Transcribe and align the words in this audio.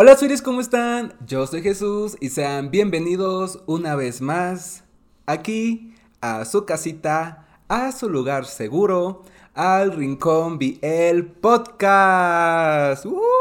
Hola 0.00 0.16
Suris, 0.16 0.42
¿cómo 0.42 0.60
están? 0.60 1.12
Yo 1.26 1.44
soy 1.48 1.60
Jesús 1.60 2.16
y 2.20 2.28
sean 2.28 2.70
bienvenidos 2.70 3.64
una 3.66 3.96
vez 3.96 4.20
más 4.20 4.84
aquí 5.26 5.92
a 6.20 6.44
su 6.44 6.64
casita, 6.64 7.48
a 7.66 7.90
su 7.90 8.08
lugar 8.08 8.44
seguro, 8.44 9.24
al 9.54 9.90
Rincón 9.90 10.56
BL 10.56 11.22
Podcast. 11.40 13.06
¡Uh! 13.06 13.37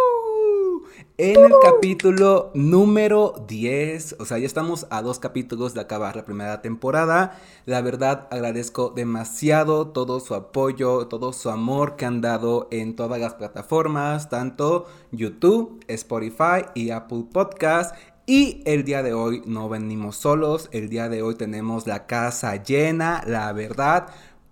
En 1.19 1.43
el 1.43 1.51
capítulo 1.63 2.51
número 2.53 3.43
10, 3.47 4.17
o 4.19 4.25
sea, 4.25 4.37
ya 4.37 4.45
estamos 4.45 4.85
a 4.91 5.01
dos 5.01 5.17
capítulos 5.17 5.73
de 5.73 5.81
acabar 5.81 6.15
la 6.15 6.25
primera 6.25 6.61
temporada. 6.61 7.41
La 7.65 7.81
verdad, 7.81 8.27
agradezco 8.29 8.93
demasiado 8.95 9.87
todo 9.87 10.19
su 10.19 10.35
apoyo, 10.35 11.07
todo 11.07 11.33
su 11.33 11.49
amor 11.49 11.95
que 11.95 12.05
han 12.05 12.21
dado 12.21 12.67
en 12.69 12.95
todas 12.95 13.19
las 13.19 13.33
plataformas, 13.33 14.29
tanto 14.29 14.85
YouTube, 15.11 15.83
Spotify 15.87 16.65
y 16.75 16.91
Apple 16.91 17.25
Podcast. 17.33 17.95
Y 18.27 18.61
el 18.65 18.83
día 18.83 19.01
de 19.01 19.13
hoy 19.15 19.41
no 19.47 19.69
venimos 19.69 20.17
solos, 20.17 20.69
el 20.71 20.87
día 20.87 21.09
de 21.09 21.23
hoy 21.23 21.33
tenemos 21.33 21.87
la 21.87 22.05
casa 22.05 22.61
llena, 22.61 23.23
la 23.25 23.51
verdad 23.53 24.09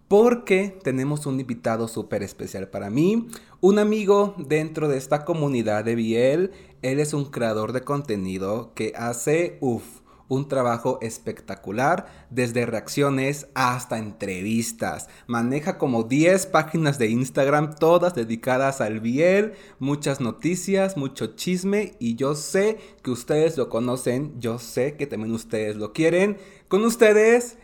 porque 0.07 0.77
tenemos 0.83 1.25
un 1.25 1.39
invitado 1.39 1.87
súper 1.87 2.21
especial 2.23 2.67
para 2.67 2.89
mí, 2.89 3.27
un 3.61 3.79
amigo 3.79 4.35
dentro 4.37 4.87
de 4.87 4.97
esta 4.97 5.25
comunidad 5.25 5.83
de 5.83 5.95
Biel. 5.95 6.51
Él 6.81 6.99
es 6.99 7.13
un 7.13 7.25
creador 7.25 7.73
de 7.73 7.81
contenido 7.81 8.73
que 8.75 8.93
hace, 8.95 9.57
uff, 9.61 9.83
un 10.27 10.47
trabajo 10.47 10.97
espectacular, 11.01 12.07
desde 12.29 12.65
reacciones 12.65 13.47
hasta 13.53 13.97
entrevistas. 13.97 15.07
Maneja 15.27 15.77
como 15.77 16.03
10 16.03 16.47
páginas 16.47 16.97
de 16.97 17.07
Instagram, 17.07 17.75
todas 17.75 18.15
dedicadas 18.15 18.81
al 18.81 18.99
Biel, 18.99 19.53
muchas 19.79 20.21
noticias, 20.21 20.97
mucho 20.97 21.35
chisme 21.35 21.93
y 21.99 22.15
yo 22.15 22.35
sé 22.35 22.77
que 23.03 23.11
ustedes 23.11 23.57
lo 23.57 23.69
conocen, 23.69 24.39
yo 24.39 24.59
sé 24.59 24.95
que 24.95 25.07
también 25.07 25.33
ustedes 25.33 25.75
lo 25.75 25.93
quieren. 25.93 26.37
Con 26.67 26.83
ustedes, 26.83 27.57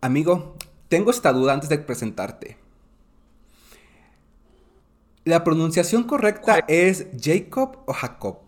amigo, 0.00 0.56
tengo 0.88 1.10
esta 1.10 1.32
duda 1.32 1.54
antes 1.54 1.68
de 1.68 1.78
presentarte. 1.78 2.67
¿La 5.28 5.44
pronunciación 5.44 6.04
correcta 6.04 6.64
es 6.68 7.06
Jacob 7.20 7.80
o 7.84 7.92
Jacob? 7.92 8.38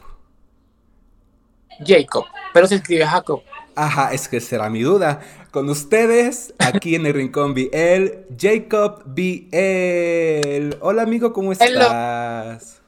Jacob, 1.86 2.24
pero 2.54 2.66
se 2.66 2.76
escribe 2.76 3.04
Jacob. 3.04 3.42
Ajá, 3.74 4.14
es 4.14 4.26
que 4.26 4.40
será 4.40 4.70
mi 4.70 4.80
duda. 4.80 5.20
Con 5.50 5.68
ustedes, 5.68 6.54
aquí 6.58 6.94
en 6.94 7.04
el 7.04 7.12
Rincón 7.12 7.52
BL, 7.52 8.34
Jacob 8.34 9.02
BL. 9.04 10.78
Hola 10.80 11.02
amigo, 11.02 11.34
¿cómo 11.34 11.52
estás? 11.52 12.80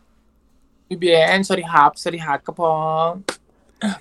Muy 0.88 0.96
bien, 0.96 1.44
sorry 1.44 1.64
Hap, 1.70 1.94
sorry 1.96 2.18
Jacob. 2.18 3.22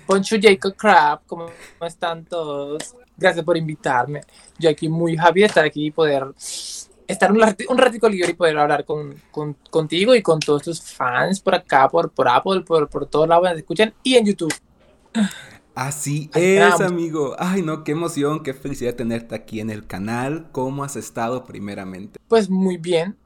Poncho 0.06 0.36
Jacob 0.40 0.74
Crab, 0.74 1.20
¿cómo 1.26 1.50
están 1.82 2.24
todos? 2.24 2.96
Gracias 3.14 3.44
por 3.44 3.58
invitarme. 3.58 4.22
Yo 4.58 4.70
aquí 4.70 4.88
muy 4.88 5.18
happy 5.18 5.40
de 5.40 5.46
estar 5.48 5.66
aquí 5.66 5.88
y 5.88 5.90
poder 5.90 6.28
estar 7.06 7.32
un, 7.32 7.42
un 7.68 7.78
ratico 7.78 8.08
libre 8.08 8.30
y 8.30 8.34
poder 8.34 8.58
hablar 8.58 8.84
con, 8.84 9.14
contigo 9.70 10.14
y 10.14 10.22
con 10.22 10.40
todos 10.40 10.62
tus 10.62 10.82
fans 10.82 11.40
por 11.40 11.54
acá, 11.54 11.88
por, 11.88 12.10
por 12.10 12.28
Apple, 12.28 12.62
por, 12.62 12.88
por 12.88 13.06
todos 13.06 13.28
lados 13.28 13.44
donde 13.44 13.60
escuchan 13.60 13.94
y 14.02 14.16
en 14.16 14.26
YouTube. 14.26 14.54
Así 15.74 16.30
es, 16.34 16.80
amigo. 16.80 17.34
Ay, 17.38 17.62
no, 17.62 17.82
qué 17.82 17.92
emoción, 17.92 18.42
qué 18.42 18.52
felicidad 18.52 18.94
tenerte 18.94 19.34
aquí 19.34 19.60
en 19.60 19.70
el 19.70 19.86
canal. 19.86 20.48
¿Cómo 20.52 20.84
has 20.84 20.96
estado 20.96 21.44
primeramente? 21.44 22.20
Pues 22.28 22.50
muy 22.50 22.76
bien, 22.76 23.16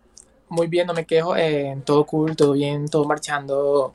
muy 0.48 0.68
bien, 0.68 0.86
no 0.86 0.94
me 0.94 1.06
quejo. 1.06 1.36
Eh, 1.36 1.76
todo 1.84 2.06
cool, 2.06 2.36
todo 2.36 2.52
bien, 2.52 2.86
todo 2.86 3.04
marchando 3.04 3.94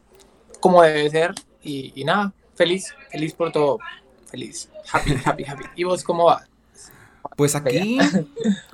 como 0.59 0.81
debe 0.81 1.09
ser. 1.09 1.33
Y, 1.63 1.93
y 1.95 2.03
nada, 2.03 2.33
feliz, 2.55 2.93
feliz 3.09 3.33
por 3.33 3.51
todo 3.51 3.79
feliz. 4.25 4.69
Happy, 4.91 5.15
happy, 5.23 5.43
happy. 5.45 5.63
¿Y 5.75 5.83
vos 5.83 6.03
cómo 6.03 6.25
vas? 6.25 6.50
Pues 7.41 7.55
aquí, 7.55 7.97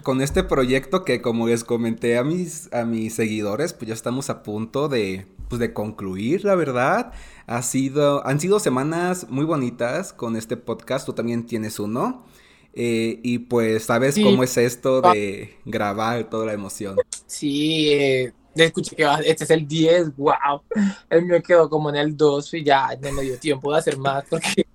con 0.04 0.22
este 0.22 0.44
proyecto 0.44 1.06
que 1.06 1.22
como 1.22 1.48
les 1.48 1.64
comenté 1.64 2.18
a 2.18 2.26
mis, 2.26 2.68
a 2.74 2.84
mis 2.84 3.14
seguidores, 3.16 3.72
pues 3.72 3.88
ya 3.88 3.94
estamos 3.94 4.30
a 4.30 4.44
punto 4.44 4.90
de, 4.90 5.26
pues 5.48 5.62
de 5.62 5.72
concluir, 5.72 6.44
la 6.44 6.54
verdad. 6.56 7.14
Ha 7.46 7.62
sido, 7.62 8.28
han 8.28 8.42
sido 8.42 8.60
semanas 8.60 9.28
muy 9.30 9.46
bonitas 9.46 10.12
con 10.12 10.36
este 10.36 10.58
podcast, 10.58 11.06
tú 11.06 11.14
también 11.14 11.46
tienes 11.46 11.80
uno. 11.80 12.26
Eh, 12.74 13.22
y 13.24 13.40
pues 13.40 13.86
sabes 13.86 14.20
cómo 14.22 14.44
es 14.44 14.58
esto 14.58 15.00
de 15.00 15.56
grabar 15.64 16.30
toda 16.30 16.48
la 16.48 16.52
emoción. 16.52 16.98
Sí, 17.26 17.88
eh, 17.94 18.34
escuché 18.54 18.98
que 18.98 19.08
este 19.26 19.46
es 19.46 19.50
el 19.50 19.66
10, 19.66 20.18
wow. 20.18 20.62
El 21.10 21.26
mío 21.26 21.42
quedó 21.42 21.70
como 21.70 21.90
en 21.90 21.96
el 21.96 22.18
2 22.18 22.54
y 22.56 22.66
ya 22.66 22.90
no 23.02 23.14
me 23.14 23.22
dio 23.22 23.40
tiempo 23.40 23.72
de 23.72 23.80
hacer 23.80 23.98
más 23.98 24.26
porque 24.30 24.67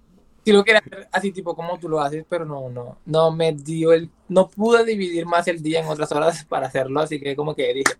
sí 0.45 0.53
lo 0.53 0.65
quería 0.65 0.81
hacer 0.81 1.09
así 1.13 1.33
tipo 1.33 1.55
como 1.55 1.79
tú 1.79 1.89
lo 1.89 2.01
haces, 2.01 2.25
pero 2.29 2.45
no, 2.45 2.69
no, 2.69 2.99
no 3.05 3.31
me 3.31 3.53
dio 3.53 3.93
el, 3.93 4.11
no 4.29 4.49
pude 4.49 4.85
dividir 4.85 5.27
más 5.27 5.47
el 5.49 5.63
día 5.63 5.81
en 5.81 5.87
otras 5.87 6.11
horas 6.13 6.45
para 6.49 6.67
hacerlo, 6.67 7.01
así 7.01 7.21
que 7.21 7.37
como 7.37 7.55
que 7.55 7.73
dije, 7.75 7.95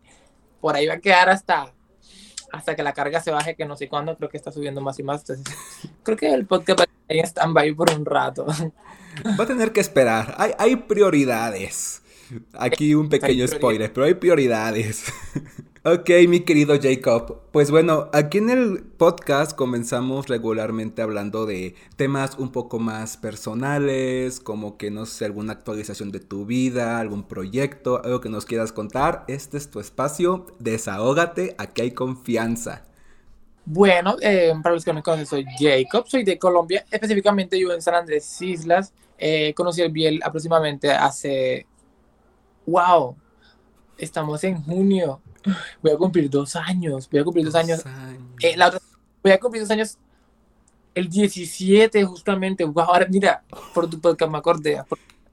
por 0.61 0.75
ahí 0.75 0.87
va 0.87 0.95
a 0.95 1.01
quedar 1.01 1.29
hasta, 1.29 1.73
hasta 2.53 2.75
que 2.75 2.83
la 2.83 2.93
carga 2.93 3.21
se 3.21 3.31
baje, 3.31 3.55
que 3.55 3.65
no 3.65 3.77
sé 3.77 3.89
cuándo, 3.89 4.17
creo 4.17 4.29
que 4.29 4.37
está 4.37 4.51
subiendo 4.51 4.81
más 4.81 4.99
y 4.99 5.03
más, 5.03 5.21
entonces 5.29 5.55
creo 6.03 6.17
que 6.17 6.33
el 6.33 6.47
podcast 6.47 6.81
va 6.81 6.85
a 6.85 6.87
estar 6.87 7.17
en 7.17 7.25
stand-by 7.25 7.75
por 7.75 7.91
un 7.91 8.05
rato. 8.05 8.47
Va 9.39 9.45
a 9.45 9.47
tener 9.47 9.73
que 9.73 9.81
esperar, 9.81 10.35
hay, 10.39 10.53
hay 10.57 10.75
prioridades. 10.75 12.01
Aquí 12.55 12.95
un 12.95 13.11
pequeño 13.11 13.47
spoiler, 13.47 13.93
pero 13.93 14.07
hay 14.07 14.15
prioridades. 14.15 15.05
Ok, 15.85 16.11
mi 16.29 16.45
querido 16.45 16.77
Jacob. 16.81 17.41
Pues 17.51 17.73
bueno, 17.73 18.09
aquí 18.13 18.39
en 18.39 18.51
el 18.51 18.85
podcast 18.85 19.57
comenzamos 19.57 20.29
regularmente 20.29 21.03
hablando 21.03 21.45
de 21.45 21.75
temas 21.97 22.39
un 22.39 22.53
poco 22.53 22.79
más 22.79 23.17
personales, 23.17 24.39
como 24.39 24.77
que 24.77 24.93
no 24.93 25.07
sé, 25.07 25.25
alguna 25.25 25.55
actualización 25.55 26.13
de 26.13 26.21
tu 26.21 26.47
vida, 26.47 27.01
algún 27.01 27.25
proyecto, 27.25 28.01
algo 28.05 28.21
que 28.21 28.29
nos 28.29 28.45
quieras 28.45 28.71
contar. 28.71 29.25
Este 29.27 29.57
es 29.57 29.73
tu 29.73 29.81
espacio, 29.81 30.47
desahógate, 30.61 31.57
aquí 31.59 31.83
hay 31.83 31.91
confianza. 31.91 32.85
Bueno, 33.65 34.15
eh, 34.21 34.53
para 34.63 34.77
los 34.77 34.85
que 34.85 34.93
no 34.93 34.99
me 34.99 35.03
conocen, 35.03 35.27
soy 35.27 35.45
Jacob, 35.59 36.07
soy 36.07 36.23
de 36.23 36.39
Colombia, 36.39 36.87
específicamente 36.93 37.59
yo 37.59 37.73
en 37.73 37.83
San 37.83 37.97
Andrés 37.97 38.41
Islas. 38.41 38.93
Eh, 39.19 39.53
conocí 39.55 39.83
el 39.83 39.91
Biel 39.91 40.21
aproximadamente 40.23 40.93
hace... 40.93 41.67
¡Wow! 42.67 43.17
Estamos 43.99 44.45
en 44.45 44.63
junio 44.63 45.21
voy 45.83 45.93
a 45.93 45.97
cumplir 45.97 46.29
dos 46.31 46.57
años, 46.57 47.09
voy 47.11 47.21
a 47.21 47.25
cumplir 47.25 47.45
dos, 47.45 47.55
años. 47.55 47.83
Eh, 48.43 48.57
voy 49.23 49.33
a 49.33 49.39
cumplir 49.39 49.63
dos 49.63 49.71
años 49.71 49.99
el 50.95 51.09
17 51.09 52.05
justamente. 52.05 52.65
Ahora, 52.77 53.07
mira, 53.09 53.43
por 53.75 53.89
tu 53.89 54.01
podcast 54.01 54.31
me 54.31 54.39
acordé. 54.39 54.83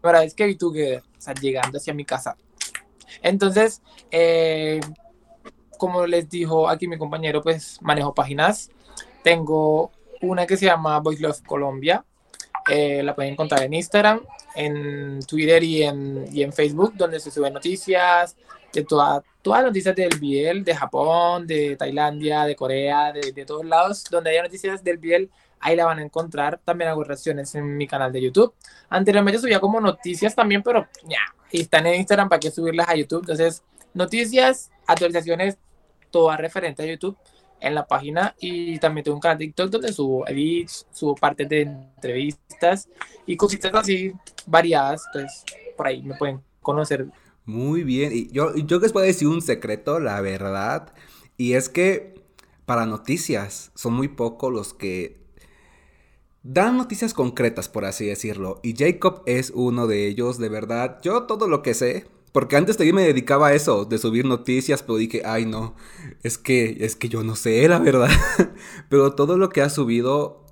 Por 0.01 0.15
es 0.15 0.33
que 0.33 0.45
vi 0.45 0.55
tú 0.55 0.71
que, 0.71 1.01
sea, 1.17 1.33
llegando 1.33 1.77
hacia 1.77 1.93
mi 1.93 2.05
casa. 2.05 2.37
Entonces, 3.21 3.81
eh, 4.11 4.79
como 5.77 6.05
les 6.05 6.29
dijo 6.29 6.69
aquí 6.69 6.87
mi 6.87 6.97
compañero, 6.97 7.41
pues 7.41 7.81
manejo 7.81 8.13
páginas. 8.13 8.69
Tengo 9.23 9.91
una 10.21 10.45
que 10.45 10.57
se 10.57 10.65
llama 10.65 10.99
Voice 10.99 11.21
Love 11.21 11.41
Colombia. 11.43 12.05
Eh, 12.69 13.01
la 13.03 13.15
pueden 13.15 13.33
encontrar 13.33 13.63
en 13.63 13.73
Instagram, 13.73 14.21
en 14.55 15.21
Twitter 15.21 15.63
y 15.63 15.83
en, 15.83 16.25
y 16.31 16.43
en 16.43 16.53
Facebook, 16.53 16.93
donde 16.95 17.19
se 17.19 17.31
suben 17.31 17.53
noticias, 17.53 18.35
de 18.73 18.83
toda, 18.83 19.23
todas 19.41 19.61
las 19.61 19.69
noticias 19.69 19.95
del 19.95 20.19
Biel, 20.19 20.63
de 20.63 20.75
Japón, 20.75 21.47
de 21.47 21.75
Tailandia, 21.75 22.45
de 22.45 22.55
Corea, 22.55 23.11
de, 23.11 23.31
de, 23.31 23.45
todos 23.45 23.65
lados, 23.65 24.03
donde 24.09 24.31
haya 24.31 24.43
noticias 24.43 24.83
del 24.83 24.97
Biel, 24.97 25.29
ahí 25.59 25.75
la 25.75 25.85
van 25.85 25.99
a 25.99 26.03
encontrar. 26.03 26.59
También 26.63 26.89
hago 26.89 27.03
reacciones 27.03 27.53
en 27.55 27.77
mi 27.77 27.87
canal 27.87 28.11
de 28.11 28.21
YouTube. 28.21 28.53
Anteriormente 28.89 29.39
subía 29.39 29.59
como 29.59 29.79
noticias 29.79 30.35
también, 30.35 30.63
pero 30.63 30.87
ya, 31.03 31.19
están 31.51 31.87
en 31.87 31.95
Instagram 31.95 32.29
para 32.29 32.39
que 32.39 32.51
subirlas 32.51 32.87
a 32.87 32.95
YouTube. 32.95 33.21
Entonces, 33.21 33.63
noticias, 33.93 34.71
actualizaciones, 34.87 35.57
todas 36.11 36.39
referentes 36.39 36.85
a 36.85 36.89
YouTube 36.89 37.17
en 37.61 37.75
la 37.75 37.85
página 37.85 38.35
y 38.39 38.79
también 38.79 39.03
tengo 39.03 39.15
un 39.15 39.21
canal 39.21 39.37
de 39.37 39.45
TikTok 39.45 39.69
donde 39.69 39.93
subo 39.93 40.27
edits, 40.27 40.87
subo 40.91 41.15
partes 41.15 41.49
de 41.49 41.61
entrevistas 41.61 42.87
y 43.25 43.35
cositas 43.35 43.73
así 43.73 44.13
variadas, 44.45 45.03
entonces 45.07 45.43
por 45.75 45.87
ahí 45.87 46.01
me 46.01 46.15
pueden 46.15 46.41
conocer 46.61 47.07
muy 47.49 47.83
bien. 47.83 48.11
Y 48.13 48.31
yo, 48.31 48.55
yo 48.55 48.79
les 48.79 48.95
a 48.95 49.01
decir 49.01 49.27
un 49.27 49.41
secreto, 49.41 49.99
la 49.99 50.21
verdad. 50.21 50.93
Y 51.37 51.53
es 51.53 51.67
que 51.69 52.15
para 52.65 52.85
noticias 52.85 53.71
son 53.75 53.93
muy 53.93 54.07
pocos 54.07 54.53
los 54.53 54.73
que 54.73 55.19
dan 56.43 56.77
noticias 56.77 57.13
concretas, 57.13 57.67
por 57.67 57.85
así 57.85 58.05
decirlo. 58.05 58.59
Y 58.63 58.75
Jacob 58.75 59.23
es 59.25 59.51
uno 59.53 59.87
de 59.87 60.07
ellos, 60.07 60.37
de 60.37 60.49
verdad. 60.49 60.99
Yo 61.01 61.23
todo 61.23 61.47
lo 61.47 61.61
que 61.61 61.73
sé, 61.73 62.05
porque 62.31 62.55
antes 62.55 62.77
de 62.77 62.93
me 62.93 63.03
dedicaba 63.03 63.47
a 63.47 63.53
eso, 63.53 63.85
de 63.85 63.97
subir 63.97 64.25
noticias, 64.25 64.83
pero 64.83 64.97
dije, 64.97 65.23
ay 65.25 65.45
no, 65.45 65.75
es 66.23 66.37
que, 66.37 66.77
es 66.81 66.95
que 66.95 67.09
yo 67.09 67.23
no 67.23 67.35
sé, 67.35 67.67
la 67.67 67.79
verdad. 67.79 68.09
pero 68.89 69.15
todo 69.15 69.37
lo 69.37 69.49
que 69.49 69.61
ha 69.61 69.69
subido 69.69 70.45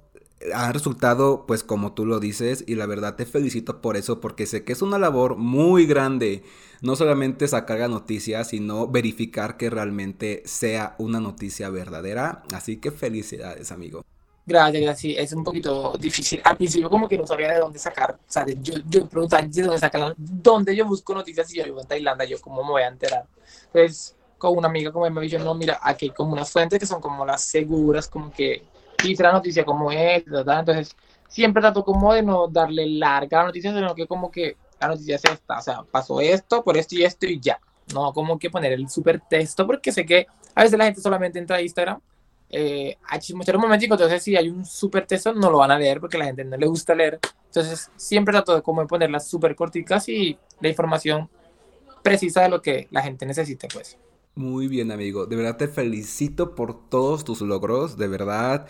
han 0.53 0.73
resultado, 0.73 1.45
pues 1.47 1.63
como 1.63 1.93
tú 1.93 2.05
lo 2.05 2.19
dices, 2.19 2.63
y 2.67 2.75
la 2.75 2.85
verdad 2.85 3.15
te 3.15 3.25
felicito 3.25 3.81
por 3.81 3.97
eso, 3.97 4.21
porque 4.21 4.45
sé 4.45 4.63
que 4.63 4.73
es 4.73 4.81
una 4.81 4.99
labor 4.99 5.35
muy 5.35 5.85
grande, 5.85 6.43
no 6.81 6.95
solamente 6.95 7.47
sacar 7.47 7.79
la 7.79 7.87
noticia, 7.87 8.43
sino 8.43 8.87
verificar 8.87 9.57
que 9.57 9.69
realmente 9.69 10.43
sea 10.45 10.95
una 10.99 11.19
noticia 11.19 11.69
verdadera. 11.69 12.43
Así 12.53 12.77
que 12.77 12.91
felicidades, 12.91 13.71
amigo. 13.71 14.03
Gracias, 14.45 14.81
gracias. 14.81 15.17
Es 15.17 15.33
un 15.33 15.43
poquito 15.43 15.93
difícil. 15.99 16.39
Al 16.43 16.55
principio 16.55 16.89
como 16.89 17.09
que 17.09 17.17
no 17.17 17.27
sabía 17.27 17.51
de 17.51 17.59
dónde 17.59 17.79
sacar. 17.79 18.11
O 18.13 18.31
sea, 18.31 18.45
yo, 18.61 18.75
yo 18.87 19.05
preguntaba 19.07 19.43
de 19.45 19.61
dónde 19.61 19.79
sacar, 19.79 20.13
dónde 20.17 20.75
yo 20.75 20.85
busco 20.85 21.13
noticias 21.13 21.47
si 21.49 21.57
yo 21.57 21.65
vivo 21.65 21.81
en 21.81 21.87
Tailandia, 21.87 22.25
yo 22.27 22.39
cómo 22.39 22.63
me 22.63 22.69
voy 22.69 22.83
a 22.83 22.87
enterar. 22.87 23.25
Entonces, 23.65 24.15
con 24.37 24.57
una 24.57 24.69
amiga 24.69 24.91
como 24.91 25.09
me 25.09 25.21
dijo, 25.21 25.39
no, 25.39 25.53
mira, 25.53 25.79
aquí 25.81 26.05
hay 26.05 26.11
como 26.11 26.33
unas 26.33 26.49
fuentes 26.49 26.79
que 26.79 26.85
son 26.85 27.01
como 27.01 27.25
las 27.25 27.41
seguras, 27.41 28.07
como 28.07 28.31
que 28.31 28.63
dice 29.03 29.23
la 29.23 29.33
noticia 29.33 29.65
como 29.65 29.91
es, 29.91 30.25
¿verdad? 30.25 30.59
Entonces, 30.59 30.95
siempre 31.27 31.61
trato 31.61 31.83
como 31.83 32.13
de 32.13 32.23
no 32.23 32.47
darle 32.47 32.87
larga 32.87 33.39
a 33.39 33.41
la 33.41 33.47
noticia, 33.47 33.73
sino 33.73 33.93
que 33.95 34.07
como 34.07 34.31
que 34.31 34.57
la 34.79 34.87
noticia 34.87 35.15
es 35.15 35.25
esta, 35.25 35.57
o 35.57 35.61
sea, 35.61 35.83
pasó 35.83 36.21
esto, 36.21 36.63
por 36.63 36.77
esto 36.77 36.95
y 36.95 37.03
esto 37.03 37.25
y 37.25 37.39
ya. 37.39 37.59
No 37.93 38.11
como 38.13 38.37
que 38.37 38.49
poner 38.49 38.73
el 38.73 38.89
super 38.89 39.21
texto, 39.29 39.65
porque 39.65 39.91
sé 39.91 40.05
que 40.05 40.27
a 40.55 40.63
veces 40.63 40.77
la 40.77 40.85
gente 40.85 41.01
solamente 41.01 41.39
entra 41.39 41.57
a 41.57 41.61
Instagram 41.61 41.99
eh, 42.49 42.97
a 43.09 43.19
chismosear 43.19 43.57
un 43.57 43.63
momentico, 43.63 43.95
entonces 43.95 44.23
si 44.23 44.37
hay 44.37 44.47
un 44.47 44.65
super 44.65 45.05
texto 45.05 45.33
no 45.33 45.51
lo 45.51 45.57
van 45.57 45.71
a 45.71 45.77
leer 45.77 45.99
porque 45.99 46.15
a 46.15 46.21
la 46.21 46.25
gente 46.27 46.45
no 46.45 46.57
le 46.57 46.65
gusta 46.65 46.95
leer. 46.95 47.19
Entonces 47.45 47.91
siempre 47.95 48.31
trato 48.31 48.55
de 48.55 48.61
como 48.61 48.85
ponerlas 48.87 49.27
súper 49.27 49.55
corticas 49.55 50.07
y 50.09 50.37
la 50.61 50.69
información 50.69 51.29
precisa 52.03 52.41
de 52.41 52.49
lo 52.49 52.61
que 52.61 52.87
la 52.91 53.01
gente 53.01 53.25
necesite, 53.25 53.67
pues. 53.71 53.97
Muy 54.37 54.67
bien, 54.67 54.91
amigo. 54.91 55.25
De 55.25 55.35
verdad 55.35 55.57
te 55.57 55.67
felicito 55.67 56.53
por 56.53 56.89
todos 56.89 57.25
tus 57.25 57.41
logros, 57.41 57.97
de 57.97 58.07
verdad. 58.07 58.67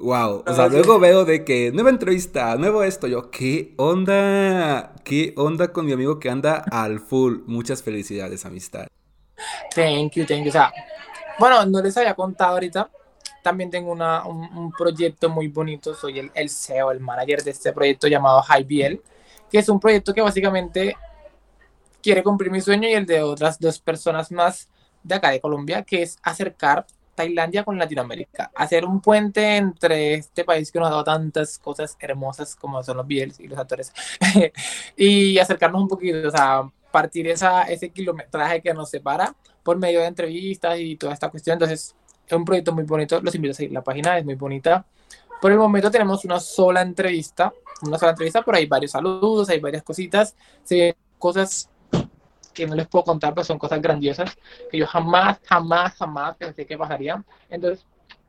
Wow, 0.00 0.42
o 0.46 0.54
sea, 0.54 0.68
luego 0.68 0.98
veo 0.98 1.26
de 1.26 1.44
que 1.44 1.70
nueva 1.70 1.90
entrevista, 1.90 2.56
nuevo 2.56 2.82
esto, 2.82 3.06
yo, 3.06 3.30
¿qué 3.30 3.74
onda? 3.76 4.94
¿Qué 5.04 5.34
onda 5.36 5.70
con 5.70 5.84
mi 5.84 5.92
amigo 5.92 6.18
que 6.18 6.30
anda 6.30 6.64
al 6.70 7.00
full? 7.00 7.40
Muchas 7.44 7.82
felicidades, 7.82 8.46
amistad. 8.46 8.86
Thank 9.74 10.14
you, 10.14 10.24
thank 10.24 10.44
you. 10.44 10.48
O 10.48 10.52
sea, 10.52 10.72
bueno, 11.38 11.66
no 11.66 11.82
les 11.82 11.94
había 11.98 12.14
contado 12.14 12.54
ahorita, 12.54 12.90
también 13.42 13.70
tengo 13.70 13.92
una, 13.92 14.24
un, 14.26 14.72
proyecto 14.72 15.28
muy 15.28 15.48
bonito, 15.48 15.94
soy 15.94 16.20
el, 16.20 16.30
el, 16.34 16.48
CEO, 16.48 16.90
el 16.90 17.00
manager 17.00 17.42
de 17.42 17.50
este 17.50 17.70
proyecto 17.74 18.08
llamado 18.08 18.42
HighBL, 18.42 18.98
que 19.50 19.58
es 19.58 19.68
un 19.68 19.78
proyecto 19.78 20.14
que 20.14 20.22
básicamente 20.22 20.96
quiere 22.02 22.22
cumplir 22.22 22.50
mi 22.50 22.62
sueño 22.62 22.88
y 22.88 22.92
el 22.92 23.04
de 23.04 23.22
otras 23.22 23.60
dos 23.60 23.78
personas 23.78 24.32
más 24.32 24.70
de 25.06 25.14
acá 25.14 25.30
de 25.30 25.40
Colombia, 25.40 25.82
que 25.82 26.02
es 26.02 26.18
acercar 26.22 26.86
Tailandia 27.14 27.64
con 27.64 27.78
Latinoamérica, 27.78 28.50
hacer 28.54 28.84
un 28.84 29.00
puente 29.00 29.56
entre 29.56 30.14
este 30.14 30.44
país 30.44 30.70
que 30.70 30.78
nos 30.78 30.88
ha 30.88 30.90
dado 30.90 31.04
tantas 31.04 31.58
cosas 31.58 31.96
hermosas 31.98 32.54
como 32.54 32.82
son 32.82 32.98
los 32.98 33.06
BLs 33.06 33.40
y 33.40 33.48
los 33.48 33.58
actores, 33.58 33.92
y 34.96 35.38
acercarnos 35.38 35.80
un 35.80 35.88
poquito, 35.88 36.28
o 36.28 36.30
sea, 36.30 36.70
partir 36.90 37.26
esa, 37.28 37.62
ese 37.62 37.90
kilometraje 37.90 38.60
que 38.60 38.74
nos 38.74 38.90
separa 38.90 39.34
por 39.62 39.78
medio 39.78 40.00
de 40.00 40.06
entrevistas 40.06 40.78
y 40.78 40.96
toda 40.96 41.14
esta 41.14 41.30
cuestión. 41.30 41.54
Entonces, 41.54 41.94
es 42.26 42.32
un 42.32 42.44
proyecto 42.44 42.72
muy 42.72 42.84
bonito, 42.84 43.20
los 43.20 43.34
invito 43.34 43.52
a 43.52 43.54
seguir 43.54 43.72
la 43.72 43.82
página, 43.82 44.18
es 44.18 44.24
muy 44.24 44.34
bonita. 44.34 44.84
Por 45.40 45.52
el 45.52 45.58
momento 45.58 45.90
tenemos 45.90 46.24
una 46.24 46.40
sola 46.40 46.82
entrevista, 46.82 47.52
una 47.82 47.98
sola 47.98 48.12
entrevista, 48.12 48.42
pero 48.42 48.58
hay 48.58 48.66
varios 48.66 48.92
saludos, 48.92 49.48
hay 49.48 49.60
varias 49.60 49.82
cositas, 49.82 50.34
se 50.64 50.96
cosas 51.18 51.70
que 52.56 52.66
no 52.66 52.74
les 52.74 52.88
puedo 52.88 53.04
contar, 53.04 53.34
pero 53.34 53.44
son 53.44 53.58
cosas 53.58 53.80
grandiosas 53.82 54.36
que 54.70 54.78
yo 54.78 54.86
jamás, 54.86 55.38
jamás, 55.44 55.94
jamás 55.94 56.36
pensé 56.36 56.66
que 56.66 56.78
pasarían. 56.78 57.24
Entonces, 57.50 57.84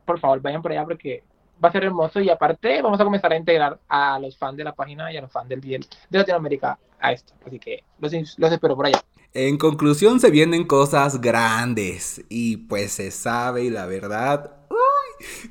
por 0.05 0.19
favor, 0.19 0.41
vayan 0.41 0.61
por 0.61 0.71
allá 0.71 0.83
porque 0.83 1.23
va 1.63 1.69
a 1.69 1.71
ser 1.71 1.85
hermoso 1.85 2.19
y 2.19 2.29
aparte 2.29 2.81
vamos 2.81 2.99
a 2.99 3.03
comenzar 3.05 3.31
a 3.31 3.37
integrar 3.37 3.79
a 3.87 4.19
los 4.19 4.37
fans 4.37 4.57
de 4.57 4.65
la 4.65 4.73
página 4.73 5.11
y 5.11 5.17
a 5.17 5.21
los 5.21 5.31
fans 5.31 5.49
del 5.49 5.61
Biel 5.61 5.87
de 6.09 6.19
Latinoamérica 6.19 6.77
a 6.99 7.13
esto. 7.13 7.33
Así 7.45 7.57
que 7.57 7.83
los, 7.99 8.11
los 8.37 8.51
espero 8.51 8.75
por 8.75 8.87
allá. 8.87 9.01
En 9.33 9.57
conclusión, 9.57 10.19
se 10.19 10.29
vienen 10.29 10.65
cosas 10.65 11.21
grandes 11.21 12.23
y 12.29 12.57
pues 12.57 12.93
se 12.93 13.11
sabe 13.11 13.63
y 13.63 13.69
la 13.69 13.85
verdad, 13.85 14.51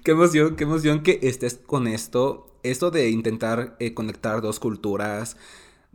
qué 0.04 0.10
emoción, 0.10 0.56
qué 0.56 0.64
emoción 0.64 1.02
que 1.02 1.20
estés 1.22 1.58
con 1.66 1.86
esto. 1.86 2.46
Esto 2.62 2.90
de 2.90 3.10
intentar 3.10 3.76
eh, 3.78 3.94
conectar 3.94 4.40
dos 4.40 4.58
culturas, 4.58 5.36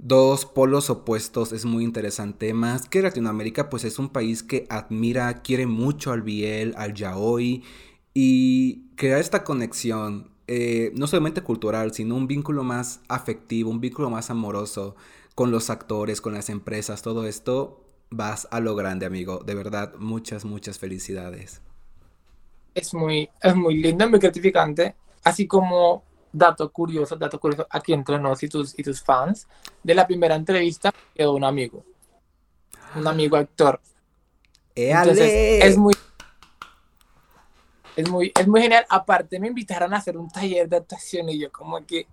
dos 0.01 0.45
polos 0.45 0.89
opuestos 0.89 1.53
es 1.53 1.63
muy 1.65 1.83
interesante. 1.83 2.53
Más 2.53 2.89
que 2.89 3.01
Latinoamérica, 3.01 3.69
pues 3.69 3.85
es 3.85 3.99
un 3.99 4.09
país 4.09 4.43
que 4.43 4.65
admira, 4.69 5.41
quiere 5.41 5.67
mucho 5.67 6.11
al 6.11 6.23
Biel, 6.23 6.73
al 6.77 6.93
Yaoi. 6.93 7.63
Y 8.13 8.89
crear 8.95 9.19
esta 9.19 9.43
conexión, 9.43 10.31
eh, 10.47 10.91
no 10.95 11.07
solamente 11.07 11.41
cultural, 11.41 11.93
sino 11.93 12.15
un 12.15 12.27
vínculo 12.27 12.63
más 12.63 13.01
afectivo, 13.07 13.69
un 13.69 13.79
vínculo 13.79 14.09
más 14.09 14.29
amoroso 14.29 14.95
con 15.35 15.51
los 15.51 15.69
actores, 15.69 16.19
con 16.19 16.33
las 16.33 16.49
empresas, 16.49 17.03
todo 17.03 17.25
esto, 17.25 17.85
vas 18.09 18.47
a 18.51 18.59
lo 18.59 18.75
grande, 18.75 19.05
amigo. 19.05 19.43
De 19.45 19.55
verdad, 19.55 19.93
muchas, 19.97 20.43
muchas 20.43 20.79
felicidades. 20.79 21.61
Es 22.73 22.93
muy, 22.93 23.29
es 23.41 23.55
muy 23.55 23.75
lindo, 23.77 24.09
muy 24.09 24.19
gratificante. 24.19 24.95
Así 25.23 25.45
como 25.45 26.03
dato 26.31 26.71
curioso, 26.71 27.15
dato 27.15 27.39
curioso 27.39 27.67
aquí 27.69 27.93
entre 27.93 28.17
nosotros 28.19 28.43
y 28.43 28.49
tus, 28.49 28.79
y 28.79 28.83
tus 28.83 29.01
fans, 29.01 29.47
de 29.83 29.95
la 29.95 30.07
primera 30.07 30.35
entrevista 30.35 30.93
quedó 31.13 31.33
un 31.33 31.43
amigo, 31.43 31.83
un 32.95 33.07
amigo 33.07 33.37
actor. 33.37 33.79
Entonces, 34.75 35.63
es 35.63 35.77
muy, 35.77 35.93
es 37.95 38.09
muy, 38.09 38.31
es 38.37 38.47
muy 38.47 38.61
genial. 38.61 38.85
Aparte 38.89 39.39
me 39.39 39.47
invitaron 39.47 39.93
a 39.93 39.97
hacer 39.97 40.17
un 40.17 40.29
taller 40.29 40.67
de 40.69 40.77
actuación 40.77 41.29
y 41.29 41.39
yo 41.39 41.51
como 41.51 41.85
que 41.85 42.07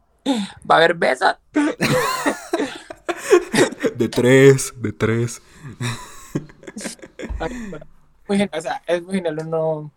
va 0.69 0.75
a 0.75 0.79
haber 0.79 0.94
besas. 0.94 1.37
De 3.97 4.09
tres, 4.09 4.73
de 4.76 4.93
tres. 4.93 5.43
muy 8.29 8.38
genial, 8.38 8.59
o 8.59 8.61
sea, 8.61 8.82
es 8.87 9.03
muy 9.03 9.17
genial. 9.17 9.38
Uno, 9.44 9.93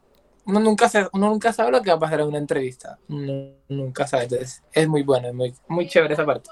uno, 0.46 0.60
nunca 0.60 0.90
sabe, 0.90 1.10
uno 1.14 1.30
nunca 1.30 1.54
sabe 1.54 1.72
lo 1.72 1.82
que 1.82 1.92
va 1.92 1.98
a 1.98 2.00
pasar 2.00 2.22
en 2.22 2.28
una 2.28 2.38
entrevista. 2.38 2.98
Uno 3.08 3.54
nunca 3.70 4.08
sabe. 4.08 4.24
Entonces, 4.24 4.64
es 4.72 4.88
muy 4.88 5.04
bueno, 5.04 5.28
es 5.28 5.34
muy, 5.34 5.54
muy 5.68 5.88
chévere 5.88 6.14
esa 6.14 6.26
parte. 6.26 6.50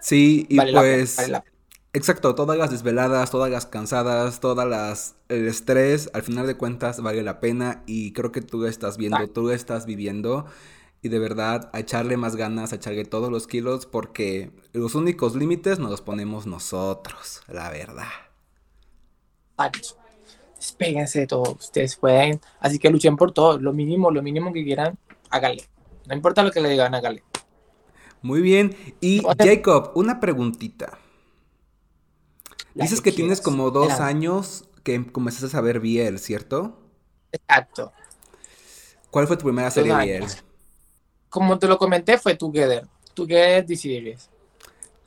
Sí, 0.00 0.46
y 0.48 0.60
pues. 0.60 1.18
Exacto, 1.92 2.36
todas 2.36 2.56
las 2.56 2.70
desveladas, 2.70 3.32
todas 3.32 3.50
las 3.50 3.66
cansadas, 3.66 4.38
todas 4.38 4.68
las 4.68 5.16
el 5.28 5.48
estrés, 5.48 6.08
al 6.14 6.22
final 6.22 6.46
de 6.46 6.56
cuentas 6.56 7.00
vale 7.02 7.20
la 7.24 7.40
pena 7.40 7.82
y 7.84 8.12
creo 8.12 8.30
que 8.30 8.42
tú 8.42 8.64
estás 8.66 8.96
viendo, 8.96 9.26
tú 9.26 9.50
estás 9.50 9.86
viviendo 9.86 10.46
y 11.02 11.08
de 11.08 11.18
verdad 11.18 11.68
a 11.72 11.80
echarle 11.80 12.16
más 12.16 12.36
ganas, 12.36 12.72
a 12.72 12.76
echarle 12.76 13.04
todos 13.04 13.32
los 13.32 13.48
kilos 13.48 13.86
porque 13.86 14.52
los 14.72 14.94
únicos 14.94 15.34
límites 15.34 15.80
nos 15.80 15.90
los 15.90 16.00
ponemos 16.00 16.46
nosotros, 16.46 17.42
la 17.48 17.70
verdad. 17.70 18.06
Despéguense 20.60 21.20
de 21.20 21.26
todo, 21.26 21.56
ustedes 21.58 21.96
pueden, 21.96 22.38
así 22.58 22.78
que 22.78 22.90
luchen 22.90 23.16
por 23.16 23.32
todo, 23.32 23.58
lo 23.58 23.72
mínimo, 23.72 24.10
lo 24.10 24.22
mínimo 24.22 24.52
que 24.52 24.62
quieran, 24.62 24.98
hágale. 25.30 25.64
No 26.06 26.14
importa 26.14 26.42
lo 26.42 26.50
que 26.50 26.60
le 26.60 26.68
digan, 26.68 26.94
hágale. 26.94 27.24
Muy 28.20 28.42
bien, 28.42 28.76
y 29.00 29.22
Jacob, 29.38 29.92
una 29.94 30.20
preguntita. 30.20 30.98
Dices 32.74 33.00
que, 33.00 33.10
tienes 33.10 33.40
como 33.40 33.70
dos 33.70 34.00
años 34.00 34.68
que 34.84 35.10
comenzaste 35.10 35.56
a 35.56 35.62
ver 35.62 35.80
Biel, 35.80 36.18
¿cierto? 36.18 36.78
Exacto. 37.32 37.92
¿Cuál 39.10 39.26
fue 39.26 39.38
tu 39.38 39.44
primera 39.44 39.70
serie 39.70 39.96
Biel? 39.96 40.26
Como 41.30 41.58
te 41.58 41.68
lo 41.68 41.78
comenté, 41.78 42.18
fue 42.18 42.34
Together. 42.34 42.86
Together 43.14 43.64
DC 43.64 44.18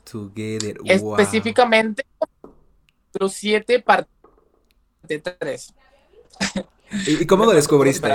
Together, 0.09 0.79
wow. 0.79 1.15
Específicamente, 1.19 2.07
los 3.13 3.33
siete 3.33 3.79
parte 3.79 4.12
3. 5.07 5.73
¿Y 7.07 7.25
cómo 7.25 7.45
lo 7.45 7.51
descubriste? 7.51 8.07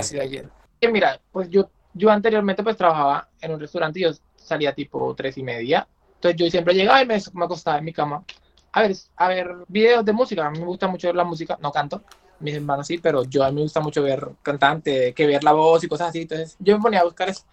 Mira, 0.92 1.20
pues 1.32 1.50
yo, 1.50 1.70
yo 1.94 2.10
anteriormente 2.10 2.62
pues 2.62 2.76
trabajaba 2.76 3.28
en 3.40 3.52
un 3.52 3.60
restaurante 3.60 4.00
y 4.00 4.02
yo 4.02 4.10
salía 4.36 4.74
tipo 4.74 5.14
tres 5.14 5.36
y 5.38 5.42
media. 5.42 5.86
Entonces 6.14 6.40
yo 6.40 6.50
siempre 6.50 6.74
llegaba 6.74 7.02
y 7.02 7.06
me, 7.06 7.18
me 7.34 7.44
acostaba 7.44 7.78
en 7.78 7.84
mi 7.84 7.92
cama 7.92 8.24
a 8.72 8.82
ver, 8.82 8.96
a 9.16 9.28
ver 9.28 9.56
videos 9.68 10.04
de 10.04 10.12
música. 10.12 10.46
A 10.46 10.50
mí 10.50 10.58
me 10.58 10.66
gusta 10.66 10.86
mucho 10.88 11.08
ver 11.08 11.16
la 11.16 11.24
música, 11.24 11.58
no 11.60 11.72
canto, 11.72 12.02
mis 12.40 12.54
hermanos 12.54 12.86
sí, 12.86 12.98
pero 12.98 13.24
yo 13.24 13.44
a 13.44 13.48
mí 13.48 13.56
me 13.56 13.62
gusta 13.62 13.80
mucho 13.80 14.02
ver 14.02 14.28
cantante, 14.42 15.12
que 15.14 15.26
ver 15.26 15.42
la 15.42 15.52
voz 15.52 15.84
y 15.84 15.88
cosas 15.88 16.10
así. 16.10 16.22
Entonces 16.22 16.56
yo 16.58 16.76
me 16.76 16.82
ponía 16.82 17.00
a 17.00 17.04
buscar 17.04 17.28
eso. 17.28 17.44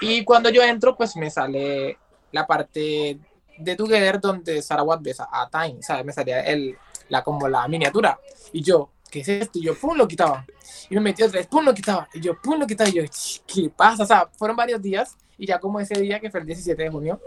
Y 0.00 0.24
cuando 0.24 0.50
yo 0.50 0.62
entro, 0.62 0.96
pues 0.96 1.16
me 1.16 1.30
sale 1.30 1.96
la 2.32 2.46
parte 2.46 3.18
de 3.58 3.76
Together 3.76 4.20
donde 4.20 4.62
Sarawat 4.62 5.02
besa 5.02 5.28
a 5.30 5.48
Time, 5.48 5.82
¿sabes? 5.82 6.04
Me 6.04 6.12
salía 6.12 6.40
el, 6.40 6.76
la, 7.08 7.22
como 7.22 7.48
la 7.48 7.66
miniatura. 7.68 8.18
Y 8.52 8.62
yo, 8.62 8.90
¿qué 9.10 9.20
es 9.20 9.28
esto? 9.28 9.58
Y 9.58 9.62
yo, 9.62 9.74
pum, 9.74 9.96
lo 9.96 10.06
quitaba. 10.06 10.44
Y 10.90 10.94
me 10.94 11.00
metí 11.00 11.22
otra 11.22 11.38
vez, 11.38 11.46
pum, 11.46 11.64
lo 11.64 11.74
quitaba. 11.74 12.08
Y 12.14 12.20
yo, 12.20 12.40
pum, 12.40 12.58
lo 12.58 12.66
quitaba. 12.66 12.90
Y 12.90 12.94
yo, 12.94 13.02
¿qué 13.46 13.70
pasa? 13.70 14.02
O 14.02 14.06
sea, 14.06 14.28
fueron 14.36 14.56
varios 14.56 14.80
días. 14.80 15.16
Y 15.36 15.46
ya 15.46 15.58
como 15.58 15.80
ese 15.80 15.98
día, 16.00 16.20
que 16.20 16.30
fue 16.30 16.40
el 16.40 16.46
17 16.46 16.82
de 16.82 16.90
junio, 16.90 17.20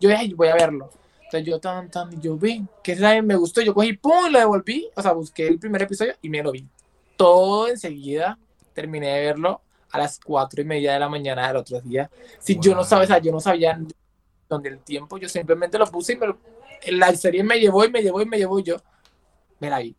yo 0.00 0.08
dije, 0.08 0.34
voy 0.34 0.48
a 0.48 0.54
verlo. 0.54 0.90
Entonces 1.24 1.46
yo 1.46 1.60
tan, 1.60 1.88
tan, 1.90 2.20
yo 2.20 2.36
vi 2.36 2.66
que 2.82 2.96
me 3.22 3.36
gustó, 3.36 3.60
yo 3.60 3.72
cogí, 3.72 3.92
pum, 3.92 4.30
lo 4.30 4.38
devolví, 4.38 4.88
o 4.96 5.02
sea, 5.02 5.12
busqué 5.12 5.46
el 5.46 5.60
primer 5.60 5.82
episodio 5.82 6.14
y 6.22 6.28
me 6.28 6.42
lo 6.42 6.50
vi. 6.50 6.66
Todo 7.16 7.68
enseguida, 7.68 8.36
terminé 8.72 9.08
de 9.14 9.26
verlo, 9.26 9.60
a 9.92 9.98
las 9.98 10.18
cuatro 10.18 10.60
y 10.60 10.64
media 10.64 10.94
de 10.94 10.98
la 10.98 11.08
mañana 11.08 11.46
del 11.46 11.58
otro 11.58 11.80
día. 11.80 12.10
Si 12.40 12.58
yo 12.58 12.74
no 12.74 12.82
sabía, 12.82 13.04
o 13.04 13.06
sea, 13.06 13.18
yo 13.18 13.30
no 13.30 13.40
sabía 13.40 13.80
dónde 14.48 14.70
el 14.70 14.78
tiempo, 14.80 15.18
yo 15.18 15.28
simplemente 15.28 15.78
lo 15.78 15.86
puse 15.86 16.14
y 16.14 16.16
me 16.16 16.26
lo, 16.26 16.38
la 16.88 17.14
serie 17.14 17.44
me 17.44 17.60
llevó 17.60 17.84
y 17.84 17.90
me 17.90 18.02
llevó 18.02 18.22
y 18.22 18.26
me 18.26 18.38
llevó 18.38 18.58
y 18.58 18.64
yo 18.64 18.76
me 19.60 19.70
la 19.70 19.78
vi. 19.78 19.94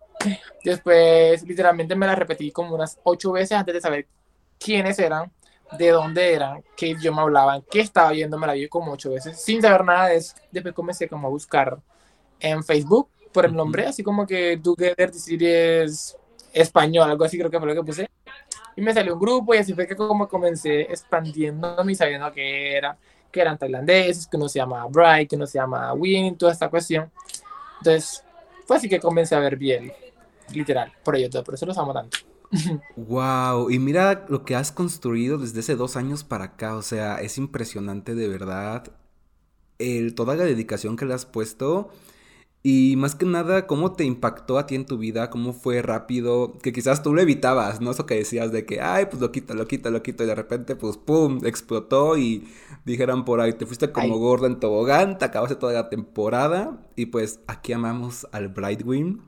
Después, 0.64 1.44
literalmente 1.44 1.96
me 1.96 2.06
la 2.06 2.16
repetí 2.16 2.52
como 2.52 2.76
unas 2.76 3.00
ocho 3.04 3.32
veces 3.32 3.54
antes 3.54 3.74
de 3.74 3.82
saber 3.82 4.08
quiénes 4.60 5.00
eran, 5.00 5.32
de 5.78 5.90
dónde 5.90 6.34
eran, 6.34 6.64
qué 6.76 6.88
idioma 6.88 7.22
hablaban, 7.24 7.64
qué 7.70 7.80
estaba 7.80 8.12
viendo, 8.12 8.38
me 8.38 8.48
la 8.48 8.54
vi 8.54 8.68
como 8.68 8.92
ocho 8.92 9.12
veces, 9.12 9.42
sin 9.42 9.62
saber 9.62 9.86
nada 9.86 10.08
de 10.08 10.18
eso. 10.18 10.36
Después 10.52 10.74
comencé 10.74 11.08
como 11.08 11.28
a 11.28 11.32
buscar 11.32 11.80
en 12.40 12.64
Facebook 12.64 13.10
por 13.32 13.46
el 13.46 13.56
nombre, 13.56 13.88
así 13.88 14.04
como 14.04 14.28
que 14.28 14.60
Together 14.62 15.14
Series 15.14 16.18
español, 16.54 17.10
algo 17.10 17.24
así 17.24 17.38
creo 17.38 17.50
que 17.50 17.60
fue 17.60 17.68
lo 17.68 17.76
que 17.76 17.84
puse. 17.84 18.10
Y 18.76 18.82
me 18.82 18.94
salió 18.94 19.14
un 19.14 19.20
grupo 19.20 19.54
y 19.54 19.58
así 19.58 19.74
fue 19.74 19.88
que 19.88 19.96
como 19.96 20.28
comencé 20.28 20.82
expandiéndome 20.82 21.92
y 21.92 21.96
sabiendo 21.96 22.32
que 22.32 22.76
era, 22.76 22.98
que 23.32 23.42
eran 23.42 23.58
tailandeses, 23.58 24.28
que 24.28 24.38
uno 24.38 24.50
se 24.50 24.60
llama 24.60 24.86
Bright, 24.88 25.30
que 25.30 25.36
uno 25.36 25.48
se 25.48 25.58
llama 25.58 25.94
Win, 25.94 26.38
toda 26.38 26.52
esta 26.52 26.70
cuestión. 26.70 27.12
Entonces, 27.80 28.24
fue 28.72 28.78
así 28.78 28.88
que 28.88 29.02
comencé 29.02 29.36
a 29.36 29.40
ver 29.40 29.58
bien, 29.58 29.92
literal, 30.54 30.94
por 31.04 31.18
ello 31.18 31.30
todo, 31.30 31.44
por 31.44 31.56
eso 31.56 31.66
los 31.66 31.78
amo 31.78 31.92
tanto. 31.92 32.20
Wow, 32.96 33.70
y 33.70 33.80
mira 33.80 34.26
lo 34.30 34.46
que 34.46 34.56
has 34.56 34.72
construido 34.72 35.38
desde 35.38 35.60
hace 35.60 35.76
dos 35.76 35.98
años 35.98 36.24
para 36.24 36.46
acá, 36.46 36.78
o 36.78 36.82
sea, 36.82 37.20
es 37.20 37.38
impresionante 37.38 38.16
de 38.16 38.30
verdad. 38.30 38.90
El, 39.78 40.16
toda 40.16 40.38
la 40.38 40.46
dedicación 40.46 40.96
que 40.96 41.04
le 41.04 41.14
has 41.14 41.26
puesto 41.26 41.90
y 42.64 42.96
más 42.96 43.16
que 43.16 43.26
nada, 43.26 43.66
¿cómo 43.66 43.94
te 43.94 44.04
impactó 44.04 44.60
a 44.60 44.68
ti 44.68 44.76
en 44.76 44.86
tu 44.86 45.00
vida? 45.00 45.32
¿Cómo 45.32 45.52
fue 45.52 45.82
rápido? 45.82 46.60
Que 46.62 46.72
quizás 46.72 47.02
tú 47.02 47.12
lo 47.12 47.20
evitabas, 47.20 47.82
¿no? 47.82 47.90
Eso 47.90 48.06
que 48.06 48.14
decías 48.16 48.52
de 48.52 48.68
que, 48.68 48.82
ay, 48.82 49.08
pues 49.08 49.20
lo 49.20 49.32
quito, 49.32 49.56
lo 49.56 49.68
quito, 49.68 49.90
lo 49.90 50.04
quito. 50.04 50.24
Y 50.24 50.28
de 50.28 50.36
repente, 50.36 50.76
pues, 50.76 50.98
¡pum! 50.98 51.40
Explotó 51.44 52.18
y 52.18 52.48
dijeran 52.86 53.26
por 53.26 53.42
ahí, 53.42 53.54
te 53.54 53.66
fuiste 53.66 53.92
como 53.92 54.20
gordo 54.20 54.46
en 54.46 54.60
tobogán, 54.60 55.18
te 55.18 55.26
acabaste 55.26 55.56
toda 55.56 55.74
la 55.74 55.90
temporada. 55.90 56.86
Y 56.96 57.08
pues 57.08 57.40
aquí 57.48 57.74
amamos 57.74 58.28
al 58.32 58.50
Brightwing. 58.50 59.24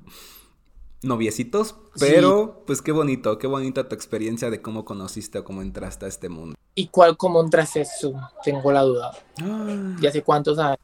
Noviecitos, 1.01 1.75
pero 1.99 2.63
pues 2.65 2.81
qué 2.81 2.93
bonito, 2.93 3.37
qué 3.37 3.45
bonita 3.45 3.89
tu 3.89 3.95
experiencia 3.95 4.49
de 4.49 4.61
cómo 4.61 4.85
conociste 4.85 5.39
o 5.39 5.43
cómo 5.43 5.61
entraste 5.61 6.05
a 6.05 6.07
este 6.07 6.29
mundo. 6.29 6.55
¿Y 6.75 6.87
cuál, 6.87 7.17
cómo 7.17 7.41
entraste 7.41 7.81
eso? 7.81 8.13
Tengo 8.41 8.71
la 8.71 8.83
duda. 8.83 9.11
Ah. 9.41 9.97
¿Y 9.99 10.07
hace 10.07 10.23
cuántos 10.23 10.57
años? 10.59 10.77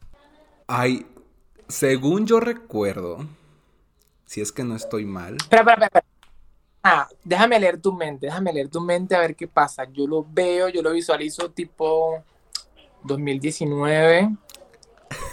Ay, 0.68 1.06
según 1.70 2.26
yo 2.26 2.40
recuerdo, 2.40 3.26
si 4.26 4.42
es 4.42 4.52
que 4.52 4.64
no 4.64 4.76
estoy 4.76 5.06
mal. 5.06 5.38
Espera, 5.38 5.62
espera, 5.62 5.86
espera. 5.86 6.06
Ah, 6.84 7.08
déjame 7.24 7.60
leer 7.60 7.80
tu 7.80 7.94
mente, 7.94 8.26
déjame 8.26 8.52
leer 8.52 8.70
tu 8.70 8.82
mente 8.82 9.16
a 9.16 9.20
ver 9.20 9.36
qué 9.36 9.48
pasa. 9.48 9.86
Yo 9.92 10.08
lo 10.08 10.26
veo, 10.28 10.70
yo 10.70 10.82
lo 10.82 10.92
visualizo 10.92 11.52
tipo 11.52 12.24
2019, 13.04 14.30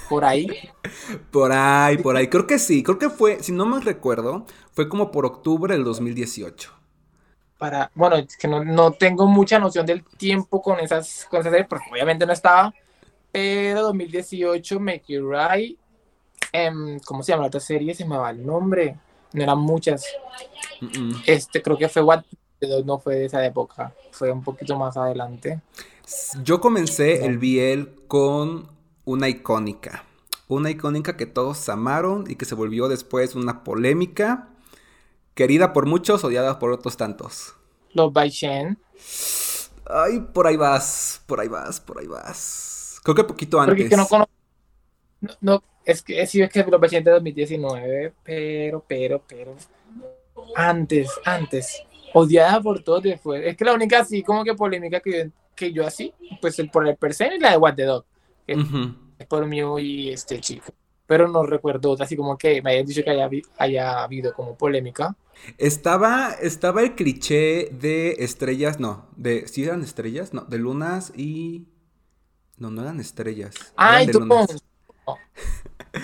por 0.09 0.25
ahí. 0.25 0.47
por 1.31 1.53
ahí, 1.53 1.99
por 1.99 2.17
ahí. 2.17 2.29
Creo 2.29 2.47
que 2.47 2.59
sí, 2.59 2.83
creo 2.83 2.99
que 2.99 3.11
fue, 3.11 3.43
si 3.43 3.53
no 3.53 3.65
me 3.65 3.81
recuerdo, 3.81 4.45
fue 4.73 4.89
como 4.89 5.11
por 5.11 5.25
octubre 5.25 5.73
del 5.73 5.85
2018. 5.85 6.73
Para, 7.59 7.91
bueno, 7.95 8.17
es 8.17 8.37
que 8.37 8.49
no, 8.49 8.93
tengo 8.93 9.27
mucha 9.27 9.59
noción 9.59 9.87
del 9.87 10.05
tiempo 10.05 10.61
con 10.61 10.79
esas, 10.81 11.27
cosas, 11.31 11.55
porque 11.67 11.87
obviamente 11.91 12.27
no 12.27 12.35
estaba, 12.35 12.75
pero 13.33 13.83
2018, 13.83 14.79
Make 14.79 15.05
It 15.09 15.23
Right, 15.23 15.79
Em, 16.57 16.99
¿cómo 17.01 17.23
se 17.23 17.33
llama 17.33 17.43
la 17.43 17.49
otra 17.49 17.61
serie? 17.61 17.95
Se 17.95 18.05
me 18.05 18.17
va 18.17 18.31
el 18.31 18.45
nombre. 18.45 18.97
No 19.33 19.43
eran 19.43 19.59
muchas. 19.59 20.07
Este, 21.27 21.61
creo 21.61 21.77
que 21.77 21.89
fue 21.89 22.03
What 22.03 22.23
no 22.85 22.99
fue 22.99 23.17
de 23.17 23.25
esa 23.27 23.45
época, 23.45 23.95
fue 24.11 24.31
un 24.33 24.43
poquito 24.43 24.77
más 24.79 24.97
adelante. 24.97 25.61
Yo 26.43 26.61
comencé 26.61 27.27
el 27.27 27.39
BL 27.39 28.07
con 28.09 28.69
una 29.05 29.29
icónica. 29.29 30.05
Una 30.49 30.71
icónica 30.71 31.17
que 31.17 31.27
todos 31.27 31.69
amaron 31.69 32.25
y 32.31 32.37
que 32.37 32.45
se 32.45 32.55
volvió 32.55 32.89
después 32.89 33.35
una 33.35 33.65
polémica. 33.65 34.49
Querida 35.35 35.73
por 35.73 35.87
muchos, 35.87 36.25
odiada 36.25 36.59
por 36.59 36.71
otros 36.73 36.97
tantos. 36.97 37.55
Los 37.93 38.13
by 38.13 38.31
Shen. 38.31 38.79
Ay, 39.89 40.21
por 40.21 40.47
ahí 40.47 40.57
vas, 40.57 41.21
por 41.27 41.41
ahí 41.41 41.49
vas, 41.49 41.81
por 41.81 42.01
ahí 42.01 42.07
vas. 42.07 43.01
Creo 43.03 43.15
que 43.15 43.25
poquito 43.25 43.61
antes. 43.61 43.89
Porque 43.89 43.97
no, 43.97 44.27
no, 45.21 45.37
no, 45.41 45.63
es 45.87 46.03
que 46.03 46.27
sí 46.27 46.43
es 46.43 46.51
que 46.51 46.65
lo 46.65 46.81
presidente 46.81 47.11
de 47.11 47.15
2019, 47.15 48.13
pero, 48.25 48.85
pero, 48.87 49.23
pero. 49.27 49.55
Antes, 50.57 51.09
antes. 51.25 51.85
Odiada 52.13 52.61
por 52.61 52.83
todos 52.83 53.05
después. 53.05 53.43
Es 53.45 53.57
que 53.57 53.65
la 53.65 53.73
única 53.73 54.01
así 54.01 54.23
como 54.23 54.43
que 54.43 54.55
polémica 54.55 54.99
que, 54.99 55.31
que 55.55 55.73
yo 55.73 55.87
así, 55.87 56.13
pues 56.41 56.59
el 56.59 56.71
por 56.71 56.89
el 56.89 56.97
persen 56.97 57.35
y 57.35 57.39
la 57.39 57.53
de 57.53 57.57
What 57.57 57.75
the 57.77 57.85
Dog. 57.85 58.05
Es 58.47 59.27
por 59.29 59.47
mí 59.47 59.61
y 59.79 60.11
este 60.11 60.41
chico. 60.41 60.73
Pero 61.07 61.29
no 61.29 61.45
recuerdo 61.45 61.97
así 62.01 62.17
como 62.17 62.37
que 62.37 62.61
me 62.63 62.73
hayan 62.73 62.87
dicho 62.87 63.05
que 63.05 63.11
haya, 63.11 63.31
haya 63.57 64.03
habido 64.03 64.35
como 64.35 64.59
polémica. 64.59 65.15
Estaba, 65.57 66.33
estaba 66.43 66.83
el 66.83 66.97
cliché 66.97 67.69
de 67.71 68.17
estrellas, 68.19 68.81
no, 68.81 69.07
de, 69.15 69.47
¿sí 69.47 69.63
eran 69.63 69.83
estrellas? 69.83 70.35
No, 70.35 70.43
de 70.43 70.59
lunas 70.59 71.13
y... 71.17 71.69
No, 72.59 72.71
no 72.71 72.83
eran 72.83 72.99
estrellas. 72.99 73.55
Ay, 73.77 74.09
tú 74.09 74.27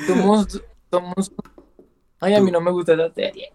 somos, 0.07 0.63
somos... 0.91 1.33
Ay, 2.21 2.35
a 2.35 2.41
mí 2.41 2.51
no 2.51 2.61
me 2.61 2.71
gusta 2.71 2.95
esa 2.95 3.13
serie. 3.13 3.53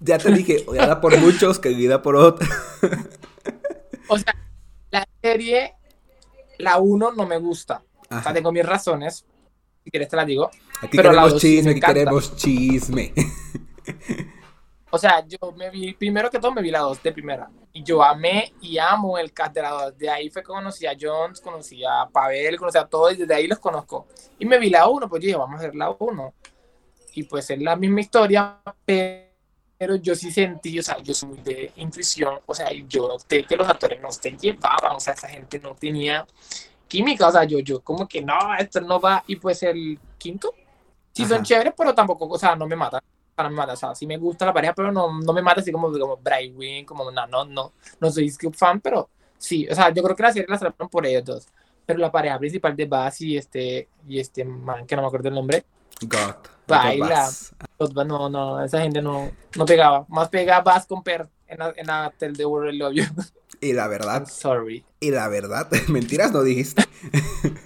Ya 0.00 0.18
te 0.18 0.30
dije, 0.32 0.64
odiada 0.66 1.00
por 1.00 1.18
muchos, 1.18 1.58
querida 1.58 2.02
por 2.02 2.16
otros. 2.16 2.48
O 4.08 4.18
sea, 4.18 4.34
la 4.90 5.06
serie, 5.22 5.74
la 6.58 6.78
1 6.78 7.12
no 7.12 7.26
me 7.26 7.38
gusta. 7.38 7.82
O 8.10 8.22
sea, 8.22 8.32
tengo 8.32 8.52
mis 8.52 8.66
razones. 8.66 9.24
Si 9.84 9.90
quieres 9.90 10.08
te 10.08 10.16
la 10.16 10.24
digo. 10.24 10.50
Aquí 10.82 10.96
pero 10.96 11.10
queremos 11.10 11.36
chisme, 11.36 11.70
aquí 11.70 11.80
queremos 11.80 12.36
chisme. 12.36 13.14
O 14.92 14.98
sea, 14.98 15.24
yo 15.26 15.38
me 15.56 15.70
vi, 15.70 15.94
primero 15.94 16.28
que 16.28 16.40
todo 16.40 16.52
me 16.52 16.62
vi 16.62 16.70
la 16.70 16.80
2 16.80 17.02
de 17.02 17.12
primera. 17.12 17.48
Y 17.72 17.84
yo 17.84 18.02
amé 18.02 18.52
y 18.60 18.76
amo 18.78 19.18
el 19.18 19.32
cast 19.32 19.54
de 19.54 19.62
la 19.62 19.70
2. 19.70 19.98
De 19.98 20.10
ahí 20.10 20.28
fue 20.30 20.42
que 20.42 20.48
conocí 20.48 20.84
a 20.84 20.96
Jones, 21.00 21.40
conocí 21.40 21.84
a 21.84 22.08
Pavel, 22.12 22.58
conocí 22.58 22.78
a 22.78 22.84
todos 22.84 23.12
y 23.12 23.16
desde 23.18 23.34
ahí 23.34 23.46
los 23.46 23.60
conozco. 23.60 24.08
Y 24.38 24.46
me 24.46 24.58
vi 24.58 24.68
la 24.68 24.88
1, 24.88 25.08
pues 25.08 25.22
yo 25.22 25.26
dije, 25.26 25.38
vamos 25.38 25.60
a 25.60 25.62
ver 25.62 25.76
la 25.76 25.90
1. 25.96 26.34
Y 27.14 27.22
pues 27.22 27.48
es 27.50 27.60
la 27.60 27.76
misma 27.76 28.00
historia, 28.00 28.60
pero 28.84 29.94
yo 29.96 30.14
sí 30.16 30.32
sentí, 30.32 30.78
o 30.78 30.82
sea, 30.82 30.98
yo 30.98 31.14
soy 31.14 31.30
muy 31.30 31.38
de 31.38 31.72
intuición, 31.76 32.40
o 32.44 32.54
sea, 32.54 32.70
yo 32.72 33.08
noté 33.08 33.44
que 33.44 33.56
los 33.56 33.68
actores 33.68 34.00
no 34.00 34.10
se 34.10 34.32
llevaban, 34.32 34.96
o 34.96 35.00
sea, 35.00 35.14
esa 35.14 35.28
gente 35.28 35.58
no 35.58 35.74
tenía 35.74 36.26
química, 36.86 37.28
o 37.28 37.32
sea, 37.32 37.44
yo, 37.44 37.60
yo 37.60 37.80
como 37.80 38.06
que 38.08 38.22
no, 38.22 38.36
esto 38.58 38.80
no 38.80 39.00
va. 39.00 39.22
Y 39.28 39.36
pues 39.36 39.62
el 39.62 39.98
quinto, 40.18 40.52
sí 41.12 41.24
son 41.26 41.44
chéveres, 41.44 41.74
pero 41.76 41.94
tampoco, 41.94 42.26
o 42.26 42.38
sea, 42.38 42.56
no 42.56 42.66
me 42.66 42.74
matan 42.76 43.00
no 43.36 43.50
me 43.50 43.56
mata. 43.56 43.72
O 43.72 43.76
sea, 43.76 43.94
sí 43.94 44.06
me 44.06 44.16
gusta 44.16 44.46
la 44.46 44.52
pareja, 44.52 44.74
pero 44.74 44.92
no, 44.92 45.20
no 45.20 45.32
me 45.32 45.42
mata 45.42 45.60
así 45.60 45.72
como, 45.72 45.90
como 45.92 46.16
Brightwing, 46.16 46.84
como 46.84 47.10
no, 47.10 47.26
no, 47.26 47.44
no, 47.44 47.72
no 48.00 48.10
soy 48.10 48.30
fan, 48.52 48.80
pero 48.80 49.08
sí, 49.38 49.66
o 49.70 49.74
sea, 49.74 49.90
yo 49.90 50.02
creo 50.02 50.16
que 50.16 50.22
la 50.22 50.32
serie 50.32 50.46
la 50.48 50.58
salvaron 50.58 50.88
por 50.88 51.06
ellos 51.06 51.24
dos. 51.24 51.46
Pero 51.86 51.98
la 51.98 52.12
pareja 52.12 52.38
principal 52.38 52.76
de 52.76 52.86
Bass 52.86 53.20
y 53.22 53.36
este, 53.36 53.88
y 54.06 54.20
este 54.20 54.44
man, 54.44 54.86
que 54.86 54.94
no 54.94 55.02
me 55.02 55.08
acuerdo 55.08 55.28
el 55.28 55.34
nombre. 55.34 55.64
God. 56.02 56.36
Baila. 56.66 57.28
No, 58.06 58.28
no, 58.28 58.64
esa 58.64 58.80
gente 58.80 59.02
no, 59.02 59.30
no 59.56 59.66
pegaba. 59.66 60.06
Más 60.08 60.28
pegaba 60.28 60.62
Bass 60.62 60.86
con 60.86 61.02
Per 61.02 61.28
en 61.48 61.58
la, 61.58 61.74
en 61.76 61.86
la 61.86 62.14
Tel 62.16 62.36
de 62.36 62.46
World 62.46 62.78
Love 62.78 62.94
You. 62.94 63.04
Y 63.60 63.72
la 63.72 63.88
verdad. 63.88 64.26
sorry. 64.26 64.84
Y 65.00 65.10
la 65.10 65.28
verdad, 65.28 65.68
mentiras 65.88 66.32
no 66.32 66.42
dijiste. 66.42 66.84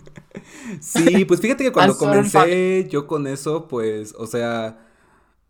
sí, 0.80 1.24
pues 1.24 1.40
fíjate 1.40 1.64
que 1.64 1.72
cuando 1.72 1.96
comencé 1.96 2.88
yo 2.88 3.06
con 3.06 3.26
eso, 3.26 3.68
pues, 3.68 4.14
o 4.18 4.26
sea, 4.26 4.83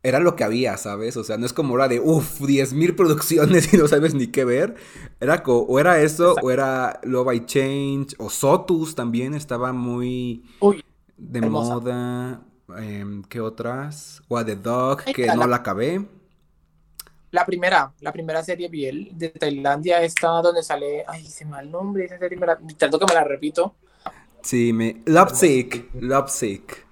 era 0.05 0.21
lo 0.21 0.37
que 0.37 0.45
había, 0.45 0.77
¿sabes? 0.77 1.17
O 1.17 1.25
sea, 1.25 1.39
no 1.39 1.47
es 1.47 1.55
como 1.55 1.77
era 1.77 1.89
de, 1.89 1.99
uff, 1.99 2.43
10.000 2.43 2.95
producciones 2.95 3.73
y 3.73 3.79
no 3.79 3.89
sabes 3.89 4.15
ni 4.15 4.29
qué 4.29 4.45
ver. 4.45 4.77
Era 5.19 5.43
o 5.47 5.81
era 5.81 6.01
eso, 6.01 6.37
o 6.43 6.51
era 6.51 7.01
Love 7.03 7.35
I 7.35 7.47
Change, 7.47 8.15
o 8.19 8.29
Sotus 8.29 8.95
también 8.95 9.35
estaba 9.35 9.73
muy 9.73 10.45
de 11.17 11.41
moda. 11.41 12.43
Em, 12.77 13.23
¿Qué 13.25 13.41
otras? 13.41 14.23
O 14.29 14.37
a 14.37 14.45
The 14.45 14.57
Dog, 14.57 15.05
que 15.05 15.27
no 15.27 15.47
la 15.47 15.57
acabé. 15.57 16.07
La 17.31 17.47
primera, 17.47 17.93
la 18.01 18.13
primera 18.13 18.45
serie 18.45 18.69
Biel 18.69 19.09
de 19.13 19.31
Tailandia 19.31 20.03
está 20.03 20.29
donde 20.43 20.63
sale, 20.63 21.05
ay, 21.09 21.27
se 21.27 21.47
me 21.47 21.59
el 21.59 21.71
nombre, 21.71 22.05
esa 22.05 22.19
serie, 22.19 22.39
me 22.39 22.47
la, 22.47 22.59
tanto 22.77 22.99
que 22.99 23.07
me 23.07 23.15
la 23.15 23.25
repito. 23.25 23.75
Sí, 24.43 24.73
me... 24.75 25.03
Lovesick, 25.07 25.95
Lovesick. 25.95 26.84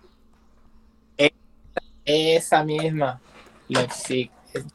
Esa 2.04 2.64
misma. 2.64 3.20
Lovesick. 3.68 4.30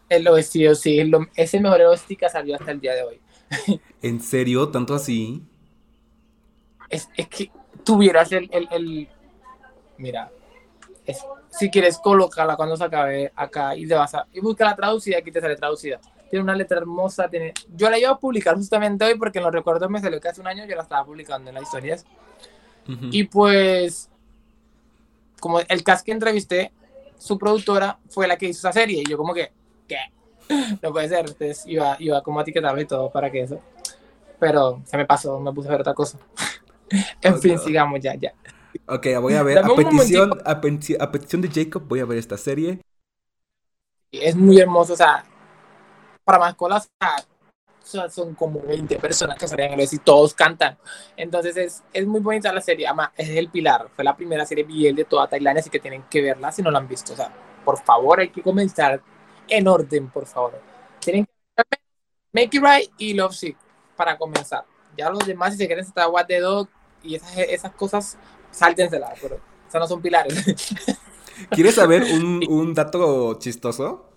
El 0.09 0.23
vestido, 0.23 0.73
sí. 0.73 0.99
ese 1.35 1.59
mejor 1.59 1.81
OST 1.81 2.17
que 2.17 2.29
salió 2.29 2.55
hasta 2.55 2.71
el 2.71 2.79
día 2.79 2.95
de 2.95 3.03
hoy. 3.03 3.21
¿En 4.01 4.19
serio? 4.21 4.69
¿Tanto 4.69 4.95
así? 4.95 5.43
Es, 6.89 7.07
es 7.15 7.27
que 7.27 7.51
tuvieras 7.83 8.31
el, 8.31 8.49
el, 8.51 8.67
el... 8.71 9.09
Mira, 9.97 10.31
si 11.49 11.69
quieres, 11.69 11.97
colócala 11.97 12.55
cuando 12.55 12.75
se 12.75 12.83
acabe 12.83 13.31
acá 13.35 13.75
y 13.75 13.87
te 13.87 13.95
vas 13.95 14.13
a... 14.13 14.27
Y 14.33 14.39
busca 14.39 14.65
la 14.65 14.75
traducida, 14.75 15.17
aquí 15.17 15.31
te 15.31 15.41
sale 15.41 15.55
traducida. 15.55 15.99
tiene 16.29 16.43
una 16.43 16.55
letra 16.55 16.77
hermosa, 16.77 17.29
tiene... 17.29 17.53
Yo 17.75 17.89
la 17.89 17.97
iba 17.97 18.09
a 18.09 18.17
publicar 18.17 18.55
justamente 18.55 19.05
hoy 19.05 19.15
porque 19.17 19.39
en 19.39 19.45
los 19.45 19.53
recuerdos 19.53 19.89
me 19.89 20.01
salió 20.01 20.19
que 20.19 20.27
hace 20.27 20.41
un 20.41 20.47
año 20.47 20.65
yo 20.65 20.75
la 20.75 20.83
estaba 20.83 21.05
publicando 21.05 21.49
en 21.49 21.55
las 21.55 21.63
historias. 21.63 22.05
Y 23.11 23.25
pues, 23.25 24.09
como 25.41 25.59
el 25.59 25.83
cast 25.83 26.05
que 26.05 26.13
entrevisté, 26.13 26.71
su 27.17 27.37
productora 27.37 27.99
fue 28.09 28.27
la 28.27 28.37
que 28.37 28.47
hizo 28.47 28.59
esa 28.67 28.71
serie. 28.71 29.01
Y 29.01 29.09
yo 29.09 29.17
como 29.17 29.33
que, 29.33 29.51
¿qué? 29.87 29.97
No 30.81 30.91
puede 30.91 31.09
ser. 31.09 31.19
Entonces 31.19 31.63
iba, 31.65 31.95
iba 31.99 32.21
como 32.21 32.39
a 32.39 32.43
etiquetarme 32.43 32.81
y 32.81 32.85
todo 32.85 33.11
para 33.11 33.31
que 33.31 33.41
eso. 33.41 33.59
Pero 34.39 34.81
se 34.85 34.97
me 34.97 35.05
pasó, 35.05 35.39
me 35.39 35.51
puse 35.51 35.67
a 35.67 35.71
ver 35.71 35.81
otra 35.81 35.93
cosa. 35.93 36.19
en 37.21 37.39
fin, 37.39 37.57
sigamos 37.59 37.99
ya, 38.01 38.15
ya. 38.15 38.33
Ok, 38.85 39.07
voy 39.19 39.33
a 39.33 39.43
ver. 39.43 39.57
A 39.57 39.67
petición, 39.75 40.41
a, 40.45 40.61
petición 41.11 41.41
de 41.41 41.49
Jacob, 41.49 41.83
voy 41.87 41.99
a 41.99 42.05
ver 42.05 42.17
esta 42.17 42.37
serie. 42.37 42.81
Es 44.11 44.35
muy 44.35 44.59
hermoso, 44.59 44.93
o 44.93 44.95
sea, 44.95 45.25
para 46.23 46.39
más 46.39 46.55
colas, 46.55 46.89
son 47.87 48.35
como 48.35 48.61
20 48.61 48.97
personas 48.97 49.37
que 49.37 49.47
salen 49.47 49.79
a 49.79 49.83
y 49.83 49.97
todos 49.97 50.33
cantan. 50.33 50.77
Entonces 51.15 51.57
es, 51.57 51.83
es 51.93 52.05
muy 52.05 52.19
bonita 52.19 52.51
la 52.51 52.61
serie. 52.61 52.87
Además, 52.87 53.11
es 53.15 53.29
el 53.29 53.49
pilar. 53.49 53.89
Fue 53.95 54.03
la 54.03 54.15
primera 54.15 54.45
serie 54.45 54.63
BL 54.63 54.95
de 54.95 55.05
toda 55.05 55.27
Tailandia, 55.27 55.61
así 55.61 55.69
que 55.69 55.79
tienen 55.79 56.03
que 56.09 56.21
verla 56.21 56.51
si 56.51 56.61
no 56.61 56.71
la 56.71 56.79
han 56.79 56.87
visto. 56.87 57.13
O 57.13 57.15
sea, 57.15 57.31
por 57.63 57.77
favor, 57.83 58.19
hay 58.19 58.29
que 58.29 58.41
comenzar 58.41 59.01
en 59.47 59.67
orden, 59.67 60.09
por 60.09 60.25
favor. 60.25 60.61
Tienen 60.99 61.25
que 61.25 61.31
Make 62.33 62.57
It 62.57 62.63
Right 62.63 62.91
y 62.97 63.13
Love 63.13 63.33
Sick 63.33 63.57
para 63.95 64.17
comenzar. 64.17 64.65
Ya 64.97 65.09
los 65.09 65.25
demás, 65.25 65.53
si 65.53 65.59
se 65.59 65.67
quieren 65.67 65.85
estar 65.85 66.09
What 66.09 66.25
the 66.27 66.39
Dog 66.39 66.69
y 67.03 67.15
esas, 67.15 67.37
esas 67.37 67.71
cosas, 67.73 68.17
sáltenselas, 68.51 69.17
pero 69.21 69.39
esas 69.67 69.81
no 69.81 69.87
son 69.87 70.01
pilares. 70.01 70.43
¿Quieres 71.51 71.75
saber 71.75 72.03
un, 72.03 72.43
un 72.49 72.73
dato 72.73 73.35
chistoso? 73.35 74.09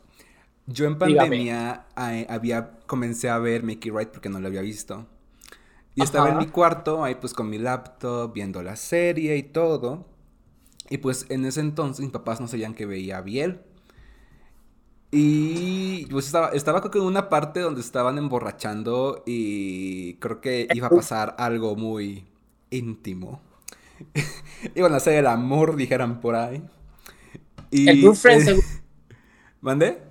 Yo 0.73 0.87
en 0.87 0.99
pandemia 0.99 1.87
había 1.97 2.79
comencé 2.87 3.29
a 3.29 3.39
ver 3.39 3.62
Mickey 3.65 3.91
Wright 3.91 4.11
porque 4.11 4.29
no 4.29 4.39
lo 4.39 4.47
había 4.47 4.61
visto. 4.61 5.07
Y 5.95 6.03
estaba 6.03 6.31
en 6.31 6.39
mi 6.39 6.47
cuarto, 6.47 7.03
ahí 7.03 7.17
pues 7.17 7.35
con 7.35 7.50
mi 7.50 7.59
laptop, 7.59 8.33
viendo 8.33 8.62
la 8.62 8.77
serie 8.77 9.37
y 9.37 9.43
todo. 9.43 10.07
Y 10.89 10.99
pues 10.99 11.27
en 11.29 11.45
ese 11.45 11.61
entonces 11.61 12.00
mis 12.00 12.12
papás 12.12 12.41
no 12.41 12.49
sabían 12.49 12.75
que 12.75 12.87
veía 12.87 13.21
Biel. 13.21 13.61
Y 15.11 16.07
pues 16.07 16.27
estaba, 16.27 16.50
estaba 16.50 16.81
creo 16.81 16.93
que 16.93 16.99
en 16.99 17.05
una 17.05 17.29
parte 17.29 17.61
donde 17.61 17.81
estaban 17.81 18.17
emborrachando 18.17 19.25
y 19.27 20.15
creo 20.15 20.41
que 20.41 20.69
iba 20.73 20.87
a 20.87 20.91
pasar 20.91 21.35
algo 21.39 21.75
muy 21.75 22.27
íntimo. 22.71 23.41
Iban 24.77 24.95
a 24.95 24.99
hacer 24.99 25.15
el 25.15 25.27
amor, 25.27 25.75
dijeran 25.75 26.21
por 26.21 26.37
ahí. 26.37 26.62
Y, 27.73 27.89
el 27.89 28.15
Friend, 28.15 28.62
¿Mandé? 29.61 30.10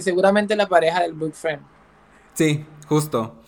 Seguramente 0.00 0.56
la 0.56 0.68
pareja 0.68 1.00
del 1.02 1.12
Book 1.12 1.34
Friend. 1.34 1.62
Sí, 2.34 2.64
justo. 2.88 3.40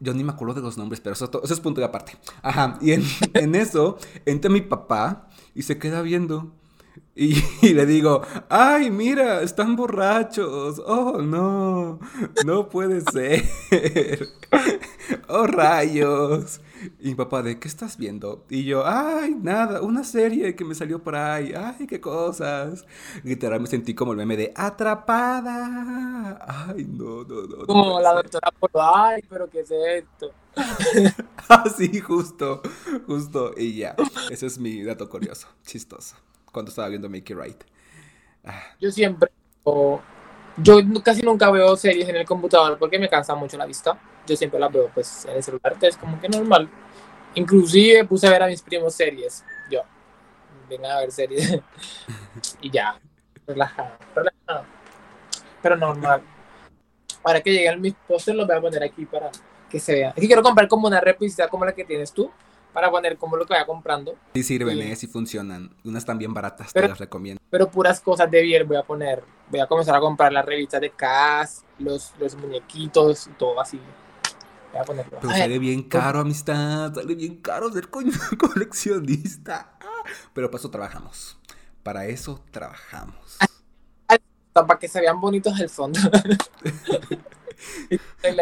Yo 0.00 0.14
ni 0.14 0.24
me 0.24 0.32
acuerdo 0.32 0.54
de 0.54 0.62
los 0.62 0.78
nombres, 0.78 1.00
pero 1.00 1.12
eso, 1.12 1.30
es 1.42 1.60
punto 1.60 1.80
de 1.80 1.86
aparte. 1.86 2.12
Ajá, 2.42 2.78
y 2.80 2.92
en, 3.34 3.54
eso 3.54 3.98
entra 4.24 4.50
mi 4.50 4.62
papá 4.62 5.28
y 5.54 5.62
se 5.62 5.78
queda 5.78 6.02
viendo. 6.02 6.52
Y, 7.14 7.74
le 7.74 7.84
digo, 7.84 8.22
ay, 8.48 8.90
mira, 8.90 9.42
están 9.42 9.76
borrachos. 9.76 10.80
Oh, 10.86 11.20
no, 11.20 11.98
no 12.46 12.68
puede 12.70 13.02
ser. 13.02 13.44
oh, 15.28 15.46
rayos. 15.46 16.60
Y 16.98 17.08
mi 17.08 17.14
papá, 17.14 17.42
¿de 17.42 17.58
qué 17.58 17.68
estás 17.68 17.96
viendo? 17.96 18.44
Y 18.48 18.64
yo, 18.64 18.86
ay, 18.86 19.34
nada, 19.34 19.82
una 19.82 20.04
serie 20.04 20.54
que 20.54 20.64
me 20.64 20.74
salió 20.74 21.02
por 21.02 21.16
ahí, 21.16 21.52
ay, 21.56 21.86
qué 21.86 22.00
cosas. 22.00 22.86
Literal 23.22 23.60
me 23.60 23.66
sentí 23.66 23.94
como 23.94 24.12
el 24.12 24.18
meme 24.18 24.36
de 24.36 24.52
atrapada. 24.54 26.38
Ay, 26.46 26.86
no, 26.86 27.24
no, 27.24 27.42
no. 27.42 27.66
Como 27.66 28.00
la 28.00 28.14
doctora 28.14 28.50
ay, 28.94 29.22
pero 29.28 29.48
¿qué 29.50 29.60
es 29.60 29.70
esto? 29.70 30.32
ah, 31.48 31.64
sí, 31.76 32.00
justo, 32.00 32.62
justo. 33.06 33.52
Y 33.56 33.76
ya, 33.76 33.94
ese 34.30 34.46
es 34.46 34.58
mi 34.58 34.82
dato 34.82 35.08
curioso, 35.08 35.48
chistoso, 35.64 36.16
cuando 36.52 36.70
estaba 36.70 36.88
viendo 36.88 37.08
Mickey 37.08 37.36
Wright. 37.36 37.62
Ah. 38.44 38.62
Yo 38.80 38.90
siempre, 38.90 39.30
yo 40.62 40.78
casi 41.02 41.22
nunca 41.22 41.50
veo 41.50 41.76
series 41.76 42.08
en 42.08 42.16
el 42.16 42.26
computador 42.26 42.78
porque 42.78 42.98
me 42.98 43.08
cansa 43.08 43.34
mucho 43.34 43.56
la 43.56 43.66
vista 43.66 43.98
yo 44.30 44.36
siempre 44.36 44.60
las 44.60 44.72
veo 44.72 44.90
pues 44.94 45.24
en 45.26 45.36
el 45.36 45.42
celular, 45.42 45.76
es 45.80 45.96
como 45.96 46.20
que 46.20 46.28
normal. 46.28 46.68
Inclusive 47.34 48.04
puse 48.04 48.26
a 48.26 48.30
ver 48.30 48.42
a 48.42 48.46
mis 48.46 48.62
primos 48.62 48.94
series, 48.94 49.44
yo, 49.70 49.82
venga 50.68 50.96
a 50.96 51.00
ver 51.00 51.12
series 51.12 51.60
y 52.60 52.70
ya, 52.70 52.98
relajado, 53.46 53.90
relajado, 54.14 54.64
pero 55.62 55.76
normal. 55.76 56.22
Ahora 57.22 57.40
que 57.40 57.52
lleguen 57.52 57.80
mis 57.80 57.94
pósters 57.94 58.36
los 58.36 58.46
voy 58.46 58.56
a 58.56 58.60
poner 58.60 58.82
aquí 58.82 59.04
para 59.04 59.30
que 59.68 59.78
se 59.78 59.94
vea. 59.94 60.08
Es 60.10 60.14
que 60.14 60.26
quiero 60.26 60.42
comprar 60.42 60.66
como 60.68 60.88
una 60.88 61.00
repisa 61.00 61.48
como 61.48 61.64
la 61.64 61.72
que 61.72 61.84
tienes 61.84 62.12
tú, 62.12 62.30
para 62.72 62.90
poner 62.90 63.16
como 63.16 63.36
lo 63.36 63.46
que 63.46 63.54
vaya 63.54 63.66
comprando. 63.66 64.16
Sí 64.34 64.42
sirven, 64.42 64.80
eh, 64.80 64.96
sí 64.96 65.06
funcionan. 65.06 65.74
Unas 65.84 66.04
también 66.04 66.32
baratas, 66.32 66.72
te 66.72 66.86
las 66.86 66.98
recomiendo. 66.98 67.40
Pero 67.50 67.70
puras 67.70 68.00
cosas 68.00 68.30
de 68.30 68.42
bien 68.42 68.66
voy 68.66 68.76
a 68.76 68.82
poner. 68.82 69.22
Voy 69.50 69.60
a 69.60 69.66
comenzar 69.66 69.96
a 69.96 70.00
comprar 70.00 70.32
las 70.32 70.44
revistas 70.44 70.80
de 70.80 70.90
Cass, 70.90 71.64
los, 71.78 72.12
los 72.18 72.36
muñequitos 72.36 73.26
y 73.26 73.30
todo 73.30 73.60
así. 73.60 73.80
Pero 74.72 75.34
sale 75.34 75.58
bien 75.58 75.82
caro, 75.82 76.20
amistad. 76.20 76.94
Sale 76.94 77.14
bien 77.14 77.36
caro 77.36 77.72
ser 77.72 77.88
coleccionista. 78.38 79.76
Pero 80.32 80.50
para 80.50 80.60
eso 80.60 80.70
trabajamos. 80.70 81.38
Para 81.82 82.06
eso 82.06 82.42
trabajamos. 82.50 83.38
Para 84.52 84.78
que 84.78 84.88
se 84.88 85.00
vean 85.00 85.20
bonitos 85.20 85.58
el 85.60 85.68
fondo. 85.68 85.98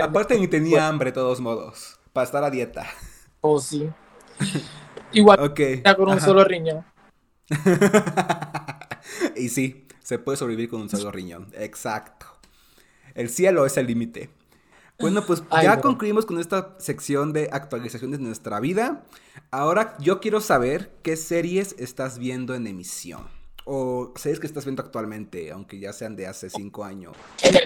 Aparte 0.02 0.38
ni 0.38 0.48
tenía 0.48 0.88
hambre, 0.88 1.10
de 1.10 1.14
todos 1.14 1.40
modos. 1.40 1.98
Para 2.12 2.24
estar 2.24 2.44
a 2.44 2.50
dieta. 2.50 2.86
Oh, 3.40 3.60
sí. 3.60 3.90
Igual 5.12 5.40
okay. 5.40 5.82
con 5.82 6.08
un 6.08 6.20
solo 6.20 6.44
riñón. 6.44 6.84
y 9.36 9.48
sí, 9.48 9.86
se 10.02 10.18
puede 10.18 10.36
sobrevivir 10.36 10.68
con 10.68 10.82
un 10.82 10.88
solo 10.88 11.10
riñón. 11.10 11.48
Exacto. 11.54 12.26
El 13.14 13.30
cielo 13.30 13.66
es 13.66 13.76
el 13.76 13.86
límite. 13.86 14.30
Bueno, 15.00 15.24
pues 15.24 15.44
ya 15.62 15.80
concluimos 15.80 16.26
con 16.26 16.40
esta 16.40 16.74
sección 16.78 17.32
de 17.32 17.48
actualizaciones 17.52 18.18
de 18.18 18.24
nuestra 18.24 18.58
vida. 18.58 19.04
Ahora 19.52 19.96
yo 20.00 20.20
quiero 20.20 20.40
saber 20.40 20.90
qué 21.02 21.16
series 21.16 21.76
estás 21.78 22.18
viendo 22.18 22.54
en 22.56 22.66
emisión. 22.66 23.28
O 23.64 24.12
series 24.16 24.40
que 24.40 24.46
estás 24.46 24.64
viendo 24.64 24.82
actualmente, 24.82 25.52
aunque 25.52 25.78
ya 25.78 25.92
sean 25.92 26.16
de 26.16 26.26
hace 26.26 26.50
cinco 26.50 26.84
años. 26.84 27.12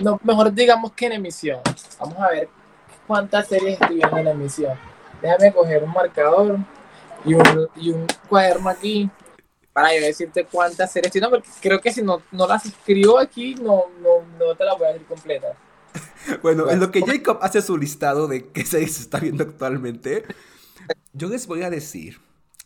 no, 0.03 0.21
mejor 0.25 0.53
digamos 0.53 0.93
que 0.93 1.07
en 1.07 1.13
emisión. 1.13 1.61
Vamos 1.99 2.19
a 2.19 2.29
ver 2.29 2.49
cuántas 3.07 3.49
series 3.49 3.81
estoy 3.81 3.97
viendo 3.97 4.19
en 4.19 4.29
emisión. 4.29 4.77
Déjame 5.23 5.53
coger 5.53 5.83
un 5.85 5.93
marcador 5.93 6.59
y 7.25 7.35
un, 7.35 7.69
y 7.77 7.91
un 7.91 8.07
cuaderno 8.29 8.69
aquí 8.69 9.09
para 9.73 9.95
yo 9.95 10.03
decirte 10.03 10.45
cuántas 10.45 10.93
series 10.93 11.15
estoy 11.15 11.31
porque 11.31 11.49
creo 11.61 11.81
que 11.81 11.93
si 11.93 12.03
no, 12.03 12.23
no 12.31 12.47
las 12.47 12.67
escribo 12.67 13.19
aquí, 13.19 13.55
no, 13.55 13.85
no, 14.01 14.23
no 14.39 14.55
te 14.55 14.65
las 14.65 14.79
voy 14.79 14.89
a 14.89 14.93
decir 14.93 15.07
completas. 15.07 15.57
Bueno, 16.43 16.71
en 16.71 16.79
lo 16.79 16.93
que 16.93 17.03
Jacob 17.03 17.39
hace 17.43 17.61
su 17.63 17.77
listado 17.77 18.29
de 18.29 18.49
qué 18.51 18.65
series 18.65 19.01
está 19.01 19.19
viendo 19.19 19.43
actualmente, 19.43 20.25
yo 21.13 21.29
les 21.29 21.49
voy 21.49 21.63
a 21.63 21.71
decir 21.71 22.21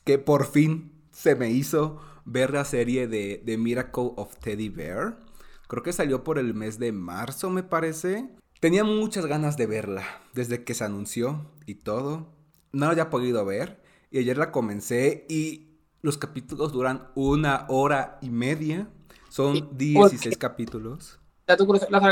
que 0.05 0.19
por 0.19 0.47
fin 0.47 0.93
se 1.11 1.35
me 1.35 1.51
hizo 1.51 2.01
ver 2.27 2.53
la 2.53 2.67
serie 2.67 3.09
de, 3.09 3.43
The 3.47 3.57
Miracle 3.57 4.11
of 4.17 4.37
Teddy 4.37 4.69
Bear. 4.69 5.17
Creo 5.69 5.83
que 5.83 5.93
salió 5.93 6.23
por 6.23 6.39
el 6.39 6.53
mes 6.53 6.79
de 6.79 6.93
marzo, 6.93 7.49
me 7.49 7.63
parece. 7.63 8.29
Tenía 8.61 8.85
muchas 8.85 9.27
ganas 9.27 9.57
de 9.57 9.67
verla 9.67 10.05
desde 10.35 10.65
que 10.65 10.75
se 10.75 10.85
anunció 10.85 11.51
y 11.65 11.77
todo. 11.77 12.36
No 12.77 12.87
la 12.87 12.93
había 12.93 13.11
podido 13.11 13.45
ver. 13.45 13.81
Y 14.11 14.19
ayer 14.19 14.39
la 14.39 14.53
comencé 14.53 15.27
y 15.29 15.79
los 16.03 16.17
capítulos 16.19 16.73
duran 16.73 17.09
una 17.15 17.67
hora 17.69 18.19
y 18.21 18.31
media. 18.31 18.89
Son 19.29 19.77
16 19.77 20.39
capítulos 20.39 21.19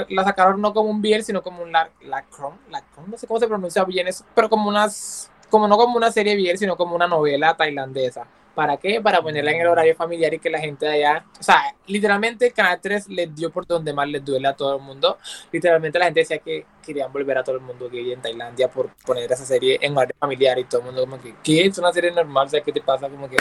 la, 0.09 0.25
sacaron 0.25 0.61
no 0.61 0.73
como 0.73 0.91
un 0.91 1.03
biel, 1.03 1.25
sino 1.25 1.43
como 1.43 1.63
un 1.63 1.73
lacron, 1.73 2.55
lacron, 2.71 3.11
no 3.11 3.19
sé 3.19 3.27
cómo 3.27 3.41
se 3.41 3.49
pronuncia 3.49 3.85
bien 3.85 4.07
eso, 4.07 4.25
pero 4.35 4.49
como 4.49 4.69
unas, 4.69 5.31
como 5.51 5.67
no 5.67 5.77
como 5.77 5.97
una 5.97 6.13
serie 6.13 6.37
biel, 6.37 6.57
sino 6.57 6.77
como 6.77 6.95
una 6.95 7.09
novela 7.09 7.57
tailandesa. 7.57 8.27
¿Para 8.55 8.77
qué? 8.77 9.01
Para 9.01 9.21
ponerla 9.21 9.51
en 9.51 9.61
el 9.61 9.67
horario 9.67 9.97
familiar 9.97 10.33
y 10.33 10.39
que 10.39 10.49
la 10.49 10.61
gente 10.61 10.87
de 10.87 10.93
allá, 10.93 11.27
o 11.39 11.43
sea, 11.43 11.75
literalmente 11.87 12.53
Canal 12.53 12.79
3 12.81 13.09
les 13.09 13.35
dio 13.35 13.51
por 13.51 13.67
donde 13.67 13.93
más 13.93 14.09
les 14.09 14.25
duele 14.25 14.47
a 14.47 14.55
todo 14.55 14.77
el 14.77 14.83
mundo. 14.83 15.19
Literalmente 15.51 15.99
la 15.99 16.05
gente 16.07 16.21
decía 16.21 16.39
que 16.39 16.65
querían 16.85 17.13
volver 17.13 17.39
a 17.39 17.43
todo 17.43 17.57
el 17.57 17.63
mundo 17.63 17.91
que 17.91 18.13
en 18.13 18.21
Tailandia 18.21 18.71
por 18.71 18.95
poner 19.05 19.31
esa 19.31 19.45
serie 19.45 19.79
en 19.81 19.97
horario 19.97 20.15
familiar 20.19 20.59
y 20.59 20.65
todo 20.65 20.83
el 20.83 20.87
mundo 20.87 21.01
como 21.03 21.21
que, 21.21 21.35
¿qué? 21.43 21.67
Es 21.67 21.79
una 21.79 21.93
serie 21.93 22.13
normal, 22.13 22.47
o 22.47 22.51
sea, 22.51 22.61
¿qué 22.61 22.73
te 22.73 22.81
pasa? 22.81 23.09
Como 23.09 23.29
que, 23.29 23.37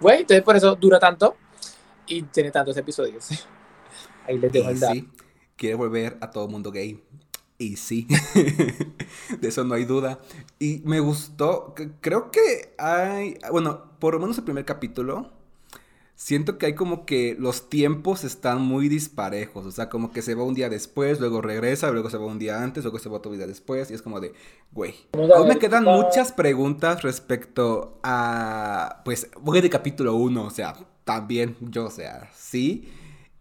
güey, 0.00 0.20
entonces 0.20 0.42
por 0.42 0.56
eso 0.56 0.74
dura 0.74 0.98
tanto 0.98 1.36
y 2.06 2.22
tiene 2.22 2.50
tantos 2.50 2.76
episodios. 2.76 3.28
Ahí 4.26 4.38
les 4.38 4.52
dejo 4.52 4.70
el 4.70 4.78
Sí, 4.78 5.08
quiere 5.56 5.76
volver 5.76 6.16
a 6.20 6.30
todo 6.30 6.48
mundo 6.48 6.70
gay. 6.72 7.00
Y 7.62 7.76
sí, 7.76 8.08
de 9.40 9.48
eso 9.48 9.62
no 9.62 9.74
hay 9.74 9.84
duda. 9.84 10.18
Y 10.58 10.82
me 10.84 10.98
gustó, 10.98 11.74
creo 12.00 12.32
que 12.32 12.74
hay, 12.76 13.38
bueno, 13.52 13.84
por 14.00 14.14
lo 14.14 14.20
menos 14.20 14.36
el 14.36 14.42
primer 14.42 14.64
capítulo 14.64 15.30
siento 16.16 16.58
que 16.58 16.66
hay 16.66 16.74
como 16.74 17.06
que 17.06 17.36
los 17.38 17.68
tiempos 17.68 18.24
están 18.24 18.62
muy 18.62 18.88
disparejos, 18.88 19.64
o 19.64 19.70
sea, 19.70 19.88
como 19.88 20.10
que 20.10 20.22
se 20.22 20.34
va 20.34 20.42
un 20.42 20.54
día 20.54 20.68
después, 20.68 21.20
luego 21.20 21.40
regresa, 21.40 21.90
luego 21.92 22.10
se 22.10 22.16
va 22.16 22.26
un 22.26 22.40
día 22.40 22.62
antes, 22.62 22.82
luego 22.82 22.98
se 22.98 23.08
va 23.08 23.18
otro 23.18 23.30
día 23.30 23.46
después, 23.46 23.90
y 23.90 23.94
es 23.94 24.02
como 24.02 24.18
de, 24.18 24.32
güey. 24.72 24.94
Aún 25.12 25.48
me 25.48 25.58
quedan 25.58 25.84
muchas 25.84 26.32
preguntas 26.32 27.02
respecto 27.02 28.00
a, 28.02 29.02
pues, 29.04 29.30
voy 29.40 29.60
de 29.60 29.70
capítulo 29.70 30.14
1, 30.14 30.44
o 30.44 30.50
sea, 30.50 30.74
también 31.04 31.56
yo, 31.60 31.86
o 31.86 31.90
sea, 31.90 32.28
sí. 32.34 32.88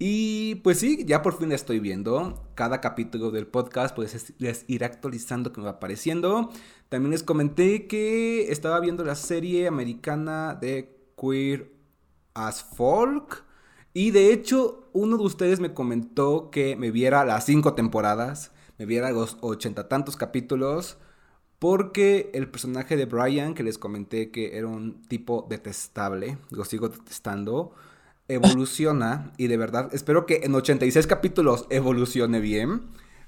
Y 0.04 0.56
pues 0.64 0.80
sí, 0.80 1.06
ya 1.06 1.22
por 1.22 1.38
fin 1.38 1.52
estoy 1.52 1.80
viendo. 1.80 2.42
Cada 2.56 2.82
capítulo 2.82 3.30
del 3.30 3.46
podcast 3.46 3.96
pues 3.96 4.34
les 4.40 4.66
iré 4.68 4.84
actualizando 4.84 5.54
que 5.54 5.62
me 5.62 5.66
va 5.66 5.74
apareciendo. 5.74 6.50
También 6.90 7.12
les 7.12 7.22
comenté 7.22 7.86
que 7.86 8.52
estaba 8.52 8.80
viendo 8.80 9.04
la 9.04 9.14
serie 9.14 9.68
americana 9.68 10.58
de 10.60 10.98
Queer 11.16 11.72
as 12.34 12.64
Folk. 12.64 13.44
Y 13.94 14.10
de 14.10 14.34
hecho, 14.34 14.90
uno 14.92 15.18
de 15.18 15.24
ustedes 15.24 15.60
me 15.60 15.76
comentó 15.76 16.50
que 16.50 16.76
me 16.76 16.90
viera 16.90 17.24
las 17.24 17.46
cinco 17.46 17.76
temporadas, 17.76 18.54
me 18.80 18.88
viera 18.88 19.12
los 19.12 19.38
ochenta 19.42 19.88
tantos 19.88 20.18
capítulos, 20.18 20.98
porque 21.60 22.32
el 22.34 22.50
personaje 22.50 22.98
de 22.98 23.06
Brian, 23.06 23.54
que 23.54 23.62
les 23.62 23.78
comenté 23.78 24.32
que 24.32 24.58
era 24.58 24.66
un 24.66 25.04
tipo 25.04 25.46
detestable, 25.48 26.40
lo 26.50 26.66
sigo 26.66 26.90
detestando, 26.90 27.76
evoluciona 28.34 29.32
y 29.38 29.48
de 29.48 29.58
verdad 29.58 29.90
espero 29.94 30.26
que 30.26 30.42
en 30.44 30.56
86 30.56 31.08
capítulos 31.08 31.68
evolucione 31.70 32.40
bien. 32.40 32.82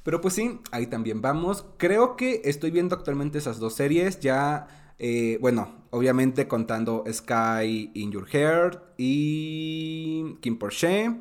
Pero 0.03 0.19
pues 0.19 0.33
sí, 0.33 0.59
ahí 0.71 0.87
también 0.87 1.21
vamos. 1.21 1.65
Creo 1.77 2.15
que 2.17 2.41
estoy 2.43 2.71
viendo 2.71 2.95
actualmente 2.95 3.37
esas 3.37 3.59
dos 3.59 3.73
series. 3.75 4.19
Ya 4.19 4.67
eh, 4.99 5.37
bueno, 5.41 5.69
obviamente 5.89 6.47
contando 6.47 7.03
Sky 7.11 7.91
in 7.93 8.11
Your 8.11 8.27
Heart 8.27 8.81
y 8.97 10.35
Kim 10.41 10.57
Porsche. 10.57 11.11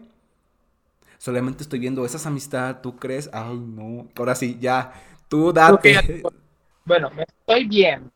Solamente 1.19 1.63
estoy 1.63 1.79
viendo 1.79 2.05
esas 2.05 2.27
amistades, 2.27 2.83
¿tú 2.83 2.97
crees? 2.97 3.31
Ay, 3.33 3.57
no. 3.59 4.09
Ahora 4.17 4.35
sí, 4.35 4.59
ya. 4.61 4.93
Tú 5.29 5.53
date. 5.53 6.23
bueno, 6.85 7.11
estoy 7.17 7.67
bien. 7.67 8.11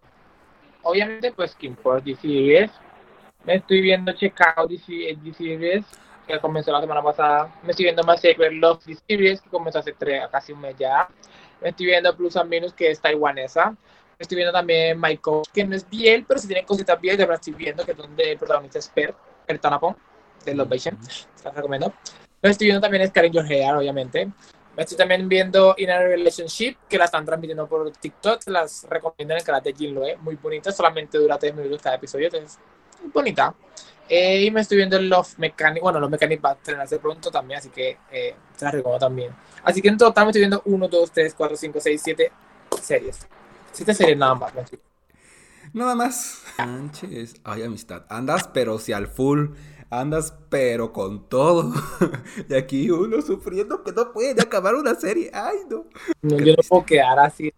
Obviamente, 0.83 1.33
pues 1.33 1.55
Kim 1.55 1.75
Porsche 1.75 2.17
Series. 2.17 2.71
Me 3.47 3.55
estoy 3.55 3.81
viendo 3.81 4.13
Checkout 4.13 4.69
DC, 4.69 5.17
Series, 5.39 5.85
que 6.27 6.39
comenzó 6.41 6.73
la 6.73 6.81
semana 6.81 7.01
pasada. 7.01 7.55
Me 7.63 7.71
estoy 7.71 7.85
viendo 7.85 8.03
más 8.03 8.21
Sacred 8.21 8.53
Love 8.55 8.85
DC 8.85 9.03
Series, 9.07 9.41
que 9.41 9.49
comenzó 9.49 9.79
hace 9.79 9.93
tres, 9.93 10.25
casi 10.33 10.53
un 10.53 10.61
mes 10.61 10.75
ya. 10.77 11.09
Me 11.61 11.69
estoy 11.69 11.87
viendo 11.87 12.15
Plus 12.17 12.37
and 12.37 12.51
Minus, 12.51 12.73
que 12.73 12.91
es 12.91 13.01
taiwanesa. 13.01 13.77
Estoy 14.19 14.37
viendo 14.37 14.53
también 14.53 15.01
Michael, 15.01 15.43
que 15.55 15.65
no 15.65 15.77
es 15.77 15.89
bien, 15.89 16.25
pero 16.27 16.41
si 16.41 16.49
tienen 16.49 16.67
cositas 16.67 17.01
bien, 17.01 17.17
de 17.17 17.25
verdad 17.25 17.41
estoy 17.41 17.55
viendo 17.55 17.85
que 17.85 17.93
es 17.93 17.97
donde 17.97 18.33
el 18.33 18.39
protagonista 18.39 18.79
es 18.79 18.89
Per, 18.89 19.15
Per 19.47 19.59
Tanapon, 19.59 19.95
de 20.45 20.55
Love 20.55 20.71
Vision, 20.71 20.99
se 21.35 21.51
recomiendo. 21.51 21.93
Lo 22.43 22.51
estoy 22.51 22.67
viendo 22.67 22.81
también 22.81 23.03
es 23.03 23.13
Karen 23.13 23.33
Hair, 23.37 23.77
obviamente. 23.77 24.29
Me 24.77 24.83
estoy 24.83 24.99
también 24.99 25.29
viendo 25.29 25.75
In 25.79 25.91
a 25.91 26.01
Relationship, 26.01 26.77
que 26.89 26.99
la 26.99 27.05
están 27.05 27.25
transmitiendo 27.25 27.67
por 27.67 27.91
TikTok. 27.93 28.41
Las 28.47 28.87
recomiendo 28.91 29.35
en 29.35 29.39
el 29.39 29.45
canal 29.45 29.63
de 29.63 29.73
Jin 29.73 29.95
Loe. 29.95 30.17
Muy 30.19 30.35
bonita, 30.35 30.73
solamente 30.73 31.17
dura 31.17 31.39
3 31.39 31.55
minutos 31.55 31.81
cada 31.81 31.97
episodio, 31.97 32.27
entonces, 32.27 32.59
bonita. 33.13 33.55
Eh, 34.09 34.45
y 34.45 34.51
me 34.51 34.61
estoy 34.61 34.77
viendo 34.77 35.01
Love 35.01 35.39
Mechanic. 35.39 35.83
Bueno, 35.83 35.99
Love 35.99 36.13
Mechanic 36.13 36.45
va 36.45 36.51
a 36.51 36.55
estrenarse 36.55 36.99
pronto 36.99 37.31
también, 37.31 37.59
así 37.59 37.71
que 37.71 37.99
eh, 38.11 38.35
se 38.57 38.65
la 38.65 38.71
recomiendo 38.71 39.05
también. 39.07 39.33
Así 39.65 39.83
que 39.83 39.89
en 39.89 39.99
total 39.99 40.27
me 40.27 40.31
estoy 40.31 40.43
viendo 40.43 40.63
1, 40.65 40.89
2, 40.89 41.11
3, 41.11 41.35
4, 41.35 41.57
5, 41.57 41.81
6, 41.81 42.01
7 42.05 42.33
series. 42.83 43.27
Siete 43.73 43.95
series 43.95 44.17
nada 44.17 44.35
más. 44.35 44.53
Nada 45.73 45.95
más. 45.95 46.43
Sánchez. 46.57 47.35
Ay, 47.45 47.63
amistad. 47.63 48.05
Andas 48.09 48.49
pero 48.49 48.79
si 48.79 48.93
al 48.93 49.09
full. 49.09 49.51
Andas 49.91 50.35
pero 50.49 50.93
con 50.93 51.29
todo. 51.29 51.73
y 52.49 52.55
aquí 52.55 52.91
uno 52.91 53.21
sufriendo 53.23 53.85
que 53.85 53.93
no 53.93 54.13
puede 54.13 54.41
acabar 54.41 54.75
una 54.75 54.95
serie. 54.95 55.31
Ay, 55.35 55.59
no. 55.69 55.85
no 56.23 56.39
yo 56.39 56.55
no 56.57 56.63
puedo 56.69 56.87
quedar 56.87 57.19
así. 57.19 57.53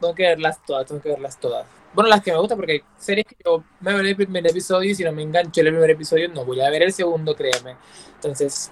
Tengo 0.00 0.14
que 0.14 0.22
verlas 0.22 0.62
todas, 0.64 0.86
tengo 0.86 1.02
que 1.02 1.10
verlas 1.10 1.38
todas. 1.38 1.66
Bueno, 1.96 2.10
las 2.10 2.20
que 2.20 2.30
me 2.30 2.36
gustan 2.36 2.58
porque 2.58 2.72
hay 2.72 2.82
series 2.98 3.24
que 3.24 3.36
yo 3.42 3.64
me 3.80 3.94
veré 3.94 4.10
el 4.10 4.16
primer 4.16 4.46
episodio 4.46 4.90
y 4.90 4.94
si 4.94 5.02
no 5.02 5.12
me 5.12 5.22
engancho 5.22 5.62
el 5.62 5.68
primer 5.68 5.88
episodio 5.88 6.28
no 6.28 6.44
voy 6.44 6.60
a 6.60 6.68
ver 6.68 6.82
el 6.82 6.92
segundo, 6.92 7.34
créeme. 7.34 7.74
Entonces, 8.16 8.70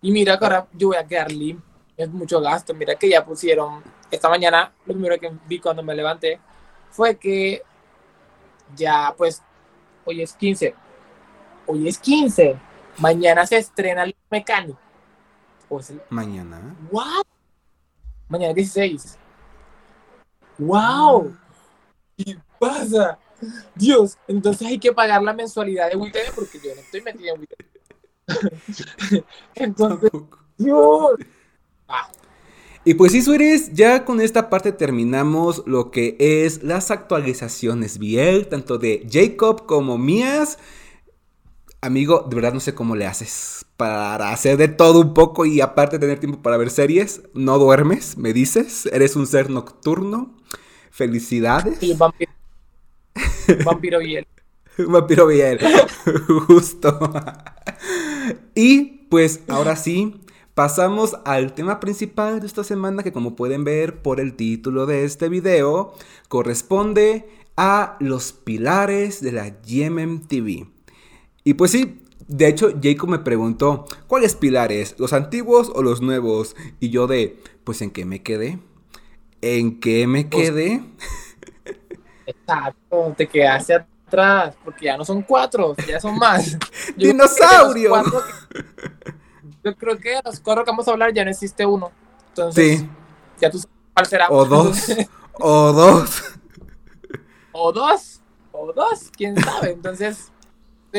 y 0.00 0.12
mira 0.12 0.38
que 0.38 0.44
ahora 0.44 0.68
yo 0.72 0.86
voy 0.86 0.96
a 0.96 1.04
quedar 1.04 1.32
limpio. 1.32 1.66
Es 1.96 2.08
mucho 2.08 2.40
gasto. 2.40 2.74
Mira 2.74 2.94
que 2.94 3.08
ya 3.08 3.24
pusieron 3.24 3.82
esta 4.08 4.28
mañana 4.28 4.72
lo 4.86 4.94
primero 4.94 5.18
que 5.18 5.32
vi 5.48 5.58
cuando 5.58 5.82
me 5.82 5.96
levanté 5.96 6.38
fue 6.90 7.16
que 7.16 7.60
ya 8.76 9.12
pues 9.18 9.42
hoy 10.04 10.22
es 10.22 10.32
15. 10.34 10.76
Hoy 11.66 11.88
es 11.88 11.98
15. 11.98 12.56
Mañana 12.98 13.44
se 13.46 13.56
estrena 13.56 14.04
el 14.04 14.14
mecánico. 14.30 14.78
Mañana. 16.08 16.76
¡Wow! 16.92 17.24
Mañana 18.28 18.54
16. 18.54 19.18
¡Wow! 20.58 21.36
¿Qué 22.16 22.36
pasa? 22.58 23.18
Dios, 23.74 24.18
entonces 24.26 24.66
hay 24.66 24.78
que 24.78 24.92
pagar 24.92 25.22
la 25.22 25.32
mensualidad 25.32 25.90
de 25.90 25.96
WeTV 25.96 26.34
porque 26.34 26.58
yo 26.58 26.74
no 26.74 26.80
estoy 26.80 27.02
metido 27.02 27.34
en 27.34 27.40
WeTV. 27.40 29.24
entonces, 29.54 30.10
Dios. 30.56 31.12
Ah, 31.86 32.10
y 32.88 32.94
pues 32.94 33.12
sí, 33.12 33.20
Suárez, 33.20 33.72
ya 33.74 34.04
con 34.04 34.18
esta 34.20 34.48
parte 34.48 34.72
terminamos 34.72 35.62
lo 35.66 35.90
que 35.90 36.16
es 36.18 36.62
las 36.62 36.90
actualizaciones 36.90 37.98
bien, 37.98 38.48
tanto 38.48 38.78
de 38.78 39.06
Jacob 39.10 39.66
como 39.66 39.98
mías. 39.98 40.58
Amigo, 41.80 42.26
de 42.28 42.34
verdad 42.34 42.52
no 42.52 42.60
sé 42.60 42.74
cómo 42.74 42.96
le 42.96 43.06
haces 43.06 43.64
para 43.76 44.32
hacer 44.32 44.56
de 44.56 44.66
todo 44.66 45.00
un 45.00 45.14
poco 45.14 45.46
y 45.46 45.60
aparte 45.60 45.98
tener 45.98 46.18
tiempo 46.18 46.42
para 46.42 46.56
ver 46.56 46.70
series. 46.70 47.22
No 47.34 47.58
duermes, 47.58 48.18
me 48.18 48.32
dices. 48.32 48.86
Eres 48.92 49.14
un 49.14 49.26
ser 49.26 49.48
nocturno. 49.50 50.34
Felicidades. 50.90 51.78
Sí, 51.78 51.94
vampiro. 51.94 52.32
vampiro 53.64 53.98
bien. 54.00 54.26
vampiro 54.78 55.26
bien. 55.28 55.58
Justo. 56.48 57.12
y 58.54 59.06
pues 59.08 59.40
ahora 59.48 59.76
sí, 59.76 60.20
Pasamos 60.58 61.16
al 61.24 61.54
tema 61.54 61.78
principal 61.78 62.40
de 62.40 62.48
esta 62.48 62.64
semana 62.64 63.04
que 63.04 63.12
como 63.12 63.36
pueden 63.36 63.62
ver 63.62 64.02
por 64.02 64.18
el 64.18 64.34
título 64.34 64.86
de 64.86 65.04
este 65.04 65.28
video, 65.28 65.94
corresponde 66.26 67.28
a 67.56 67.96
los 68.00 68.32
pilares 68.32 69.20
de 69.20 69.30
la 69.30 69.62
Yemen 69.62 70.26
TV. 70.26 70.66
Y 71.48 71.54
pues 71.54 71.70
sí, 71.70 72.02
de 72.26 72.46
hecho 72.46 72.68
Jacob 72.82 73.08
me 73.08 73.20
preguntó, 73.20 73.86
¿cuáles 74.06 74.36
pilares? 74.36 74.94
¿Los 74.98 75.14
antiguos 75.14 75.72
o 75.74 75.82
los 75.82 76.02
nuevos? 76.02 76.54
Y 76.78 76.90
yo 76.90 77.06
de, 77.06 77.42
pues 77.64 77.80
¿en 77.80 77.90
qué 77.90 78.04
me 78.04 78.22
quedé? 78.22 78.58
¿En 79.40 79.80
qué 79.80 80.06
me 80.06 80.26
pues 80.26 80.50
quedé? 80.50 80.82
Exacto, 82.26 83.14
te 83.16 83.26
quedaste 83.26 83.76
atrás, 83.76 84.56
porque 84.62 84.84
ya 84.84 84.98
no 84.98 85.06
son 85.06 85.22
cuatro, 85.22 85.74
ya 85.88 85.98
son 86.00 86.18
más. 86.18 86.58
¡Dinosaurio! 86.98 87.94
yo 89.64 89.74
creo 89.74 89.96
que 89.96 90.20
los 90.26 90.40
cuatro 90.40 90.66
que 90.66 90.70
vamos 90.70 90.86
a 90.86 90.90
hablar 90.90 91.14
ya 91.14 91.24
no 91.24 91.30
existe 91.30 91.64
uno. 91.64 91.90
Entonces, 92.28 92.80
sí. 92.80 92.90
ya 93.40 93.50
tú 93.50 93.58
sabes 93.58 93.74
cuál 93.94 94.06
será. 94.06 94.28
O 94.28 94.44
dos. 94.44 94.84
o 95.32 95.72
dos. 95.72 96.22
o 97.52 97.72
dos. 97.72 98.20
O 98.52 98.70
dos, 98.74 99.10
quién 99.16 99.34
sabe. 99.40 99.70
Entonces, 99.70 100.30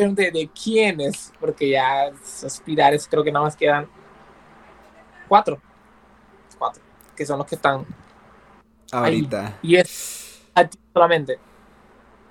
¿de, 0.08 0.32
de 0.32 0.50
quiénes? 0.50 1.34
Porque 1.40 1.70
ya 1.70 2.08
esos 2.08 2.60
pilares 2.62 3.08
creo 3.10 3.24
que 3.24 3.32
nada 3.32 3.46
más 3.46 3.56
quedan 3.56 3.88
cuatro. 5.28 5.60
Cuatro. 6.58 6.82
Que 7.16 7.26
son 7.26 7.38
los 7.38 7.48
que 7.48 7.56
están 7.56 7.86
ahorita. 8.92 9.60
Y 9.62 9.76
es 9.76 10.42
solamente. 10.94 11.40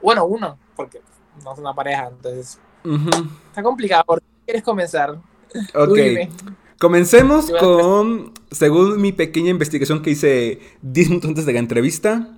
Bueno, 0.02 0.26
uno, 0.26 0.58
porque 0.76 1.00
no 1.44 1.52
es 1.52 1.58
una 1.58 1.74
pareja, 1.74 2.08
entonces. 2.08 2.60
Está 3.48 3.62
complicado. 3.62 4.04
¿Por 4.04 4.20
qué 4.20 4.26
quieres 4.46 4.62
comenzar? 4.62 5.18
Ok. 5.74 5.98
Comencemos 6.78 7.50
con, 7.58 8.32
según 8.52 9.00
mi 9.00 9.10
pequeña 9.10 9.50
investigación 9.50 10.00
que 10.00 10.10
hice 10.10 10.60
10 10.82 11.08
minutos 11.08 11.30
antes 11.30 11.44
de 11.44 11.52
la 11.52 11.58
entrevista, 11.58 12.28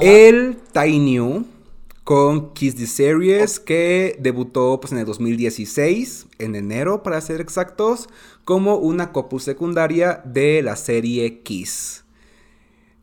el 0.00 0.56
Tiny 0.72 1.18
con 2.10 2.52
Kiss 2.54 2.74
the 2.74 2.86
Series, 2.86 3.60
que 3.60 4.16
debutó 4.18 4.80
pues, 4.80 4.92
en 4.92 4.98
el 4.98 5.06
2016, 5.06 6.26
en 6.40 6.56
enero 6.56 7.04
para 7.04 7.20
ser 7.20 7.40
exactos, 7.40 8.08
como 8.44 8.74
una 8.78 9.12
copu 9.12 9.38
secundaria 9.38 10.20
de 10.24 10.60
la 10.60 10.74
serie 10.74 11.38
Kiss. 11.44 12.04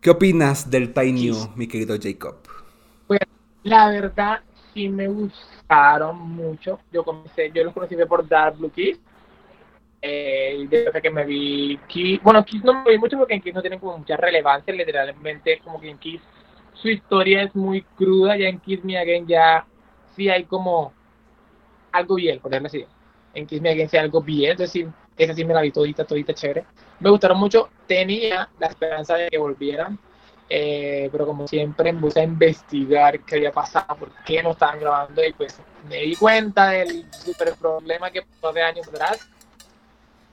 ¿Qué 0.02 0.10
opinas 0.10 0.70
del 0.70 0.94
Tiny 0.94 1.32
mi 1.56 1.70
querido 1.70 1.96
Jacob? 1.98 2.36
Pues 3.08 3.22
la 3.64 3.88
verdad 3.92 4.42
sí 4.74 4.90
me 4.90 5.08
gusta 5.08 6.12
mucho. 6.12 6.82
Yo 6.92 7.06
comencé, 7.06 7.50
yo 7.56 7.64
los 7.64 7.74
conocí 7.74 7.96
por 8.10 8.28
Dark 8.28 8.58
Blue 8.58 8.74
Kiss. 8.74 9.00
Eh, 10.02 10.68
desde 10.70 11.02
que 11.02 11.10
me 11.10 11.26
vi 11.26 11.80
Kiss, 11.88 12.22
bueno, 12.22 12.44
Kiss 12.44 12.62
no 12.62 12.84
me 12.84 12.92
vi 12.92 12.98
mucho 12.98 13.18
porque 13.18 13.36
en 13.36 13.42
Kiss 13.42 13.54
no 13.54 13.62
tienen 13.62 13.80
como 13.80 14.00
mucha 14.00 14.18
relevancia, 14.18 14.74
literalmente 14.74 15.62
como 15.64 15.80
que 15.80 15.92
en 15.92 15.98
Kiss 15.98 16.22
su 16.82 16.90
historia 16.90 17.44
es 17.44 17.56
muy 17.56 17.82
cruda, 17.82 18.38
ya 18.38 18.48
en 18.48 18.60
Kiss 18.60 18.84
Me 18.84 18.98
Again 18.98 19.28
ya 19.28 19.66
sí 20.16 20.30
hay 20.30 20.44
como 20.46 20.94
algo 21.92 22.16
bien, 22.16 22.40
por 22.40 22.52
ejemplo 22.52 22.68
así. 22.68 22.86
En 23.34 23.46
Kiss 23.46 23.62
Me 23.62 23.70
Again 23.70 23.90
sí 23.90 23.98
hay 23.98 24.04
algo 24.04 24.22
bien, 24.22 24.54
es 24.54 24.58
decir, 24.58 24.90
esa 25.18 25.34
sí 25.34 25.44
me 25.44 25.54
la 25.54 25.62
vi 25.62 25.72
todita, 25.72 26.06
todita 26.06 26.34
chévere. 26.34 26.66
Me 27.00 27.10
gustaron 27.10 27.38
mucho, 27.40 27.70
tenía 27.88 28.50
la 28.60 28.68
esperanza 28.68 29.16
de 29.16 29.30
que 29.30 29.38
volvieran, 29.38 29.98
eh, 30.50 31.10
pero 31.12 31.26
como 31.26 31.48
siempre 31.48 31.92
me 31.92 32.00
puse 32.00 32.22
a 32.22 32.24
investigar 32.24 33.20
qué 33.22 33.36
había 33.36 33.52
pasado, 33.52 33.96
por 33.98 34.12
qué 34.24 34.42
no 34.44 34.52
estaban 34.52 34.80
grabando 34.80 35.24
y 35.24 35.34
pues 35.34 35.60
me 35.90 35.98
di 35.98 36.16
cuenta 36.16 36.70
del 36.70 37.06
super 37.12 37.54
problema 37.56 38.12
que 38.12 38.22
pasó 38.22 38.54
de 38.54 38.62
años 38.62 38.88
atrás 38.88 39.30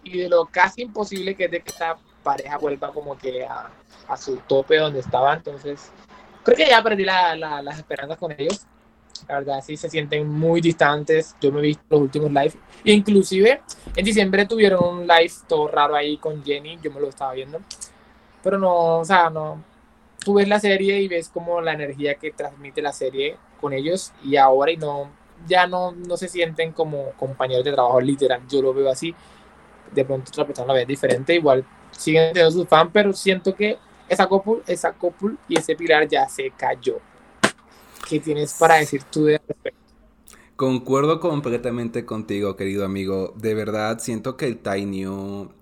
y 0.02 0.18
de 0.18 0.28
lo 0.28 0.46
casi 0.46 0.82
imposible 0.82 1.34
que 1.34 1.46
es 1.46 1.50
de 1.50 1.60
que 1.60 1.70
esta 1.70 1.96
pareja 2.22 2.58
vuelva 2.58 2.92
como 2.92 3.16
que 3.16 3.44
a, 3.44 3.70
a 4.08 4.16
su 4.16 4.36
tope 4.46 4.76
donde 4.76 5.00
estaba. 5.00 5.34
Entonces, 5.34 5.90
creo 6.44 6.56
que 6.56 6.68
ya 6.68 6.82
perdí 6.82 7.04
la, 7.04 7.34
la, 7.34 7.62
las 7.62 7.78
esperanzas 7.78 8.18
con 8.18 8.32
ellos. 8.32 8.66
La 9.28 9.36
verdad, 9.36 9.64
sí 9.64 9.76
se 9.76 9.88
sienten 9.88 10.28
muy 10.28 10.60
distantes. 10.60 11.34
Yo 11.40 11.50
me 11.50 11.60
he 11.60 11.62
visto 11.62 11.84
los 11.88 12.00
últimos 12.02 12.30
live. 12.30 12.52
Inclusive, 12.84 13.62
en 13.96 14.04
diciembre 14.04 14.44
tuvieron 14.46 14.84
un 14.84 15.06
live 15.06 15.32
todo 15.48 15.68
raro 15.68 15.94
ahí 15.94 16.18
con 16.18 16.44
Jenny. 16.44 16.78
Yo 16.82 16.90
me 16.90 17.00
lo 17.00 17.08
estaba 17.08 17.32
viendo. 17.32 17.60
Pero 18.42 18.58
no, 18.58 18.98
o 18.98 19.04
sea, 19.04 19.30
no. 19.30 19.62
Tú 20.22 20.34
ves 20.34 20.48
la 20.48 20.60
serie 20.60 21.00
y 21.00 21.08
ves 21.08 21.28
como 21.28 21.60
la 21.60 21.72
energía 21.72 22.14
que 22.16 22.32
transmite 22.32 22.82
la 22.82 22.92
serie 22.92 23.36
con 23.60 23.72
ellos. 23.72 24.12
Y 24.22 24.36
ahora 24.36 24.72
y 24.72 24.76
no, 24.76 25.10
ya 25.46 25.66
no, 25.66 25.92
no 25.92 26.16
se 26.16 26.28
sienten 26.28 26.72
como 26.72 27.12
compañeros 27.12 27.64
de 27.64 27.72
trabajo 27.72 28.00
literal. 28.00 28.42
Yo 28.48 28.60
lo 28.60 28.74
veo 28.74 28.90
así. 28.90 29.14
De 29.92 30.04
pronto 30.04 30.30
otra 30.30 30.44
persona 30.44 30.68
lo 30.68 30.74
ve 30.74 30.84
diferente. 30.84 31.34
Igual 31.34 31.64
siguen 31.92 32.32
teniendo 32.32 32.50
sus 32.50 32.68
fans, 32.68 32.90
pero 32.92 33.12
siento 33.12 33.54
que 33.54 33.78
esa 34.08 34.26
cópula, 34.26 34.62
esa 34.66 34.92
cópula 34.92 35.36
y 35.48 35.58
ese 35.58 35.74
pilar 35.76 36.08
ya 36.08 36.28
se 36.28 36.50
cayó. 36.50 36.98
¿Qué 38.08 38.20
tienes 38.20 38.54
para 38.54 38.76
decir 38.76 39.02
tú 39.04 39.24
de 39.24 39.40
respecto? 39.46 39.80
Concuerdo 40.56 41.18
completamente 41.18 42.04
contigo, 42.04 42.54
querido 42.54 42.84
amigo. 42.84 43.34
De 43.36 43.54
verdad, 43.54 43.98
siento 43.98 44.36
que 44.36 44.46
el 44.46 44.58
Tiny, 44.58 45.04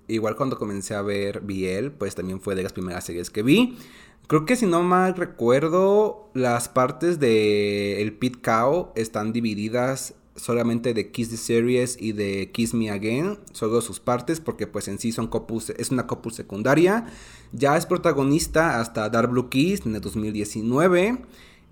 igual 0.08 0.36
cuando 0.36 0.58
comencé 0.58 0.94
a 0.94 1.02
ver 1.02 1.40
Biel, 1.40 1.92
pues 1.92 2.14
también 2.14 2.40
fue 2.40 2.54
de 2.54 2.62
las 2.62 2.72
primeras 2.74 3.04
series 3.04 3.30
que 3.30 3.42
vi. 3.42 3.78
Creo 4.26 4.44
que 4.44 4.56
si 4.56 4.66
no 4.66 4.82
mal 4.82 5.14
recuerdo, 5.14 6.30
las 6.34 6.68
partes 6.68 7.18
de 7.20 8.16
Pit 8.18 8.42
Cow 8.44 8.92
están 8.94 9.32
divididas 9.32 10.14
solamente 10.36 10.94
de 10.94 11.10
Kiss 11.10 11.30
the 11.30 11.36
Series 11.36 11.96
y 12.00 12.12
de 12.12 12.50
Kiss 12.52 12.74
Me 12.74 12.90
Again, 12.90 13.38
solo 13.52 13.80
sus 13.80 14.00
partes, 14.00 14.40
porque 14.40 14.66
pues 14.66 14.88
en 14.88 14.98
sí 14.98 15.12
son 15.12 15.26
couples, 15.26 15.70
es 15.70 15.90
una 15.90 16.06
couple 16.06 16.32
secundaria. 16.32 17.06
Ya 17.52 17.76
es 17.76 17.86
protagonista 17.86 18.80
hasta 18.80 19.08
Dark 19.08 19.30
Blue 19.30 19.48
Kiss 19.48 19.84
en 19.84 19.94
el 19.94 20.00
2019. 20.00 21.22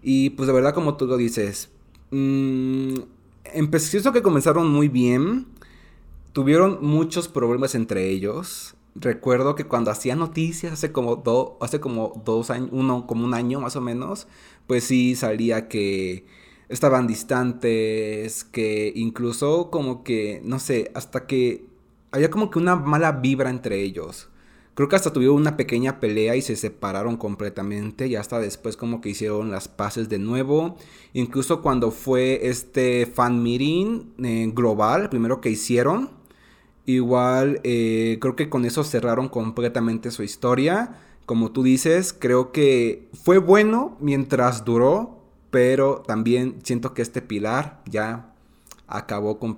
Y 0.03 0.31
pues 0.31 0.47
de 0.47 0.53
verdad, 0.53 0.75
como 0.75 0.97
tú 0.97 1.07
lo 1.07 1.17
dices, 1.17 1.71
mmm, 2.11 2.95
empezó 3.45 4.13
que 4.13 4.23
comenzaron 4.23 4.71
muy 4.71 4.89
bien. 4.89 5.47
Tuvieron 6.33 6.79
muchos 6.83 7.29
problemas 7.29 7.75
entre 7.75 8.11
ellos. 8.11 8.75
Recuerdo 8.95 9.55
que 9.55 9.65
cuando 9.65 9.91
hacía 9.91 10.17
noticias 10.17 10.73
hace 10.73 10.93
como, 10.93 11.23
hace 11.61 11.81
como 11.81 12.21
dos 12.25 12.51
años, 12.51 12.71
uno, 12.73 13.07
como 13.07 13.25
un 13.25 13.35
año 13.35 13.61
más 13.61 13.77
o 13.77 13.81
menos, 13.81 14.27
pues 14.67 14.85
sí 14.85 15.15
salía 15.15 15.69
que 15.69 16.27
estaban 16.71 17.07
distantes, 17.07 18.45
que 18.45 18.93
incluso 18.95 19.71
como 19.71 20.03
que, 20.05 20.41
no 20.45 20.59
sé, 20.59 20.91
hasta 20.95 21.27
que 21.27 21.67
había 22.13 22.31
como 22.31 22.51
que 22.51 22.59
una 22.59 22.77
mala 22.77 23.13
vibra 23.13 23.51
entre 23.51 23.83
ellos. 23.83 24.29
Creo 24.75 24.89
que 24.89 24.97
hasta 24.97 25.13
tuvieron 25.13 25.37
una 25.37 25.57
pequeña 25.57 26.01
pelea 26.01 26.37
y 26.37 26.43
se 26.43 26.57
separaron 26.57 27.17
completamente 27.17 28.07
y 28.07 28.17
hasta 28.17 28.39
después 28.39 28.77
como 28.77 29.01
que 29.01 29.11
hicieron 29.11 29.51
las 29.51 29.69
paces 29.69 30.09
de 30.09 30.19
nuevo. 30.19 30.77
Incluso 31.13 31.61
cuando 31.61 31.91
fue 31.91 32.47
este 32.49 33.05
fan 33.07 33.43
meeting 33.43 34.15
eh, 34.25 34.51
global, 34.55 35.11
primero 35.11 35.41
que 35.41 35.51
hicieron, 35.51 36.11
igual 36.87 37.61
eh, 37.65 38.19
creo 38.21 38.37
que 38.37 38.49
con 38.49 38.65
eso 38.65 38.85
cerraron 38.85 39.29
completamente 39.29 40.13
su 40.13 40.23
historia. 40.23 41.01
Como 41.27 41.51
tú 41.51 41.63
dices, 41.65 42.15
creo 42.17 42.53
que 42.53 43.09
fue 43.13 43.39
bueno 43.39 43.97
mientras 44.01 44.65
duró, 44.65 45.20
pero 45.51 46.03
también 46.07 46.61
siento 46.63 46.95
que 46.95 47.03
este 47.03 47.23
pilar 47.23 47.83
ya 47.89 48.33
acabó 48.87 49.39
con... 49.39 49.57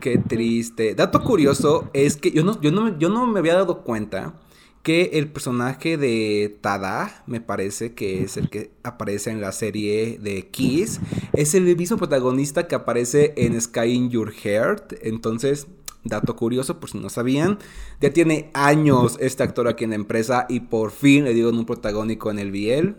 Qué 0.00 0.18
triste. 0.18 0.94
Dato 0.94 1.22
curioso 1.22 1.90
es 1.92 2.16
que 2.16 2.30
yo 2.30 2.44
no, 2.44 2.60
yo 2.60 2.72
no, 2.72 2.98
yo 2.98 3.08
no 3.08 3.26
me 3.26 3.38
había 3.38 3.54
dado 3.54 3.82
cuenta 3.82 4.34
que 4.82 5.10
el 5.14 5.28
personaje 5.28 5.96
de 5.96 6.58
Tada, 6.60 7.24
me 7.26 7.40
parece 7.40 7.94
que 7.94 8.22
es 8.22 8.36
el 8.36 8.50
que 8.50 8.70
aparece 8.82 9.30
en 9.30 9.40
la 9.40 9.50
serie 9.50 10.18
de 10.20 10.46
Kiss, 10.48 11.00
es 11.32 11.54
el 11.54 11.64
mismo 11.74 11.96
protagonista 11.96 12.68
que 12.68 12.74
aparece 12.74 13.32
en 13.36 13.58
Sky 13.58 13.92
in 13.92 14.10
Your 14.10 14.30
Heart. 14.30 14.94
Entonces, 15.00 15.68
dato 16.04 16.36
curioso, 16.36 16.80
por 16.80 16.90
si 16.90 16.98
no 16.98 17.08
sabían, 17.08 17.58
ya 18.02 18.12
tiene 18.12 18.50
años 18.52 19.16
este 19.20 19.42
actor 19.42 19.68
aquí 19.68 19.84
en 19.84 19.90
la 19.90 19.96
empresa 19.96 20.44
y 20.50 20.60
por 20.60 20.90
fin 20.90 21.24
le 21.24 21.32
dieron 21.32 21.56
un 21.56 21.64
protagónico 21.64 22.30
en 22.30 22.38
el 22.38 22.50
Biel. 22.50 22.96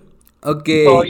Ok, 0.47 0.69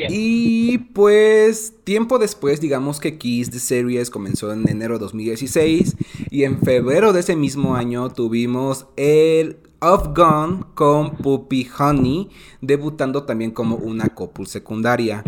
y 0.09 0.77
pues 0.77 1.73
tiempo 1.83 2.19
después, 2.19 2.61
digamos 2.61 3.01
que 3.01 3.17
Kiss 3.17 3.49
The 3.49 3.59
Series 3.59 4.09
comenzó 4.09 4.53
en 4.53 4.65
enero 4.69 4.93
de 4.93 4.99
2016 4.99 5.97
y 6.31 6.45
en 6.45 6.61
febrero 6.61 7.11
de 7.11 7.19
ese 7.19 7.35
mismo 7.35 7.75
año 7.75 8.07
tuvimos 8.07 8.85
el 8.95 9.57
Off 9.81 10.07
Gone 10.15 10.63
con 10.73 11.17
Puppy 11.17 11.67
Honey, 11.77 12.29
debutando 12.61 13.23
también 13.23 13.51
como 13.51 13.75
una 13.75 14.07
couple 14.07 14.45
secundaria. 14.45 15.21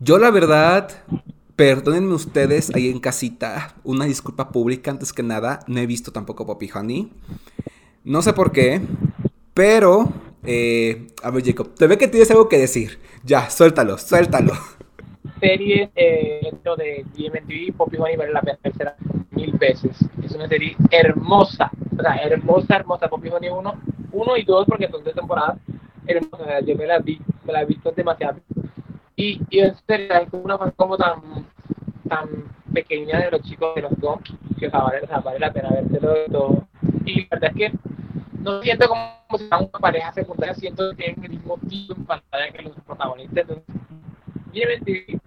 Yo 0.00 0.18
la 0.18 0.32
verdad, 0.32 0.90
perdónenme 1.54 2.14
ustedes 2.14 2.74
ahí 2.74 2.88
en 2.88 2.98
casita, 2.98 3.76
una 3.84 4.06
disculpa 4.06 4.50
pública 4.50 4.90
antes 4.90 5.12
que 5.12 5.22
nada, 5.22 5.60
no 5.68 5.78
he 5.78 5.86
visto 5.86 6.10
tampoco 6.10 6.44
Puppy 6.44 6.70
Honey. 6.74 7.12
No 8.02 8.20
sé 8.20 8.32
por 8.32 8.50
qué, 8.50 8.80
pero 9.54 10.12
eh, 10.44 11.06
a 11.22 11.30
ver, 11.30 11.44
Jacob, 11.44 11.74
te 11.74 11.86
ve 11.86 11.98
que 11.98 12.08
tienes 12.08 12.30
algo 12.30 12.48
que 12.48 12.58
decir. 12.58 12.98
Ya, 13.24 13.48
suéltalo, 13.50 13.98
suéltalo. 13.98 14.52
Serie 15.40 15.90
eh, 15.94 16.52
de 16.76 17.04
GMTV, 17.14 17.76
Poppy 17.76 17.96
Honey 17.96 18.16
vale 18.16 18.32
la 18.32 18.40
verla 18.40 18.96
mil 19.30 19.52
veces. 19.52 19.96
Es 20.22 20.32
una 20.32 20.48
serie 20.48 20.76
hermosa, 20.90 21.70
o 21.96 22.02
sea, 22.02 22.16
hermosa, 22.16 22.76
hermosa. 22.76 23.08
Poppy 23.08 23.28
Honey 23.28 23.50
1, 23.50 23.74
1 24.12 24.36
y 24.36 24.42
2, 24.44 24.66
porque 24.66 24.88
son 24.88 25.02
de 25.04 25.12
temporada. 25.12 25.58
Hermosa, 26.06 26.60
yo 26.60 26.76
me 26.76 26.86
la 26.86 26.98
vi, 26.98 27.20
me 27.44 27.52
la 27.52 27.62
he 27.62 27.66
visto 27.66 27.90
demasiado. 27.92 28.38
Y, 29.16 29.40
y 29.50 29.60
en 29.60 29.74
serio, 29.86 30.14
es 30.14 30.28
una 30.32 30.58
fan 30.58 30.72
como 30.76 30.96
tan, 30.96 31.20
tan 32.08 32.28
pequeña 32.72 33.20
de 33.20 33.30
los 33.30 33.42
chicos 33.42 33.74
de 33.74 33.82
los 33.82 33.98
dos, 34.00 34.18
que 34.58 34.66
o 34.66 34.70
sea, 34.70 34.80
vale, 34.80 35.00
o 35.02 35.06
sea, 35.06 35.20
vale 35.20 35.38
la 35.38 35.52
pena 35.52 35.70
de 35.70 36.28
todo. 36.30 36.66
Y 37.04 37.22
la 37.22 37.28
verdad 37.30 37.50
es 37.50 37.56
que 37.56 37.91
no 38.42 38.62
siento 38.62 38.88
como 38.88 39.38
si 39.38 39.44
una 39.44 39.68
pareja 39.68 40.12
secundaria, 40.12 40.54
siento 40.54 40.90
que 40.90 40.96
tienen 40.96 41.24
el 41.24 41.30
mismo 41.30 41.56
tipo 41.68 41.94
en 41.94 42.04
pantalla 42.04 42.50
que 42.52 42.62
los 42.62 42.72
protagonistas. 42.86 43.44
Entonces, 43.48 45.20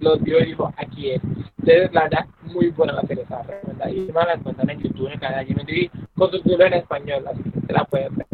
los 0.00 0.22
dio 0.22 0.40
y 0.40 0.46
dijo, 0.46 0.72
aquí 0.76 1.10
es. 1.10 1.22
Entonces, 1.22 1.92
la 1.92 2.02
verdad, 2.04 2.26
muy 2.44 2.70
buena 2.70 2.94
la 2.94 3.02
serie, 3.02 3.22
está 3.24 3.42
recomendadísima, 3.42 4.24
la 4.24 4.34
encuentran 4.34 4.70
en 4.70 4.80
YouTube, 4.80 5.06
en 5.06 5.12
el 5.12 5.20
canal 5.20 5.46
de 5.46 5.90
con 6.16 6.30
subtítulos 6.30 6.66
en 6.66 6.74
español, 6.74 7.24
así 7.28 7.42
que 7.42 7.60
se 7.60 7.72
la 7.72 7.84
pueden 7.84 8.16
ver. 8.16 8.26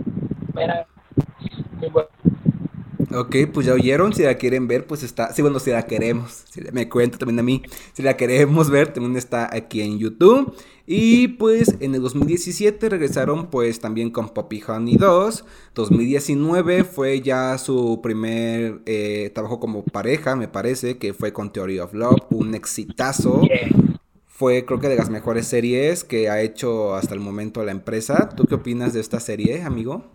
Muy 1.80 1.88
buena. 1.88 2.08
Ok, 3.14 3.36
pues 3.52 3.66
ya 3.66 3.74
oyeron, 3.74 4.12
si 4.12 4.22
la 4.22 4.34
quieren 4.34 4.66
ver, 4.66 4.86
pues 4.86 5.04
está, 5.04 5.32
sí, 5.32 5.40
bueno, 5.40 5.60
si 5.60 5.70
la 5.70 5.86
queremos, 5.86 6.44
si 6.50 6.60
me 6.72 6.88
cuenta 6.88 7.16
también 7.16 7.38
a 7.38 7.44
mí, 7.44 7.62
si 7.92 8.02
la 8.02 8.16
queremos 8.16 8.70
ver, 8.70 8.92
también 8.92 9.16
está 9.16 9.48
aquí 9.54 9.82
en 9.82 9.98
YouTube. 9.98 10.52
Y 10.86 11.28
pues 11.28 11.76
en 11.80 11.94
el 11.94 12.02
2017 12.02 12.88
regresaron 12.88 13.46
pues 13.46 13.80
también 13.80 14.10
con 14.10 14.30
Poppy 14.30 14.62
Honey 14.66 14.96
2. 14.96 15.44
2019 15.74 16.84
fue 16.84 17.20
ya 17.20 17.56
su 17.56 18.00
primer 18.02 18.80
eh, 18.84 19.30
trabajo 19.32 19.60
como 19.60 19.84
pareja, 19.84 20.34
me 20.34 20.48
parece, 20.48 20.98
que 20.98 21.14
fue 21.14 21.32
con 21.32 21.52
Theory 21.52 21.78
of 21.78 21.94
Love, 21.94 22.20
un 22.30 22.54
exitazo. 22.54 23.42
Fue 24.26 24.64
creo 24.64 24.80
que 24.80 24.88
de 24.88 24.96
las 24.96 25.08
mejores 25.08 25.46
series 25.46 26.02
que 26.02 26.28
ha 26.28 26.42
hecho 26.42 26.96
hasta 26.96 27.14
el 27.14 27.20
momento 27.20 27.64
la 27.64 27.70
empresa. 27.70 28.30
¿Tú 28.36 28.44
qué 28.44 28.56
opinas 28.56 28.92
de 28.92 29.00
esta 29.00 29.20
serie, 29.20 29.62
amigo? 29.62 30.10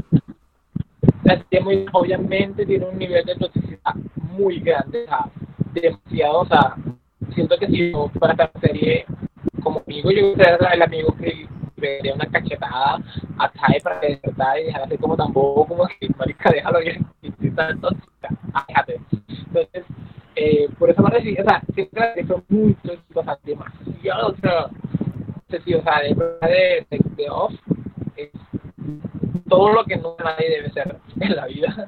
Muy, 1.62 1.86
obviamente 1.94 2.66
tiene 2.66 2.86
un 2.86 2.98
nivel 2.98 3.26
de 3.26 3.36
toxicidad 3.36 3.96
muy 4.16 4.60
grande, 4.60 5.04
o 5.04 5.08
sea, 5.08 5.26
demasiado, 5.74 6.40
o 6.40 6.46
sea, 6.46 6.76
siento 7.34 7.58
que 7.58 7.68
si 7.68 7.92
yo 7.92 8.12
para 8.20 8.34
esta 8.34 8.52
serie 8.60 9.06
como 9.64 9.82
amigo, 9.86 10.12
yo 10.12 10.36
ser 10.36 10.60
el 10.74 10.82
amigo 10.82 11.16
que 11.18 11.48
le 11.78 11.98
daría 11.98 12.14
una 12.14 12.26
cachetada 12.26 13.00
a 13.38 13.50
Tai 13.52 13.80
para 13.82 14.00
que 14.00 14.20
y 14.62 14.64
dejar 14.66 14.84
de 14.84 14.88
ser 14.90 15.00
como 15.00 15.16
tan 15.16 15.32
bobo 15.32 15.66
como 15.66 15.88
que 15.88 16.10
marica, 16.18 16.52
déjalo 16.52 16.80
bien, 16.80 17.06
tan 17.56 17.80
tóxica, 17.80 18.30
déjate. 18.68 19.00
Entonces, 19.48 19.86
eh, 20.36 20.70
por 20.78 20.90
esa 20.90 21.02
parte 21.02 21.22
sí, 21.22 21.36
o 21.40 21.44
sea, 21.44 21.62
siempre 21.74 22.14
que 22.16 22.26
son 22.26 22.44
muy 22.50 22.74
tóxicos, 22.76 23.16
o 23.16 23.24
sea, 23.24 23.40
demasiado, 23.44 24.30
o 24.30 24.36
sea, 24.38 24.66
o 24.66 25.84
sea, 25.84 26.02
de, 26.02 26.16
de, 26.48 26.88
de, 26.90 27.00
de 27.16 27.30
off, 27.30 27.54
todo 29.50 29.74
lo 29.74 29.84
que 29.84 29.98
no 29.98 30.16
nadie 30.24 30.50
debe 30.50 30.70
ser 30.72 30.98
en 31.20 31.36
la 31.36 31.46
vida. 31.48 31.86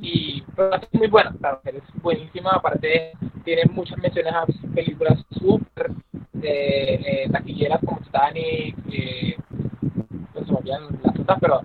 Y 0.00 0.42
pero 0.56 0.76
es 0.76 0.88
muy 0.92 1.08
buena, 1.08 1.34
es 1.64 2.02
buenísima, 2.02 2.50
aparte 2.50 3.12
tiene 3.44 3.64
muchas 3.70 3.98
menciones 3.98 4.32
a 4.32 4.46
películas 4.74 5.24
súper 5.30 5.90
eh, 6.42 7.28
taquilleras 7.30 7.80
como 7.84 8.00
Titanic, 8.00 8.76
eh, 8.92 9.36
no 10.34 10.46
se 10.46 10.52
me 10.52 10.70
las 11.02 11.18
otras, 11.18 11.38
pero 11.40 11.60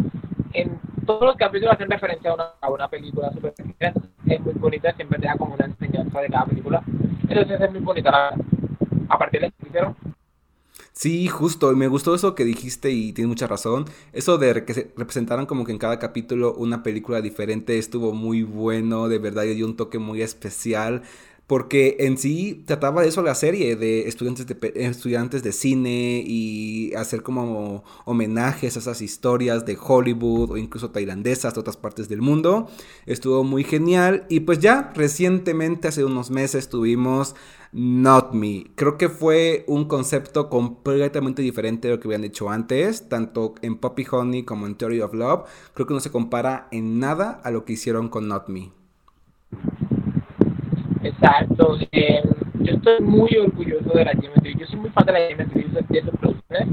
en 0.53 0.79
todos 1.05 1.23
los 1.23 1.35
capítulos 1.35 1.75
hacen 1.75 1.89
referencia 1.89 2.31
a 2.31 2.33
una, 2.33 2.45
a 2.61 2.69
una 2.69 2.87
película 2.87 3.31
súper 3.31 3.53
es 3.79 4.39
muy 4.41 4.53
bonita, 4.53 4.93
siempre 4.93 5.19
te 5.19 5.27
da 5.27 5.35
como 5.35 5.55
una 5.55 5.65
enseñanza 5.65 6.21
de 6.21 6.29
cada 6.29 6.45
película, 6.45 6.83
entonces 7.27 7.61
es 7.61 7.71
muy 7.71 7.81
bonita, 7.81 8.11
la, 8.11 8.35
a 9.09 9.17
partir 9.17 9.41
de 9.41 9.51
que 9.51 9.67
hicieron 9.67 9.95
Sí, 10.99 11.29
justo, 11.29 11.71
y 11.71 11.77
me 11.77 11.87
gustó 11.87 12.13
eso 12.13 12.35
que 12.35 12.43
dijiste 12.43 12.91
y 12.91 13.13
tienes 13.13 13.29
mucha 13.29 13.47
razón. 13.47 13.85
Eso 14.11 14.37
de 14.37 14.65
que 14.65 14.73
se 14.73 14.91
representaran 14.97 15.45
como 15.45 15.63
que 15.63 15.71
en 15.71 15.77
cada 15.77 15.97
capítulo 15.97 16.53
una 16.55 16.83
película 16.83 17.21
diferente 17.21 17.77
estuvo 17.77 18.11
muy 18.11 18.43
bueno, 18.43 19.07
de 19.07 19.17
verdad, 19.17 19.43
y 19.45 19.55
dio 19.55 19.65
un 19.65 19.77
toque 19.77 19.97
muy 19.97 20.21
especial. 20.21 21.03
Porque 21.49 21.97
en 22.01 22.19
sí 22.19 22.61
trataba 22.67 23.01
de 23.01 23.07
eso 23.07 23.23
la 23.23 23.33
serie, 23.33 23.75
de 23.75 24.07
estudiantes 24.07 24.45
de, 24.45 24.71
estudiantes 24.75 25.41
de 25.41 25.51
cine 25.51 26.23
y 26.23 26.93
hacer 26.93 27.23
como 27.23 27.83
homenajes 28.05 28.75
a 28.75 28.79
esas 28.79 29.01
historias 29.01 29.65
de 29.65 29.75
Hollywood 29.75 30.51
o 30.51 30.57
incluso 30.57 30.91
tailandesas 30.91 31.55
de 31.55 31.59
otras 31.59 31.75
partes 31.75 32.07
del 32.07 32.21
mundo. 32.21 32.69
Estuvo 33.07 33.43
muy 33.43 33.63
genial. 33.63 34.27
Y 34.29 34.41
pues 34.41 34.59
ya 34.59 34.93
recientemente, 34.93 35.87
hace 35.87 36.05
unos 36.05 36.29
meses, 36.29 36.69
tuvimos 36.69 37.35
Not 37.71 38.35
Me. 38.35 38.67
Creo 38.75 38.99
que 38.99 39.09
fue 39.09 39.65
un 39.67 39.85
concepto 39.85 40.51
completamente 40.51 41.41
diferente 41.41 41.87
de 41.87 41.95
lo 41.95 41.99
que 41.99 42.09
habían 42.09 42.25
hecho 42.25 42.51
antes, 42.51 43.09
tanto 43.09 43.55
en 43.63 43.79
Poppy 43.79 44.05
Honey 44.11 44.43
como 44.43 44.67
en 44.67 44.75
Theory 44.75 45.01
of 45.01 45.15
Love. 45.15 45.49
Creo 45.73 45.87
que 45.87 45.95
no 45.95 45.99
se 45.99 46.11
compara 46.11 46.67
en 46.69 46.99
nada 46.99 47.41
a 47.43 47.49
lo 47.49 47.65
que 47.65 47.73
hicieron 47.73 48.07
con 48.07 48.27
Not 48.27 48.49
Me. 48.49 48.71
Exacto. 51.03 51.77
Eh, 51.91 52.23
yo 52.59 52.75
estoy 52.75 52.99
muy 53.01 53.35
orgulloso 53.37 53.89
de 53.89 54.05
la 54.05 54.13
GMT. 54.13 54.57
Yo 54.57 54.65
soy 54.67 54.79
muy 54.79 54.89
fan 54.89 55.05
de 55.05 55.13
la 55.13 55.19
GMT 55.19 55.53
de 55.89 56.01
sus 56.01 56.11
producciones. 56.19 56.67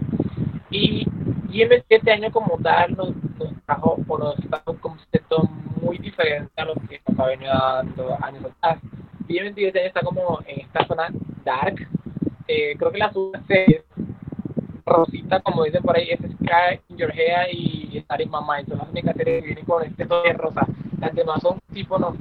Y 0.70 1.04
GMT 1.04 1.84
este 1.88 2.12
año 2.12 2.30
como 2.30 2.58
tal 2.62 2.96
nos, 2.96 3.14
nos 3.38 3.62
trajo 3.64 3.98
o 4.06 4.18
nos 4.18 4.36
trajo 4.48 4.72
un 4.72 4.78
concepto 4.78 5.48
muy 5.80 5.98
diferente 5.98 6.52
a 6.56 6.64
lo 6.64 6.74
que 6.74 7.00
nos 7.08 7.18
ha 7.18 7.26
venido 7.26 7.52
dando 7.52 8.16
años 8.22 8.44
atrás 8.44 8.78
bien 9.26 9.46
este 9.46 9.86
está 9.86 10.00
como 10.00 10.40
en 10.46 10.60
esta 10.60 10.86
zona 10.86 11.08
dark. 11.44 11.86
Eh, 12.48 12.76
creo 12.78 12.92
que 12.92 12.98
las 12.98 13.12
series 13.46 13.82
Rosita, 14.86 15.40
como 15.40 15.64
dicen 15.64 15.82
por 15.82 15.96
ahí, 15.96 16.10
es 16.10 16.20
Sky 16.20 16.80
in 16.88 16.98
y 17.52 17.98
Star 17.98 18.22
in 18.22 18.30
My 18.30 18.38
Mind. 18.38 18.68
Son 18.68 18.78
las 18.78 18.88
únicas 18.88 19.16
series 19.16 19.40
que 19.40 19.46
vienen 19.46 19.64
con 19.64 19.82
este 19.82 20.06
tono 20.06 20.22
de 20.22 20.32
rosa. 20.32 20.66
Las 21.00 21.14
demás 21.14 21.42
son 21.42 21.58
tipo 21.72 21.98
no 21.98 22.14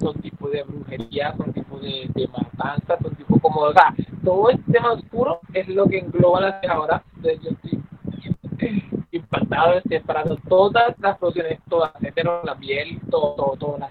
son 0.00 0.14
tipo 0.20 0.48
de 0.48 0.62
brujería, 0.62 1.34
son 1.36 1.52
tipo 1.52 1.78
de, 1.78 2.10
de 2.14 2.28
matanza, 2.28 2.98
son 3.00 3.14
tipo 3.14 3.38
como, 3.38 3.60
o 3.60 3.72
sea, 3.72 3.94
todo 4.24 4.50
este 4.50 4.72
tema 4.72 4.92
oscuro 4.92 5.40
es 5.54 5.68
lo 5.68 5.86
que 5.86 5.98
engloba 5.98 6.40
las 6.40 6.64
ahora. 6.68 7.02
Entonces 7.16 7.40
yo 7.42 7.50
estoy 7.50 9.02
impactado, 9.12 9.74
estoy 9.74 9.96
esperando 9.96 10.36
todas 10.48 10.94
las 10.98 11.18
producciones, 11.18 11.60
todas, 11.68 11.92
pero 12.14 12.42
la 12.44 12.56
piel, 12.56 13.00
todo, 13.10 13.34
todo, 13.34 13.56
todas 13.56 13.80
las 13.80 13.90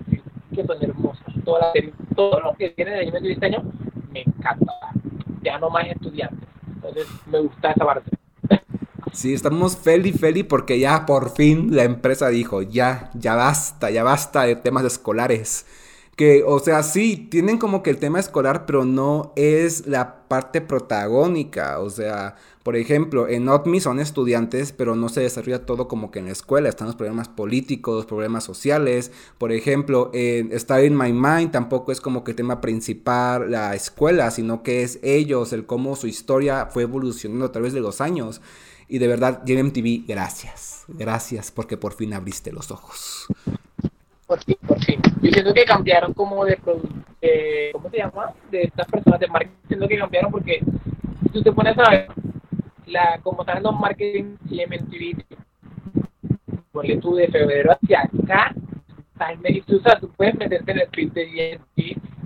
que 0.53 0.65
son 0.65 0.83
hermosas, 0.83 1.33
todas 1.45 1.63
las 1.63 1.71
series 1.73 1.93
todo 2.15 2.39
lo 2.41 2.53
que 2.53 2.71
tiene 2.71 2.91
de 2.91 2.99
anime 2.99 3.21
de 3.21 3.29
diseño 3.29 3.63
me 4.11 4.23
encanta. 4.23 4.73
Ya 5.41 5.57
no 5.57 5.69
más 5.69 5.87
estudiantes. 5.87 6.49
Me 7.25 7.39
gusta 7.39 7.71
esa 7.71 7.85
parte. 7.85 8.11
Sí, 9.13 9.33
estamos 9.33 9.75
feliz, 9.75 10.19
feliz 10.19 10.45
porque 10.47 10.79
ya 10.79 11.05
por 11.05 11.31
fin 11.31 11.75
la 11.75 11.83
empresa 11.83 12.29
dijo, 12.29 12.61
ya, 12.61 13.09
ya 13.13 13.35
basta, 13.35 13.89
ya 13.89 14.03
basta 14.03 14.43
de 14.43 14.55
temas 14.55 14.85
escolares 14.85 15.65
que, 16.19 16.43
o 16.45 16.59
sea, 16.59 16.83
sí, 16.83 17.29
tienen 17.31 17.57
como 17.57 17.81
que 17.81 17.91
el 17.91 17.97
tema 17.97 18.19
escolar, 18.19 18.65
pero 18.65 18.83
no 18.83 19.31
es 19.37 19.87
la 19.87 20.27
parte 20.27 20.59
protagónica. 20.59 21.79
O 21.79 21.89
sea, 21.89 22.35
por 22.69 22.75
ejemplo, 22.75 23.27
en 23.27 23.49
OTMI 23.49 23.79
son 23.79 23.99
estudiantes, 23.99 24.73
pero 24.73 24.95
no 24.95 25.09
se 25.09 25.21
desarrolla 25.21 25.65
todo 25.65 25.87
como 25.87 26.11
que 26.11 26.19
en 26.19 26.25
la 26.25 26.33
escuela. 26.33 26.69
Están 26.69 26.85
los 26.85 26.95
problemas 26.95 27.27
políticos, 27.27 28.05
problemas 28.05 28.43
sociales. 28.43 29.11
Por 29.39 29.51
ejemplo, 29.51 30.11
en 30.13 30.51
Star 30.51 30.85
in 30.85 30.95
My 30.95 31.11
Mind 31.11 31.49
tampoco 31.49 31.91
es 31.91 31.99
como 31.99 32.23
que 32.23 32.29
el 32.29 32.37
tema 32.37 32.61
principal 32.61 33.49
la 33.49 33.73
escuela, 33.73 34.29
sino 34.29 34.61
que 34.61 34.83
es 34.83 34.99
ellos, 35.01 35.51
el 35.51 35.65
cómo 35.65 35.95
su 35.95 36.05
historia 36.05 36.67
fue 36.67 36.83
evolucionando 36.83 37.45
a 37.45 37.51
través 37.51 37.73
de 37.73 37.81
los 37.81 38.01
años. 38.01 38.39
Y 38.87 38.99
de 38.99 39.07
verdad, 39.07 39.41
JMTV, 39.47 40.05
gracias. 40.07 40.85
Gracias 40.89 41.49
porque 41.49 41.75
por 41.75 41.93
fin 41.93 42.13
abriste 42.13 42.51
los 42.51 42.69
ojos 42.69 43.25
por 44.27 44.43
fin, 44.43 44.57
por 44.67 44.79
fin. 44.85 45.01
Yo 45.23 45.31
siento 45.31 45.55
que 45.55 45.65
cambiaron 45.65 46.13
como 46.13 46.45
de, 46.45 46.55
eh, 47.19 47.71
¿cómo 47.73 47.89
se 47.89 47.97
llama? 47.97 48.31
De 48.51 48.61
estas 48.61 48.85
personas 48.85 49.19
de 49.19 49.27
marketing, 49.27 49.57
siento 49.67 49.87
que 49.87 49.97
cambiaron 49.97 50.31
porque 50.31 50.59
si 51.23 51.29
tú 51.29 51.41
te 51.41 51.51
pones 51.51 51.75
a 51.79 51.89
ver, 51.89 52.07
la, 52.89 53.19
como 53.21 53.41
están 53.41 53.63
los 53.63 53.79
marketing 53.79 54.35
y 54.49 54.63
MTV, 54.65 55.23
ponle 56.71 56.97
tú 56.97 57.15
de 57.15 57.27
febrero 57.27 57.71
hacia 57.71 58.01
acá, 58.01 58.55
y 59.47 59.61
tú, 59.61 59.77
o 59.77 59.81
sea, 59.81 59.99
tú 59.99 60.09
puedes 60.15 60.35
meterte 60.35 60.71
en 60.71 60.79
el 60.79 60.87
tweet 60.89 61.09
de 61.09 61.59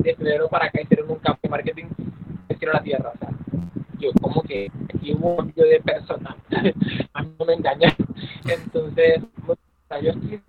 de 0.04 0.16
febrero 0.16 0.50
para 0.50 0.66
acá 0.66 0.82
hicieron 0.82 1.10
un 1.10 1.18
cambio 1.18 1.40
de 1.44 1.50
marketing, 1.50 1.86
hicieron 2.50 2.76
la 2.76 2.84
tierra, 2.84 3.12
o 3.16 3.18
sea, 3.18 3.30
yo 4.00 4.12
como 4.22 4.42
que 4.44 4.70
aquí 4.94 5.14
hubo 5.14 5.32
un 5.32 5.38
cambio 5.38 5.66
de 5.66 5.80
personas, 5.80 6.36
a 7.14 7.24
mí 7.24 7.32
no 7.40 7.46
me 7.46 7.54
engañan, 7.54 7.96
entonces, 8.46 9.24
o 9.48 9.56
sea, 9.88 10.02
yo 10.02 10.12
estoy 10.12 10.42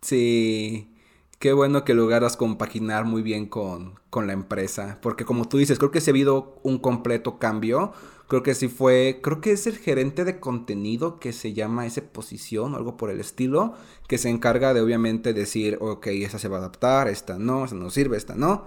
Sí, 0.00 0.94
qué 1.38 1.52
bueno 1.54 1.84
que 1.84 1.94
logras 1.94 2.36
compaginar 2.36 3.04
muy 3.04 3.22
bien 3.22 3.46
con, 3.46 3.94
con, 4.10 4.26
la 4.26 4.34
empresa, 4.34 4.98
porque 5.00 5.24
como 5.24 5.48
tú 5.48 5.56
dices, 5.58 5.78
creo 5.78 5.90
que 5.90 6.00
se 6.00 6.10
ha 6.10 6.12
habido 6.12 6.60
un 6.62 6.78
completo 6.78 7.38
cambio, 7.38 7.92
creo 8.28 8.42
que 8.42 8.54
sí 8.54 8.68
fue, 8.68 9.20
creo 9.22 9.40
que 9.40 9.52
es 9.52 9.66
el 9.66 9.78
gerente 9.78 10.24
de 10.24 10.40
contenido 10.40 11.18
que 11.18 11.32
se 11.32 11.52
llama 11.52 11.86
esa 11.86 12.02
posición 12.02 12.74
o 12.74 12.76
algo 12.76 12.96
por 12.96 13.10
el 13.10 13.20
estilo, 13.20 13.74
que 14.08 14.18
se 14.18 14.30
encarga 14.30 14.74
de 14.74 14.80
obviamente 14.80 15.32
decir, 15.32 15.78
ok, 15.80 16.06
esa 16.08 16.38
se 16.38 16.48
va 16.48 16.56
a 16.56 16.60
adaptar, 16.60 17.08
esta 17.08 17.38
no, 17.38 17.64
esta 17.64 17.76
no 17.76 17.90
sirve, 17.90 18.16
esta 18.16 18.34
no. 18.34 18.66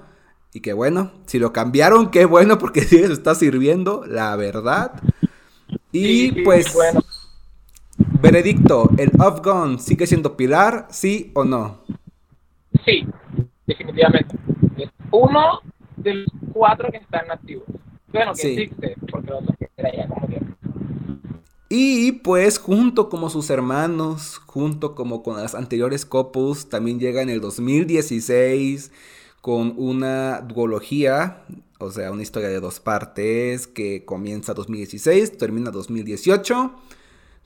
Y 0.53 0.61
qué 0.61 0.73
bueno, 0.73 1.11
si 1.25 1.39
lo 1.39 1.53
cambiaron, 1.53 2.09
qué 2.11 2.25
bueno, 2.25 2.57
porque 2.57 2.81
sí 2.85 2.97
eso 2.97 3.13
está 3.13 3.35
sirviendo, 3.35 4.03
la 4.05 4.35
verdad. 4.35 5.01
Y 5.91 6.43
pues... 6.43 6.73
Bueno 6.73 7.01
Veredicto, 8.19 8.89
¿el 8.97 9.11
Off-Gun 9.19 9.79
sigue 9.79 10.05
siendo 10.05 10.37
pilar, 10.37 10.87
sí 10.89 11.31
o 11.33 11.43
no? 11.43 11.81
Sí, 12.85 13.05
definitivamente. 13.65 14.35
Es 14.77 14.89
uno 15.11 15.61
de 15.97 16.13
los 16.15 16.27
cuatro 16.53 16.89
que 16.91 16.97
están 16.97 17.29
activos. 17.31 17.65
Bueno, 18.11 18.33
que 18.33 18.53
existe, 18.53 18.95
porque 19.11 19.29
los 19.29 19.43
otros 19.43 19.57
que 19.57 19.97
ya 19.97 20.07
como 20.07 20.27
que... 20.27 20.41
Y 21.69 22.13
pues 22.13 22.59
junto 22.59 23.09
como 23.09 23.29
sus 23.29 23.49
hermanos, 23.49 24.37
junto 24.45 24.95
como 24.95 25.21
con 25.21 25.37
las 25.37 25.53
anteriores 25.53 26.05
copus, 26.05 26.69
también 26.69 26.99
llega 26.99 27.21
en 27.21 27.29
el 27.29 27.41
2016 27.41 28.91
con 29.41 29.73
una 29.77 30.41
duología, 30.41 31.43
o 31.79 31.91
sea, 31.91 32.11
una 32.11 32.23
historia 32.23 32.49
de 32.49 32.59
dos 32.59 32.79
partes 32.79 33.67
que 33.67 34.05
comienza 34.05 34.53
2016, 34.53 35.37
termina 35.37 35.71
2018 35.71 36.73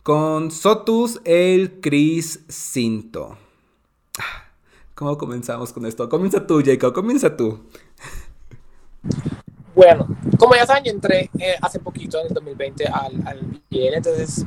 con 0.04 0.52
Sotus 0.52 1.22
el 1.26 1.80
Cris 1.80 2.44
Cinto. 2.48 3.38
¿Cómo 4.96 5.18
comenzamos 5.18 5.74
con 5.74 5.86
esto? 5.86 6.08
Comienza 6.10 6.46
tú, 6.46 6.62
Jacob, 6.64 6.94
comienza 6.94 7.36
tú. 7.36 7.60
Bueno, 9.82 10.06
como 10.38 10.54
ya 10.54 10.64
saben, 10.64 10.84
yo 10.84 10.92
entré 10.92 11.32
eh, 11.40 11.56
hace 11.60 11.80
poquito, 11.80 12.20
en 12.20 12.28
el 12.28 12.34
2020, 12.36 12.86
al, 12.86 13.20
al 13.26 13.62
entonces, 13.72 14.46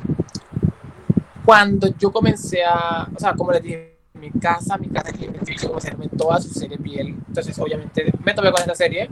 cuando 1.43 1.89
yo 1.97 2.09
comencé 2.09 2.63
a, 2.63 3.05
o 3.13 3.19
sea, 3.19 3.33
como 3.33 3.51
les 3.51 3.61
dije, 3.61 3.97
mi 4.13 4.31
casa, 4.31 4.77
mi 4.77 4.87
casa 4.87 5.09
es 5.09 5.19
yo 5.61 5.67
comencé 5.67 5.89
a 5.89 5.91
verme 5.91 6.07
toda 6.17 6.39
su 6.39 6.47
serie 6.53 6.77
Biel, 6.79 7.17
entonces 7.27 7.59
obviamente 7.59 8.13
me 8.23 8.33
tomé 8.33 8.49
con 8.49 8.61
esta 8.61 8.75
serie, 8.75 9.09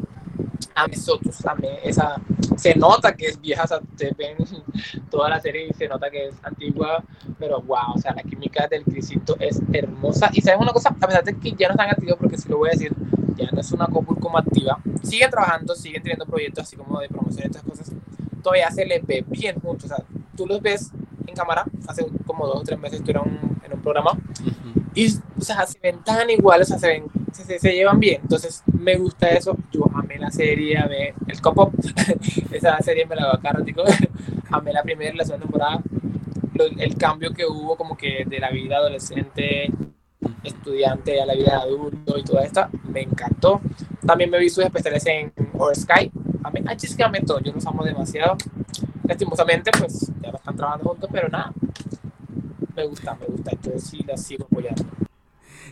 a 0.74 0.88
nosotros 0.88 1.38
también 1.40 1.76
esa 1.84 2.16
se 2.56 2.74
nota 2.74 3.14
que 3.14 3.26
es 3.26 3.42
vieja 3.42 3.68
se 3.68 4.14
ven 4.18 4.38
toda 5.12 5.28
la 5.30 5.42
serie 5.42 5.68
y 5.70 5.74
se 5.74 5.88
nota 5.88 6.10
que 6.10 6.28
es 6.28 6.36
antigua 6.44 7.04
pero 7.38 7.62
wow 7.62 7.94
o 7.96 8.00
sea 8.00 8.14
la 8.14 8.24
química 8.24 8.68
del 8.68 8.84
Crisito 8.84 9.36
es 9.40 9.62
hermosa 9.72 10.30
y 10.34 10.42
saben 10.42 10.62
una 10.62 10.72
cosa 10.72 10.90
a 10.90 11.08
pesar 11.08 11.24
de 11.24 11.38
que 11.38 11.52
ya 11.52 11.68
no 11.68 11.74
están 11.74 11.90
activos 11.90 12.18
porque 12.20 12.38
si 12.38 12.50
lo 12.50 12.58
voy 12.58 12.70
a 12.70 12.72
decir 12.72 12.94
ya 13.36 13.50
no 13.52 13.60
es 13.60 13.72
una 13.72 13.88
copul 13.88 14.18
como 14.20 14.38
activa 14.38 14.80
siguen 15.04 15.30
trabajando 15.30 15.76
siguen 15.76 16.02
teniendo 16.02 16.26
proyectos 16.26 16.64
así 16.64 16.76
como 16.76 17.00
de 17.00 17.10
promoción 17.10 17.44
y 17.44 17.48
estas 17.48 17.64
cosas 17.64 17.92
todavía 18.42 18.70
se 18.72 18.86
les 18.86 19.06
ve 19.06 19.24
bien 19.28 19.60
juntos 19.60 19.92
o 19.92 19.96
sea 19.96 20.06
tú 20.36 20.46
los 20.46 20.62
ves 20.62 20.92
en 21.28 21.36
cámara 21.36 21.66
hace 21.88 22.06
como 22.26 22.46
dos 22.48 22.58
o 22.58 22.64
tres 22.64 22.80
meses 22.80 23.00
estuvieron 23.00 23.40
en 23.64 23.74
un 23.74 23.82
programa 23.82 24.12
y 24.96 25.08
o 25.40 25.42
sea 25.42 25.66
se 25.66 25.80
ven 25.80 26.04
tan 26.04 26.30
iguales 26.30 26.68
o 26.68 26.70
sea 26.70 26.80
se 26.80 26.88
ven 26.88 27.24
se, 27.34 27.60
se, 27.60 27.74
llevan 27.74 28.00
bien. 28.00 28.22
Entonces, 28.22 28.64
me 28.72 28.96
gusta 28.96 29.30
eso. 29.30 29.58
Yo 29.72 29.86
amé 29.96 30.18
la 30.18 30.32
serie, 30.32 30.78
amé 30.78 31.14
el 31.28 31.42
copo. 31.42 31.72
Esa 32.52 32.78
serie 32.82 33.06
me 33.06 33.16
la 33.16 33.24
veo 33.24 33.36
acá, 33.36 33.52
ratico. 33.52 33.84
amé 34.52 34.72
la 34.72 34.84
primera 34.84 35.14
y 35.14 35.18
la 35.18 35.26
segunda 35.26 35.46
temporada. 35.46 35.84
el 36.78 36.96
cambio 36.96 37.34
que 37.34 37.46
hubo 37.46 37.76
como 37.76 37.98
que 37.98 38.24
de 38.26 38.40
la 38.40 38.52
vida 38.52 38.78
adolescente, 38.78 39.72
estudiante 40.44 41.22
a 41.22 41.26
la 41.26 41.34
vida 41.34 41.60
adulto 41.60 42.18
y 42.18 42.24
toda 42.24 42.44
esta, 42.44 42.70
me 42.90 43.02
encantó. 43.02 43.62
También 44.06 44.30
me 44.30 44.40
vi 44.40 44.50
sus 44.50 44.64
especiales 44.64 45.06
en 45.06 45.32
Or 45.54 45.76
Sky. 45.76 46.12
A 46.44 46.52
mí, 46.52 46.62
a 46.66 46.72
Jessica 46.72 47.12
todo, 47.26 47.40
yo 47.40 47.54
los 47.54 47.66
amo 47.66 47.84
demasiado. 47.84 48.38
Lastimosamente, 49.08 49.72
pues 49.78 50.12
ya 50.22 50.32
no 50.32 50.38
están 50.38 50.56
trabajando 50.56 50.90
juntos, 50.90 51.10
pero 51.12 51.30
nada. 51.30 51.54
Me 52.76 52.86
gusta, 52.86 53.16
me 53.16 53.28
gusta. 53.28 53.52
Entonces 53.52 53.84
sí, 53.84 54.00
la 54.06 54.18
sigo 54.18 54.46
apoyando. 54.46 54.84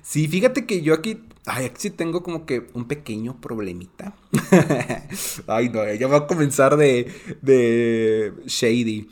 Sí, 0.01 0.27
fíjate 0.27 0.65
que 0.65 0.81
yo 0.81 0.93
aquí, 0.93 1.21
ay, 1.45 1.65
aquí 1.65 1.89
tengo 1.89 2.23
como 2.23 2.45
que 2.45 2.67
un 2.73 2.87
pequeño 2.87 3.39
problemita. 3.39 4.13
ay, 5.47 5.69
no, 5.69 5.93
ya 5.93 6.07
va 6.07 6.17
a 6.17 6.27
comenzar 6.27 6.75
de, 6.77 7.11
de 7.41 8.33
Shady. 8.45 9.09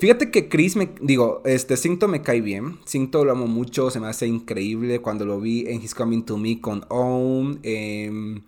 Fíjate 0.00 0.30
que 0.30 0.48
Chris 0.48 0.76
me, 0.76 0.94
digo, 1.02 1.42
este 1.44 1.76
Cinto 1.76 2.08
me 2.08 2.22
cae 2.22 2.40
bien. 2.40 2.78
Cinto 2.86 3.22
lo 3.22 3.32
amo 3.32 3.46
mucho, 3.46 3.90
se 3.90 4.00
me 4.00 4.06
hace 4.06 4.26
increíble 4.26 5.00
cuando 5.00 5.26
lo 5.26 5.38
vi 5.38 5.66
en 5.68 5.82
His 5.82 5.94
Coming 5.94 6.24
to 6.24 6.38
Me 6.38 6.58
con 6.58 6.86
Own. 6.88 7.60
Em, 7.62 8.40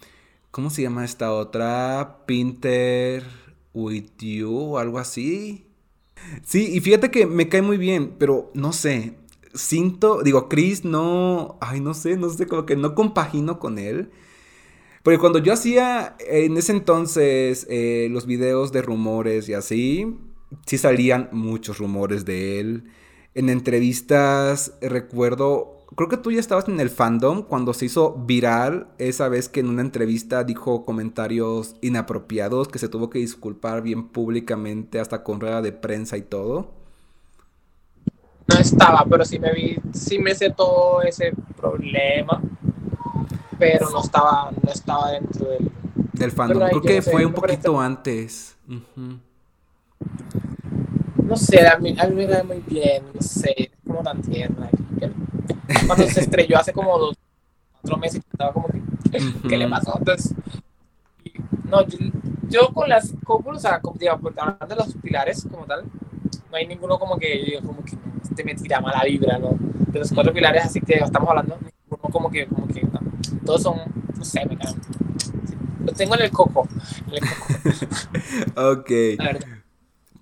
¿Cómo 0.50 0.70
se 0.70 0.80
llama 0.80 1.04
esta 1.04 1.30
otra? 1.30 2.24
Pinter 2.24 3.22
with 3.74 4.06
You 4.18 4.50
o 4.50 4.78
algo 4.78 4.98
así. 4.98 5.66
Sí, 6.42 6.70
y 6.72 6.80
fíjate 6.80 7.10
que 7.10 7.26
me 7.26 7.50
cae 7.50 7.60
muy 7.60 7.76
bien, 7.76 8.14
pero 8.18 8.50
no 8.54 8.72
sé. 8.72 9.12
Cinto, 9.54 10.22
digo, 10.22 10.48
Chris 10.48 10.86
no. 10.86 11.58
Ay, 11.60 11.80
no 11.80 11.92
sé, 11.92 12.16
no 12.16 12.30
sé, 12.30 12.46
como 12.46 12.64
que 12.64 12.76
no 12.76 12.94
compagino 12.94 13.58
con 13.58 13.78
él. 13.78 14.10
Porque 15.02 15.18
cuando 15.18 15.38
yo 15.38 15.52
hacía 15.52 16.16
en 16.20 16.56
ese 16.56 16.72
entonces 16.72 17.66
eh, 17.68 18.08
los 18.10 18.24
videos 18.24 18.72
de 18.72 18.80
rumores 18.80 19.50
y 19.50 19.52
así, 19.52 20.16
sí 20.66 20.78
salían 20.78 21.28
muchos 21.32 21.78
rumores 21.78 22.24
de 22.24 22.60
él. 22.60 22.84
En 23.34 23.48
entrevistas 23.48 24.72
recuerdo, 24.80 25.78
creo 25.96 26.08
que 26.08 26.16
tú 26.16 26.30
ya 26.30 26.40
estabas 26.40 26.68
en 26.68 26.80
el 26.80 26.90
fandom 26.90 27.42
cuando 27.42 27.72
se 27.74 27.86
hizo 27.86 28.14
viral 28.14 28.88
esa 28.98 29.28
vez 29.28 29.48
que 29.48 29.60
en 29.60 29.68
una 29.68 29.82
entrevista 29.82 30.44
dijo 30.44 30.84
comentarios 30.84 31.76
inapropiados, 31.80 32.68
que 32.68 32.78
se 32.78 32.88
tuvo 32.88 33.10
que 33.10 33.18
disculpar 33.18 33.82
bien 33.82 34.08
públicamente 34.08 35.00
hasta 35.00 35.22
con 35.22 35.40
rueda 35.40 35.62
de 35.62 35.72
prensa 35.72 36.16
y 36.16 36.22
todo. 36.22 36.70
No 38.48 38.58
estaba, 38.58 39.06
pero 39.08 39.24
sí 39.24 39.38
me 39.38 39.52
vi, 39.52 39.76
sí 39.94 40.18
me 40.18 40.34
sé 40.34 40.50
todo 40.50 41.00
ese 41.02 41.32
problema, 41.56 42.42
pero 43.58 43.88
no 43.90 44.02
estaba, 44.02 44.50
no 44.62 44.70
estaba 44.70 45.12
dentro 45.12 45.48
del, 45.48 45.70
del 46.12 46.32
fandom. 46.32 46.68
Creo 46.68 46.82
que 46.82 47.00
fue 47.00 47.24
un 47.24 47.32
poquito 47.32 47.80
antes 47.80 48.56
no 51.32 51.36
sé, 51.36 51.66
a 51.66 51.78
mí, 51.78 51.94
a 51.98 52.06
mí 52.08 52.14
me 52.14 52.26
cae 52.26 52.42
muy 52.42 52.62
bien, 52.66 53.04
no 53.14 53.22
sé, 53.22 53.54
es 53.56 53.70
como 53.86 54.02
tan 54.02 54.20
tierna. 54.20 54.68
Cuando 55.86 56.06
se 56.06 56.20
estrelló 56.20 56.58
hace 56.58 56.72
como 56.72 56.98
dos, 56.98 57.16
cuatro 57.80 57.96
meses, 57.96 58.22
estaba 58.30 58.52
como 58.52 58.68
que, 58.68 58.82
¿qué 59.48 59.56
le 59.56 59.68
pasó? 59.68 59.96
Entonces, 59.98 60.34
no, 61.64 61.78
yo, 62.48 62.68
con 62.74 62.88
las 62.88 63.14
cópulas, 63.24 63.64
o 63.64 63.68
sea, 63.68 63.80
como, 63.80 63.96
digamos, 63.98 64.32
hablando 64.36 64.66
de 64.66 64.76
los 64.76 64.94
pilares 64.96 65.46
como 65.50 65.64
tal, 65.64 65.84
no 66.50 66.56
hay 66.56 66.66
ninguno 66.66 66.98
como 66.98 67.16
que, 67.16 67.58
como 67.64 67.82
que 67.82 67.96
este 68.22 68.44
me 68.44 68.54
tira 68.54 68.80
mala 68.80 69.02
vibra, 69.04 69.38
¿no? 69.38 69.56
De 69.86 69.98
los 70.00 70.12
cuatro 70.12 70.34
pilares, 70.34 70.66
así 70.66 70.80
que 70.80 70.94
estamos 70.94 71.30
hablando, 71.30 71.56
ninguno 71.56 72.10
como 72.10 72.30
que, 72.30 72.46
como 72.46 72.66
que, 72.66 72.82
no. 72.82 73.00
todos 73.46 73.62
son, 73.62 73.78
no 74.16 74.24
sé, 74.24 74.44
me 74.44 74.58
caen. 74.58 74.76
Lo 75.84 75.92
tengo 75.92 76.14
en 76.14 76.22
el 76.22 76.30
coco. 76.30 76.68
En 77.06 77.14
el 77.14 77.20
coco. 77.20 78.70
ok. 78.80 78.90
La 79.16 79.24
verdad. 79.24 79.61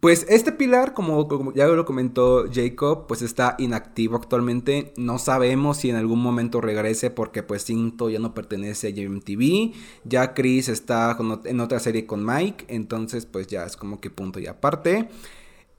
Pues 0.01 0.25
este 0.31 0.51
pilar, 0.53 0.95
como, 0.95 1.53
ya 1.53 1.67
lo 1.67 1.85
comentó 1.85 2.47
Jacob, 2.51 3.07
pues 3.07 3.21
está 3.21 3.55
inactivo 3.59 4.17
actualmente. 4.17 4.95
No 4.97 5.19
sabemos 5.19 5.77
si 5.77 5.91
en 5.91 5.97
algún 5.97 6.23
momento 6.23 6.63
regrese 6.63 7.11
porque 7.11 7.43
pues 7.43 7.67
Cinto 7.67 8.09
ya 8.09 8.19
no 8.19 8.33
pertenece 8.33 8.89
a 8.89 8.91
JMTV. 8.91 9.75
Ya 10.05 10.33
Chris 10.33 10.71
está 10.71 11.19
en 11.45 11.61
otra 11.61 11.81
serie 11.81 12.07
con 12.07 12.25
Mike, 12.25 12.65
entonces 12.69 13.27
pues 13.27 13.47
ya 13.49 13.65
es 13.67 13.77
como 13.77 14.01
que 14.01 14.09
punto 14.09 14.41
y 14.41 14.47
aparte. 14.47 15.11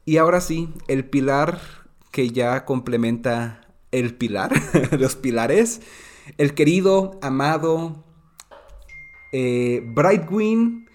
Y 0.05 0.17
ahora 0.17 0.39
sí, 0.39 0.69
el 0.87 1.05
pilar 1.05 1.59
que 2.11 2.29
ya 2.29 2.63
complementa 2.65 3.61
el 3.91 4.13
pilar, 4.13 4.51
los 4.99 5.15
pilares. 5.15 5.81
El 6.37 6.53
querido, 6.53 7.19
amado 7.23 8.03
eh, 9.31 9.81
Brightwing 9.83 10.87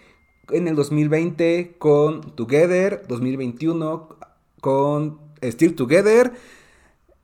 en 0.50 0.68
el 0.68 0.76
2020 0.76 1.76
con 1.78 2.20
Together, 2.34 3.04
2021 3.08 4.08
con 4.60 5.18
Still 5.42 5.74
Together. 5.74 6.32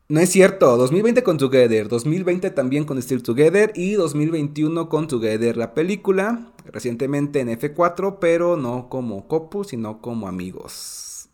No 0.09 0.21
es 0.21 0.29
cierto, 0.29 0.77
2020 0.77 1.23
con 1.23 1.39
Together, 1.39 1.89
2020 1.89 2.51
también 2.51 2.85
con 2.85 3.01
Still 3.01 3.23
Together 3.23 3.73
y 3.75 3.93
2021 3.93 4.89
con 4.89 5.09
Together 5.09 5.57
la 5.57 5.73
película, 5.73 6.53
recientemente 6.67 7.41
en 7.41 7.49
F4, 7.49 8.19
pero 8.21 8.57
no 8.57 8.89
como 8.89 9.27
copu, 9.27 9.65
sino 9.65 10.03
como 10.03 10.29
amigos. 10.29 11.29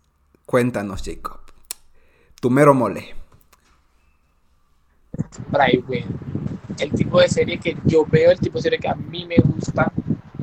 Cuéntanos, 0.47 1.03
Jacob. 1.05 1.41
Tu 2.41 2.51
mero 2.51 2.73
mole. 2.73 3.15
Brightwing. 5.51 6.07
El 6.79 6.93
tipo 6.93 7.21
de 7.21 7.29
serie 7.29 7.59
que 7.59 7.77
yo 7.85 8.07
veo, 8.07 8.31
el 8.31 8.39
tipo 8.39 8.59
de 8.59 8.63
serie 8.63 8.79
que 8.79 8.89
a 8.89 8.95
mí 8.95 9.27
me 9.27 9.37
gusta, 9.43 9.93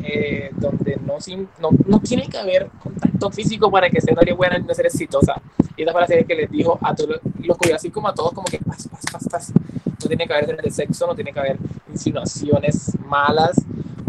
eh, 0.06 0.52
donde 0.54 0.98
no, 0.98 1.18
no, 1.60 1.70
no, 1.86 2.00
tiene 2.00 2.28
que 2.28 2.38
haber 2.38 2.70
contacto 2.82 3.32
físico 3.32 3.72
para 3.72 3.90
que 3.90 4.00
sea 4.00 4.14
una 4.14 4.22
serie 4.22 4.34
buena 4.34 4.58
y 4.58 4.62
una 4.62 4.74
serie 4.74 4.90
exitosa. 4.90 5.42
Y 5.76 5.82
esta 5.82 5.92
fue 5.92 6.02
la 6.02 6.08
serie 6.08 6.26
que 6.26 6.36
les 6.36 6.52
dijo 6.52 6.78
a 6.82 6.94
todos 6.94 7.20
los 7.38 7.58
así 7.74 7.90
como 7.90 8.08
a 8.08 8.14
todos, 8.14 8.34
como 8.34 8.46
que 8.46 8.60
pas, 8.60 8.88
pas, 8.88 9.28
pas. 9.30 9.54
No 9.54 10.08
tiene 10.08 10.28
que 10.28 10.34
haber 10.34 10.62
de 10.62 10.70
sexo, 10.70 11.08
no 11.08 11.16
tiene 11.16 11.34
que 11.34 11.40
haber 11.40 11.58
insinuaciones 11.90 12.98
malas 13.06 13.56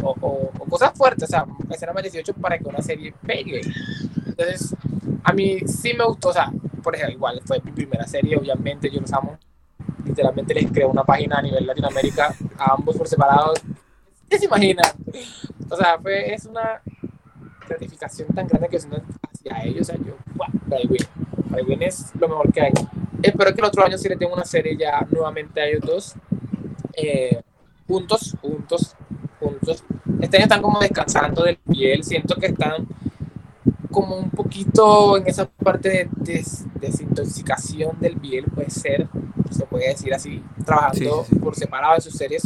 o, 0.03 0.15
o, 0.21 0.51
cosas 0.69 0.93
fuertes, 0.95 1.25
o 1.25 1.27
sea, 1.27 1.47
escena 1.71 1.93
más 1.93 2.03
18 2.03 2.35
para 2.35 2.59
que 2.59 2.69
una 2.69 2.83
serie 2.83 3.15
pegue. 3.25 3.63
Entonces, 4.27 4.75
a 5.25 5.33
mí 5.33 5.61
sí 5.67 5.95
me 5.95 6.05
gustó, 6.05 6.29
o 6.29 6.33
sea, 6.33 6.53
por 6.83 6.95
ejemplo, 6.95 7.15
igual 7.15 7.41
fue 7.45 7.61
mi 7.65 7.73
primera 7.73 8.07
serie, 8.07 8.37
obviamente 8.37 8.91
yo 8.91 9.01
los 9.01 9.13
amo. 9.13 9.39
Literalmente 10.05 10.55
les 10.55 10.71
creo 10.71 10.89
una 10.89 11.03
página 11.03 11.39
a 11.39 11.43
nivel 11.43 11.67
Latinoamérica, 11.67 12.35
a 12.59 12.75
ambos 12.75 12.97
por 12.97 13.09
separado. 13.09 13.55
¿Qué 14.29 14.39
se 14.39 14.47
imaginan? 14.47 14.93
O 15.69 15.77
sea, 15.77 15.99
fue, 16.01 16.33
es 16.35 16.47
una 16.47 16.81
gratificación 17.69 18.29
tan 18.29 18.47
grande 18.47 18.69
que 18.69 18.79
siento 18.79 19.03
hacia 19.33 19.65
ellos. 19.65 19.83
O 19.83 19.85
sea, 19.85 19.97
yo, 19.97 20.17
wow, 20.35 20.49
Brightwing. 20.67 21.83
es 21.83 22.13
lo 22.19 22.29
mejor 22.29 22.53
que 22.53 22.61
hay. 22.63 22.73
Espero 23.23 23.55
que 23.55 23.61
el 23.61 23.67
otro 23.67 23.85
año 23.85 23.99
sí 23.99 24.09
le 24.09 24.17
tenga 24.17 24.35
una 24.35 24.45
serie 24.45 24.77
ya 24.77 25.07
nuevamente 25.11 25.61
a 25.61 25.67
ellos 25.67 25.83
dos. 25.85 26.15
Eh, 26.95 27.41
juntos, 27.87 28.37
juntos, 28.41 28.97
juntos. 29.41 29.85
Este 30.21 30.37
año 30.37 30.45
están 30.45 30.63
como 30.63 30.81
descansando 30.81 31.45
del 31.45 31.57
piel. 31.59 32.03
Siento 32.05 32.37
que 32.37 32.47
están 32.47 32.87
como 33.91 34.17
un 34.17 34.31
poquito 34.31 35.17
en 35.17 35.27
esa 35.27 35.49
parte 35.49 36.11
de 36.17 36.45
desintoxicación 36.75 37.99
del 37.99 38.19
piel, 38.19 38.45
puede 38.45 38.69
ser, 38.69 39.09
se 39.51 39.65
puede 39.65 39.89
decir 39.89 40.13
así, 40.13 40.43
trabajando 40.67 41.25
por 41.43 41.55
separado 41.55 41.95
en 41.95 42.03
sus 42.03 42.13
series 42.13 42.43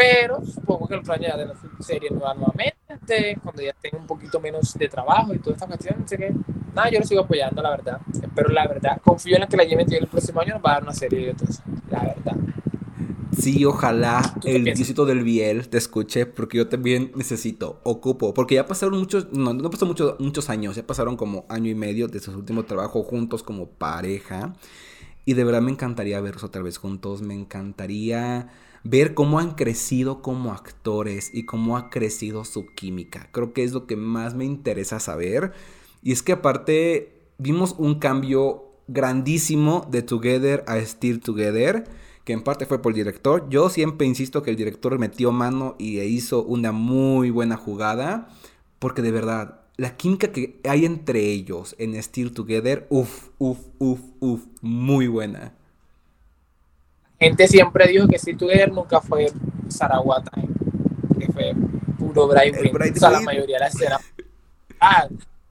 pero 0.00 0.40
supongo 0.46 0.88
que 0.88 0.94
el 0.94 1.10
año 1.10 1.22
ya 1.22 1.36
de 1.36 1.46
su 1.54 1.82
serie 1.82 2.08
nueva 2.10 2.32
nuevamente, 2.32 3.36
cuando 3.42 3.60
ya 3.60 3.74
tenga 3.74 3.98
un 3.98 4.06
poquito 4.06 4.40
menos 4.40 4.72
de 4.72 4.88
trabajo 4.88 5.34
y 5.34 5.38
toda 5.38 5.56
esta 5.56 5.66
cuestión, 5.66 6.08
sé 6.08 6.16
que 6.16 6.34
nada, 6.74 6.90
yo 6.90 7.00
lo 7.00 7.06
sigo 7.06 7.20
apoyando, 7.20 7.60
la 7.60 7.70
verdad. 7.70 8.00
Pero 8.34 8.48
la 8.48 8.66
verdad, 8.66 8.98
confío 9.04 9.36
en 9.36 9.46
que 9.46 9.56
la 9.58 9.64
lleven 9.64 9.92
el 9.92 10.06
próximo 10.06 10.40
año 10.40 10.54
nos 10.54 10.62
va 10.64 10.70
a 10.70 10.74
dar 10.74 10.82
una 10.84 10.94
serie 10.94 11.26
de 11.26 11.32
otros, 11.32 11.60
la 11.90 12.00
verdad. 12.00 12.36
Sí, 13.36 13.64
ojalá 13.66 14.22
el 14.44 14.64
Diosito 14.64 15.04
del 15.04 15.22
Biel 15.22 15.68
te 15.68 15.76
escuche, 15.76 16.24
porque 16.24 16.58
yo 16.58 16.68
también 16.68 17.12
necesito, 17.14 17.80
ocupo, 17.84 18.32
porque 18.32 18.54
ya 18.54 18.66
pasaron 18.66 18.98
muchos, 18.98 19.30
no, 19.32 19.52
no 19.52 19.70
pasaron 19.70 19.88
muchos, 19.88 20.18
muchos 20.18 20.48
años, 20.48 20.76
ya 20.76 20.86
pasaron 20.86 21.16
como 21.16 21.44
año 21.48 21.70
y 21.70 21.74
medio 21.74 22.08
de 22.08 22.20
su 22.20 22.32
último 22.32 22.64
trabajo 22.64 23.02
juntos 23.02 23.42
como 23.42 23.68
pareja, 23.68 24.54
y 25.26 25.34
de 25.34 25.44
verdad 25.44 25.60
me 25.60 25.70
encantaría 25.70 26.20
verlos 26.20 26.44
otra 26.44 26.62
vez 26.62 26.78
juntos, 26.78 27.22
me 27.22 27.34
encantaría 27.34 28.48
ver 28.84 29.14
cómo 29.14 29.38
han 29.38 29.52
crecido 29.52 30.22
como 30.22 30.52
actores 30.52 31.30
y 31.34 31.44
cómo 31.44 31.76
ha 31.76 31.90
crecido 31.90 32.44
su 32.44 32.66
química. 32.66 33.28
Creo 33.32 33.52
que 33.52 33.64
es 33.64 33.72
lo 33.72 33.86
que 33.86 33.96
más 33.96 34.34
me 34.34 34.44
interesa 34.44 35.00
saber. 35.00 35.52
Y 36.02 36.12
es 36.12 36.22
que 36.22 36.32
aparte 36.32 37.20
vimos 37.38 37.74
un 37.78 37.96
cambio 37.96 38.70
grandísimo 38.88 39.86
de 39.90 40.02
Together 40.02 40.64
a 40.66 40.78
Still 40.78 41.20
Together, 41.20 41.84
que 42.24 42.32
en 42.32 42.42
parte 42.42 42.66
fue 42.66 42.80
por 42.80 42.92
el 42.92 42.96
director. 42.96 43.48
Yo 43.50 43.68
siempre 43.68 44.06
insisto 44.06 44.42
que 44.42 44.50
el 44.50 44.56
director 44.56 44.98
metió 44.98 45.30
mano 45.32 45.76
y 45.78 46.00
hizo 46.00 46.42
una 46.42 46.72
muy 46.72 47.30
buena 47.30 47.56
jugada, 47.56 48.28
porque 48.78 49.02
de 49.02 49.12
verdad, 49.12 49.60
la 49.76 49.96
química 49.96 50.32
que 50.32 50.60
hay 50.64 50.84
entre 50.84 51.20
ellos 51.26 51.76
en 51.78 52.00
Still 52.02 52.32
Together, 52.32 52.86
uff, 52.90 53.28
uff, 53.38 53.58
uff, 53.78 54.00
uff, 54.20 54.46
muy 54.62 55.06
buena 55.06 55.54
gente 57.20 57.46
siempre 57.48 57.86
dijo 57.88 58.08
que 58.08 58.18
si 58.18 58.34
Together 58.34 58.72
nunca 58.72 59.00
fue 59.00 59.30
Sarawata, 59.68 60.32
que 61.18 61.32
fue 61.32 61.52
puro 61.98 62.26
Bright 62.28 62.56
O 62.56 62.98
sea, 62.98 63.10
la 63.10 63.20
mayoría 63.20 63.56
de 63.56 63.64
las 63.64 63.74
escenas. 63.74 64.00
Ah, 64.80 65.06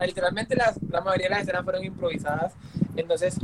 literalmente 0.05 0.55
la, 0.55 0.73
la 0.89 1.01
mayoría 1.01 1.27
de 1.27 1.29
las 1.31 1.41
escenas 1.43 1.63
fueron 1.63 1.83
improvisadas. 1.83 2.53
Entonces, 2.95 3.37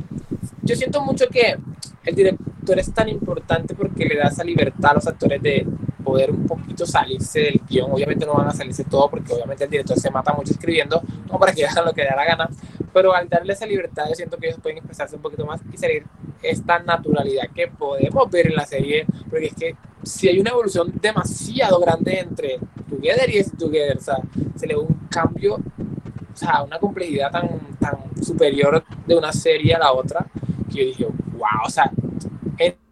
yo 0.63 0.75
siento 0.75 1.01
mucho 1.01 1.27
que 1.29 1.57
el 2.03 2.15
director 2.15 2.79
es 2.79 2.93
tan 2.93 3.09
importante 3.09 3.75
porque 3.75 4.05
le 4.05 4.17
da 4.17 4.29
esa 4.29 4.43
libertad 4.43 4.91
a 4.91 4.93
los 4.95 5.07
actores 5.07 5.41
de, 5.41 5.65
poder 6.05 6.31
un 6.31 6.45
poquito 6.45 6.85
salirse 6.85 7.39
del 7.39 7.61
guion. 7.67 7.91
Obviamente 7.91 8.25
no 8.25 8.35
van 8.35 8.47
a 8.47 8.53
salirse 8.53 8.85
todo 8.85 9.09
porque 9.09 9.33
obviamente 9.33 9.65
el 9.65 9.69
director 9.69 9.99
se 9.99 10.09
mata 10.11 10.31
mucho 10.31 10.53
escribiendo, 10.53 11.01
no 11.29 11.39
para 11.39 11.51
que 11.51 11.65
hagan 11.65 11.83
lo 11.83 11.93
que 11.93 12.03
le 12.03 12.09
da 12.09 12.15
la 12.15 12.25
gana, 12.25 12.49
pero 12.95 13.13
al 13.13 13.27
darle 13.27 13.51
esa 13.51 13.65
libertad 13.65 14.05
yo 14.07 14.15
siento 14.15 14.37
que 14.37 14.47
ellos 14.47 14.59
pueden 14.61 14.77
expresarse 14.77 15.17
un 15.17 15.21
poquito 15.21 15.45
más 15.45 15.59
y 15.69 15.75
salir 15.75 16.05
esta 16.41 16.79
naturalidad 16.79 17.49
que 17.53 17.67
podemos 17.67 18.31
ver 18.31 18.47
en 18.47 18.55
la 18.55 18.65
serie, 18.65 19.05
porque 19.29 19.47
es 19.47 19.53
que 19.53 19.75
si 20.03 20.29
hay 20.29 20.39
una 20.39 20.51
evolución 20.51 20.93
demasiado 21.01 21.77
grande 21.81 22.19
entre 22.19 22.57
Together 22.89 23.29
y 23.29 23.43
Together, 23.57 23.97
o 23.97 24.01
sea, 24.01 24.15
se 24.55 24.65
le 24.65 24.75
ve 24.75 24.79
un 24.79 25.07
cambio, 25.09 25.55
o 25.55 26.35
sea, 26.37 26.63
una 26.63 26.79
complejidad 26.79 27.31
tan, 27.31 27.59
tan 27.81 28.23
superior 28.23 28.81
de 29.05 29.17
una 29.17 29.33
serie 29.33 29.75
a 29.75 29.79
la 29.79 29.91
otra, 29.91 30.25
que 30.71 30.77
yo 30.77 30.85
dije, 30.85 31.05
wow, 31.33 31.65
o 31.65 31.69
sea, 31.69 31.91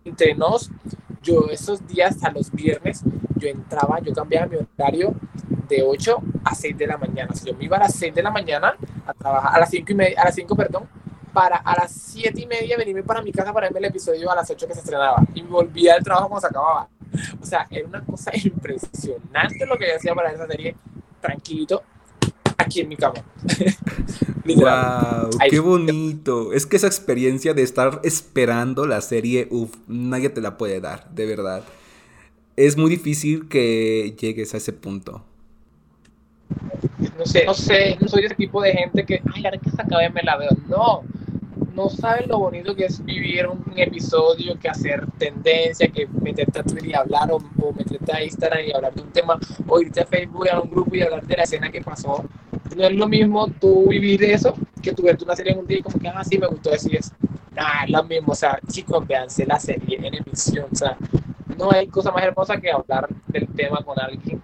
entre 0.04 0.36
nos, 0.36 0.70
yo 1.22 1.48
esos 1.50 1.88
días 1.88 2.22
a 2.26 2.32
los 2.32 2.52
viernes, 2.52 3.04
yo 3.38 3.48
entraba, 3.48 4.02
yo 4.02 4.12
cambiaba 4.12 4.48
mi 4.48 4.58
horario 4.58 5.16
de 5.68 5.84
8 5.84 6.18
a 6.44 6.56
6 6.56 6.78
de 6.78 6.88
la 6.88 6.98
mañana. 6.98 7.34
Sea, 7.34 7.52
yo 7.52 7.58
me 7.58 7.66
iba 7.66 7.78
a 7.78 7.82
las 7.82 7.96
6 7.96 8.16
de 8.16 8.24
la 8.24 8.32
mañana 8.32 8.76
a 9.06 9.14
trabajar, 9.14 9.56
a 9.56 9.60
las 9.60 9.70
5 9.70 9.92
y 9.92 9.96
media, 9.96 10.22
a 10.22 10.26
las 10.26 10.36
5, 10.36 10.56
perdón, 10.56 10.88
para 11.34 11.58
a 11.58 11.76
las 11.76 11.92
7 11.92 12.40
y 12.40 12.46
media 12.46 12.78
venirme 12.78 13.04
para 13.04 13.22
mi 13.22 13.32
casa 13.32 13.52
para 13.52 13.68
verme 13.68 13.80
el 13.80 13.86
episodio 13.86 14.32
a 14.32 14.36
las 14.36 14.50
8 14.50 14.68
que 14.68 14.74
se 14.74 14.80
estrenaba. 14.80 15.24
Y 15.34 15.44
me 15.44 15.50
volvía 15.50 15.96
al 15.96 16.04
trabajo 16.04 16.30
cuando 16.30 16.42
se 16.42 16.48
acababa. 16.48 16.88
O 17.42 17.46
sea, 17.46 17.68
era 17.70 17.88
una 17.88 18.04
cosa 18.04 18.32
impresionante 18.36 19.66
lo 19.66 19.78
que 19.78 19.88
yo 19.88 19.96
hacía 19.96 20.16
para 20.16 20.32
esa 20.32 20.48
serie, 20.48 20.76
tranquilito, 21.22 21.84
aquí 22.58 22.82
en 22.82 22.90
mi 22.90 22.98
cama. 22.98 23.24
wow, 24.46 25.30
qué 25.50 25.60
bonito. 25.60 26.54
Es 26.54 26.66
que 26.66 26.78
esa 26.78 26.88
experiencia 26.88 27.54
de 27.54 27.64
estar 27.64 28.00
esperando 28.04 28.86
la 28.88 29.02
serie, 29.02 29.48
uff, 29.52 29.76
nadie 29.88 30.30
te 30.30 30.42
la 30.42 30.58
puede 30.58 30.80
dar, 30.82 31.10
de 31.12 31.26
verdad. 31.26 31.64
Es 32.56 32.78
muy 32.78 32.90
difícil 32.90 33.48
que 33.48 34.16
llegues 34.20 34.54
a 34.54 34.58
ese 34.58 34.74
punto. 34.74 35.24
No 37.18 37.26
sé, 37.26 37.46
no 37.46 37.54
sé, 37.54 37.98
no 38.00 38.08
soy 38.08 38.26
ese 38.26 38.36
tipo 38.36 38.62
de 38.62 38.74
gente 38.74 39.06
que, 39.06 39.22
ay, 39.34 39.46
ahora 39.46 39.58
que 39.58 39.70
se 39.70 39.82
acabe 39.82 40.10
me 40.10 40.24
la 40.24 40.38
veo. 40.38 40.50
No, 40.68 41.04
no 41.76 41.90
saben 41.90 42.30
lo 42.30 42.40
bonito 42.40 42.76
que 42.76 42.86
es 42.86 43.04
vivir 43.04 43.48
un, 43.48 43.64
episodio, 43.76 44.58
que 44.60 44.70
hacer 44.70 45.06
tendencia, 45.18 45.88
que 45.88 46.08
meterte 46.22 46.60
a 46.60 46.64
Twitter 46.64 46.88
y 46.88 46.94
hablar, 46.94 47.32
o, 47.32 47.40
meterte 47.74 48.16
a 48.16 48.24
Instagram 48.24 48.66
y 48.66 48.72
hablar 48.72 48.94
de 48.94 49.02
un 49.02 49.12
tema, 49.12 49.40
o 49.68 49.80
irte 49.80 50.02
a 50.02 50.06
Facebook 50.06 50.48
a 50.50 50.60
un 50.60 50.70
grupo 50.70 50.96
y 50.96 51.02
hablar 51.02 51.26
de 51.26 51.38
la 51.38 51.44
escena 51.44 51.72
que 51.72 51.82
pasó. 51.82 52.24
No 52.76 52.84
es 52.84 52.94
lo 52.94 53.08
mismo 53.08 53.48
tú 53.60 53.88
vivir 53.90 54.24
eso 54.24 54.56
que 54.82 54.94
tú 54.94 55.04
verte 55.04 55.24
una 55.24 55.36
serie 55.36 55.54
en 55.54 55.60
un 55.60 55.68
día 55.68 55.80
y 55.80 55.82
como 55.82 55.98
que, 55.98 56.08
ah, 56.08 56.24
sí, 56.24 56.38
me 56.38 56.48
gustó 56.48 56.70
decir 56.70 56.96
eso. 56.96 57.14
Nah, 57.56 57.86
es 57.86 57.90
lo 57.90 58.04
mismo, 58.04 58.34
o 58.34 58.36
sea, 58.36 58.60
chicos, 58.68 59.08
véanse 59.08 59.46
la 59.46 59.60
serie 59.60 59.98
en 59.98 60.14
emisión, 60.16 60.66
o 60.72 60.76
sea, 60.76 60.98
no 61.58 61.72
hay 61.72 61.88
cosa 61.88 62.12
más 62.12 62.24
hermosa 62.24 62.60
que 62.60 62.72
hablar 62.72 63.08
del 63.28 63.48
tema 63.48 63.78
con 63.84 64.00
alguien 64.00 64.42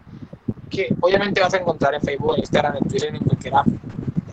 que 0.69 0.93
obviamente 1.01 1.41
vas 1.41 1.53
a 1.53 1.57
encontrar 1.57 1.93
en 1.93 2.01
Facebook, 2.01 2.35
Instagram, 2.37 2.77
en 2.77 2.87
Twitter, 2.87 3.15
en 3.15 3.23
cualquier 3.23 3.55
app. 3.55 3.67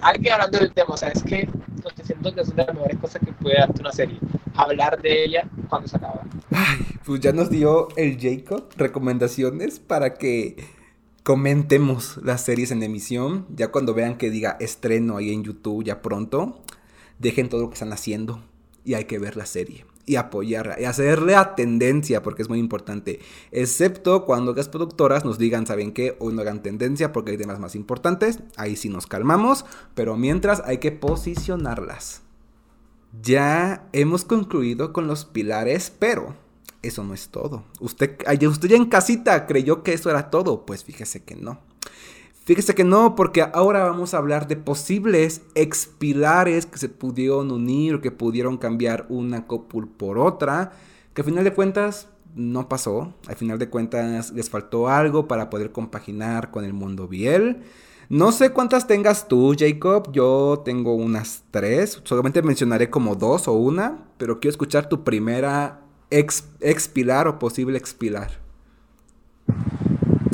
Alguien 0.00 0.34
hablando 0.34 0.58
del 0.58 0.72
tema, 0.72 0.94
o 0.94 0.96
sea, 0.96 1.08
es 1.08 1.22
que 1.22 1.48
te 1.94 2.04
siento 2.04 2.34
que 2.34 2.40
es 2.40 2.48
una 2.48 2.64
de 2.64 2.66
las 2.66 2.74
mejores 2.74 2.98
cosas 2.98 3.22
que 3.24 3.32
puede 3.32 3.56
darte 3.56 3.80
una 3.80 3.92
serie. 3.92 4.18
Hablar 4.54 5.00
de 5.00 5.24
ella 5.24 5.48
cuando 5.68 5.88
se 5.88 5.96
acaba. 5.96 6.22
Ay, 6.50 6.78
pues 7.04 7.20
ya 7.20 7.32
nos 7.32 7.50
dio 7.50 7.88
el 7.96 8.18
Jacob 8.20 8.68
recomendaciones 8.76 9.78
para 9.78 10.14
que 10.14 10.56
comentemos 11.22 12.18
las 12.22 12.42
series 12.42 12.70
en 12.70 12.82
emisión. 12.82 13.46
Ya 13.50 13.68
cuando 13.68 13.94
vean 13.94 14.16
que 14.16 14.30
diga 14.30 14.56
estreno 14.60 15.16
ahí 15.16 15.32
en 15.32 15.44
YouTube 15.44 15.84
ya 15.84 16.02
pronto, 16.02 16.60
dejen 17.18 17.48
todo 17.48 17.62
lo 17.62 17.68
que 17.68 17.74
están 17.74 17.92
haciendo 17.92 18.42
y 18.84 18.94
hay 18.94 19.04
que 19.04 19.18
ver 19.18 19.36
la 19.36 19.46
serie 19.46 19.84
y 20.06 20.16
apoyarla 20.16 20.80
y 20.80 20.84
hacerle 20.84 21.34
a 21.34 21.56
tendencia 21.56 22.22
porque 22.22 22.42
es 22.42 22.48
muy 22.48 22.60
importante. 22.60 23.20
Excepto 23.50 24.24
cuando 24.24 24.54
las 24.54 24.68
productoras 24.68 25.24
nos 25.24 25.36
digan, 25.36 25.66
¿saben 25.66 25.92
qué? 25.92 26.16
Hoy 26.20 26.32
no 26.32 26.42
hagan 26.42 26.62
tendencia 26.62 27.12
porque 27.12 27.32
hay 27.32 27.38
temas 27.38 27.58
más 27.58 27.74
importantes. 27.74 28.38
Ahí 28.56 28.76
sí 28.76 28.88
nos 28.88 29.06
calmamos, 29.06 29.64
pero 29.94 30.16
mientras 30.16 30.62
hay 30.64 30.78
que 30.78 30.92
posicionarlas. 30.92 32.22
Ya 33.22 33.88
hemos 33.92 34.24
concluido 34.24 34.92
con 34.92 35.06
los 35.06 35.24
pilares, 35.24 35.92
pero 35.98 36.36
eso 36.82 37.02
no 37.02 37.14
es 37.14 37.28
todo. 37.28 37.64
Usted, 37.80 38.18
usted 38.46 38.68
ya 38.68 38.76
en 38.76 38.86
casita 38.86 39.46
creyó 39.46 39.82
que 39.82 39.92
eso 39.92 40.10
era 40.10 40.30
todo, 40.30 40.64
pues 40.66 40.84
fíjese 40.84 41.24
que 41.24 41.34
no. 41.34 41.60
Fíjese 42.46 42.76
que 42.76 42.84
no, 42.84 43.16
porque 43.16 43.42
ahora 43.42 43.82
vamos 43.82 44.14
a 44.14 44.18
hablar 44.18 44.46
de 44.46 44.54
posibles 44.54 45.42
expilares 45.56 46.64
que 46.64 46.78
se 46.78 46.88
pudieron 46.88 47.50
unir 47.50 47.96
o 47.96 48.00
que 48.00 48.12
pudieron 48.12 48.56
cambiar 48.56 49.04
una 49.08 49.48
cópula 49.48 49.88
por 49.96 50.16
otra, 50.16 50.70
que 51.12 51.22
al 51.22 51.24
final 51.24 51.42
de 51.42 51.52
cuentas 51.52 52.08
no 52.36 52.68
pasó. 52.68 53.12
Al 53.26 53.34
final 53.34 53.58
de 53.58 53.68
cuentas 53.68 54.30
les 54.30 54.48
faltó 54.48 54.88
algo 54.88 55.26
para 55.26 55.50
poder 55.50 55.72
compaginar 55.72 56.52
con 56.52 56.64
el 56.64 56.72
mundo 56.72 57.08
biel. 57.08 57.64
No 58.08 58.30
sé 58.30 58.50
cuántas 58.50 58.86
tengas 58.86 59.26
tú, 59.26 59.56
Jacob. 59.58 60.12
Yo 60.12 60.62
tengo 60.64 60.94
unas 60.94 61.42
tres. 61.50 62.00
Solamente 62.04 62.42
mencionaré 62.42 62.90
como 62.90 63.16
dos 63.16 63.48
o 63.48 63.54
una, 63.54 64.04
pero 64.18 64.38
quiero 64.38 64.52
escuchar 64.52 64.88
tu 64.88 65.02
primera 65.02 65.80
expilar 66.10 67.26
o 67.26 67.40
posible 67.40 67.76
expilar 67.76 68.46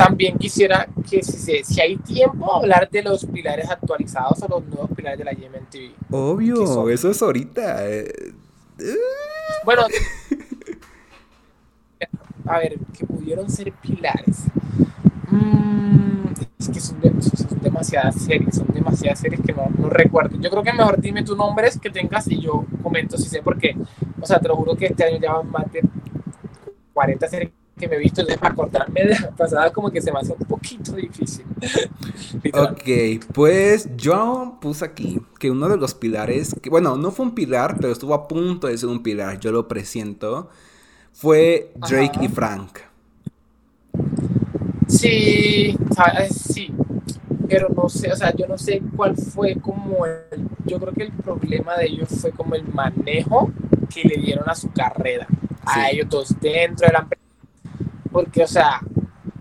también 0.05 0.36
quisiera 0.36 0.88
que 1.09 1.22
si, 1.22 1.62
si, 1.62 1.80
hay 1.80 1.96
tiempo 1.96 2.53
hablar 2.53 2.90
de 2.90 3.03
los 3.03 3.24
pilares 3.24 3.70
actualizados 3.70 4.42
o 4.42 4.48
los 4.48 4.66
nuevos 4.66 4.90
pilares 4.96 5.18
de 5.18 5.24
la 5.24 5.32
TV. 5.32 5.92
Obvio, 6.11 6.88
eso 6.88 7.11
es 7.11 7.22
ahorita. 7.22 7.88
Eh. 7.88 8.32
Bueno, 9.64 9.82
a 12.46 12.59
ver, 12.59 12.78
que 12.98 13.07
pudieron 13.07 13.48
ser 13.48 13.72
pilares. 13.72 14.46
Mm, 15.30 16.32
es 16.59 16.68
que 16.68 16.80
son, 16.80 17.00
demasiadas 17.61 18.16
series, 18.16 18.57
son 18.57 18.66
demasiadas 18.74 19.20
series 19.20 19.40
que 19.40 19.53
no, 19.53 19.68
no, 19.78 19.88
recuerdo. 19.88 20.36
Yo 20.40 20.50
creo 20.50 20.64
que 20.64 20.72
mejor 20.72 21.00
dime 21.00 21.22
tus 21.22 21.36
nombres 21.36 21.78
que 21.78 21.90
tengas 21.90 22.26
y 22.28 22.40
yo 22.40 22.64
comento 22.82 23.16
si 23.16 23.28
sé 23.28 23.40
por 23.40 23.57
qué. 23.57 23.76
O 24.20 24.26
sea, 24.26 24.40
te 24.40 24.48
lo 24.48 24.57
juro 24.57 24.74
que 24.74 24.86
este 24.86 25.05
año 25.05 25.18
ya 25.20 25.34
van 25.34 25.48
más 25.48 25.70
de 25.70 25.80
40 26.92 27.28
series 27.28 27.53
que 27.78 27.88
me 27.88 27.96
he 27.96 27.98
visto, 27.98 28.20
entonces 28.20 28.40
para 28.40 28.52
acordarme 28.52 29.04
de 29.04 29.18
la 29.18 29.30
pasada 29.30 29.72
como 29.72 29.90
que 29.90 30.00
se 30.00 30.12
me 30.12 30.18
hace 30.18 30.32
un 30.32 30.46
poquito 30.46 30.92
difícil. 30.92 31.44
ok, 32.52 33.24
pues 33.32 33.88
yo 33.96 34.58
puse 34.60 34.84
aquí 34.84 35.20
que 35.38 35.50
uno 35.50 35.68
de 35.68 35.76
los 35.76 35.94
pilares, 35.94 36.54
que 36.60 36.70
bueno, 36.70 36.96
no 36.96 37.10
fue 37.10 37.26
un 37.26 37.34
pilar, 37.34 37.76
pero 37.80 37.92
estuvo 37.92 38.14
a 38.14 38.28
punto 38.28 38.66
de 38.66 38.78
ser 38.78 38.88
un 38.88 39.02
pilar, 39.02 39.40
yo 39.40 39.52
lo 39.52 39.68
presiento, 39.68 40.50
fue 41.12 41.72
Drake 41.88 42.24
y 42.24 42.28
Frank. 42.28 42.78
Sí, 44.86 45.76
sí, 46.30 46.72
pero 47.48 47.68
no 47.70 47.88
sé, 47.88 48.12
o 48.12 48.16
sea, 48.16 48.34
yo 48.34 48.46
no 48.46 48.58
sé 48.58 48.82
cuál 48.94 49.16
fue 49.16 49.56
como 49.56 50.06
el, 50.06 50.48
yo 50.66 50.78
creo 50.78 50.92
que 50.92 51.04
el 51.04 51.12
problema 51.12 51.76
de 51.76 51.86
ellos 51.86 52.08
fue 52.20 52.30
como 52.30 52.54
el 52.54 52.64
manejo 52.72 53.50
que 53.92 54.06
le 54.08 54.16
dieron 54.16 54.48
a 54.48 54.54
su 54.54 54.70
carrera, 54.70 55.26
a 55.64 55.90
ellos 55.90 56.08
dos 56.08 56.40
dentro 56.40 56.86
de 56.86 56.92
la 56.92 57.00
empresa 57.00 57.21
porque, 58.12 58.42
o 58.42 58.46
sea, 58.46 58.80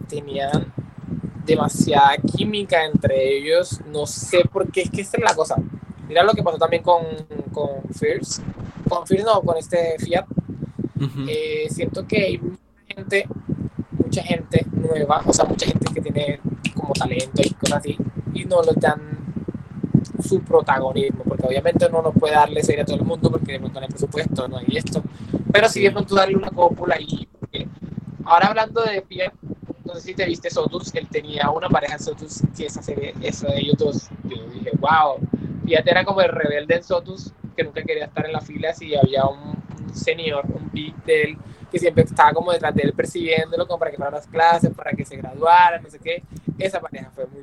tenían 0.07 0.74
demasiada 1.45 2.17
química 2.17 2.86
entre 2.86 3.38
ellos. 3.38 3.80
No 3.91 4.05
sé 4.05 4.43
por 4.51 4.72
qué, 4.72 4.82
es 4.82 4.89
que 4.89 5.01
esta 5.01 5.17
es 5.17 5.24
la 5.24 5.36
cosa. 5.36 5.55
Mira 6.07 6.24
lo 6.24 6.34
que 6.34 6.43
pasó 6.43 6.57
también 6.57 6.84
con, 6.84 7.03
con 7.51 7.84
Fierce. 7.93 8.41
Con 8.88 9.05
Fierce 9.05 9.26
no, 9.26 9.41
con 9.41 9.57
este 9.57 9.95
Fiat. 9.99 10.26
Eh, 11.28 11.67
siento 11.69 12.05
que 12.05 12.24
hay 12.24 12.38
mucha 12.38 12.61
gente, 12.95 13.26
mucha 13.91 14.24
gente 14.24 14.65
nueva, 14.72 15.24
o 15.26 15.34
sea, 15.34 15.45
mucha 15.45 15.65
gente 15.65 15.91
que 15.93 16.01
tiene 16.01 16.39
como 16.76 16.93
talento 16.93 17.41
y 17.43 17.49
cosas 17.51 17.80
así, 17.80 17.97
y 18.34 18.45
no 18.45 18.61
les 18.61 18.76
dan 18.76 19.01
su 20.24 20.41
protagonismo, 20.41 21.24
porque 21.24 21.47
obviamente 21.47 21.88
uno 21.88 22.03
no 22.03 22.11
puede 22.11 22.36
darle 22.36 22.63
serie 22.63 22.84
a 22.84 22.86
todo 22.86 22.97
el 22.97 23.03
mundo 23.03 23.32
porque 23.32 23.53
de 23.53 23.59
pronto 23.59 23.80
no 23.80 23.86
hay 23.86 23.89
presupuesto, 23.89 24.47
no 24.47 24.57
hay 24.57 24.78
esto, 24.78 25.01
pero 25.51 25.67
sí 25.69 25.82
de 25.82 25.91
pronto 25.91 26.13
darle 26.13 26.36
una 26.36 26.51
cópula 26.51 26.99
y 26.99 27.28
Ahora 28.26 28.47
hablando 28.47 28.82
de 28.84 29.01
Fiat, 29.01 29.34
no 29.86 29.95
sé 29.95 30.01
si 30.01 30.13
te 30.13 30.26
viste 30.26 30.49
Sotus, 30.49 30.93
él 30.95 31.07
tenía 31.09 31.49
una 31.49 31.69
pareja 31.69 31.95
en 31.95 31.99
Sotus, 31.99 32.41
y 32.57 32.63
esa 32.63 32.82
serie, 32.82 33.13
eso 33.22 33.47
de 33.47 33.59
ellos 33.59 33.78
dos, 33.78 34.09
yo 34.24 34.43
dije, 34.49 34.72
wow, 34.80 35.17
Fiat 35.65 35.88
era 35.88 36.05
como 36.05 36.22
el 36.22 36.30
rebelde 36.30 36.76
en 36.76 36.84
Sotus, 36.84 37.32
que 37.55 37.63
nunca 37.63 37.82
quería 37.84 38.05
estar 38.05 38.26
en 38.26 38.34
la 38.34 38.41
fila 38.41 38.74
si 38.74 38.95
había 38.95 39.26
un, 39.26 39.61
señor, 39.93 40.45
un 40.47 40.69
beat 40.72 40.95
de 41.05 41.22
él, 41.24 41.38
que 41.72 41.80
siempre 41.80 42.03
estaba 42.03 42.34
como 42.34 42.51
detrás 42.51 42.76
de 42.76 42.84
él 42.84 42.93
persiguiéndolo 42.93 43.65
como 43.65 43.80
para 43.80 43.91
que 43.91 43.97
fuera 43.97 44.11
las 44.11 44.28
clases, 44.28 44.72
para 44.74 44.91
que 44.91 45.05
se 45.05 45.17
graduara, 45.17 45.80
no 45.80 45.89
sé 45.89 45.99
qué. 45.99 46.24
Esa 46.57 46.80
pareja 46.80 47.09
fue 47.15 47.26
muy... 47.28 47.41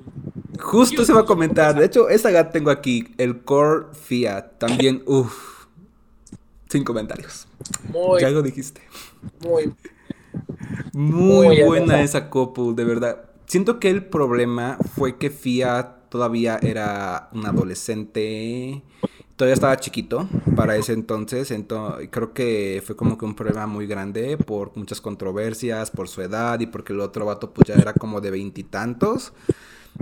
Justo 0.60 1.04
se 1.04 1.12
va 1.12 1.20
a 1.20 1.24
comentar, 1.24 1.74
de 1.74 1.86
hecho, 1.86 2.08
esa 2.08 2.30
gata 2.30 2.50
tengo 2.50 2.70
aquí, 2.70 3.14
el 3.18 3.42
Core 3.42 3.86
Fiat, 3.92 4.58
también, 4.58 5.02
uff, 5.06 5.66
sin 6.68 6.84
comentarios. 6.84 7.46
Muy... 7.90 8.20
Ya 8.20 8.30
lo 8.30 8.42
dijiste. 8.42 8.82
Muy 9.40 9.72
muy, 10.92 11.62
buena 11.62 12.02
esa 12.02 12.30
couple, 12.30 12.74
de 12.74 12.84
verdad. 12.84 13.24
Siento 13.46 13.80
que 13.80 13.90
el 13.90 14.04
problema 14.04 14.78
fue 14.94 15.16
que 15.16 15.30
Fia 15.30 15.96
todavía 16.08 16.58
era 16.62 17.28
un 17.32 17.46
adolescente 17.46 18.82
todavía 19.38 19.54
estaba 19.54 19.76
chiquito 19.76 20.28
para 20.56 20.76
ese 20.76 20.92
entonces, 20.92 21.52
entonces 21.52 22.08
creo 22.10 22.34
que 22.34 22.82
fue 22.84 22.96
como 22.96 23.16
que 23.16 23.24
un 23.24 23.36
problema 23.36 23.68
muy 23.68 23.86
grande 23.86 24.36
por 24.36 24.76
muchas 24.76 25.00
controversias, 25.00 25.92
por 25.92 26.08
su 26.08 26.22
edad 26.22 26.58
y 26.58 26.66
porque 26.66 26.92
el 26.92 27.00
otro 27.00 27.24
vato 27.24 27.52
pues 27.52 27.68
ya 27.68 27.74
era 27.76 27.92
como 27.92 28.20
de 28.20 28.32
veintitantos. 28.32 29.32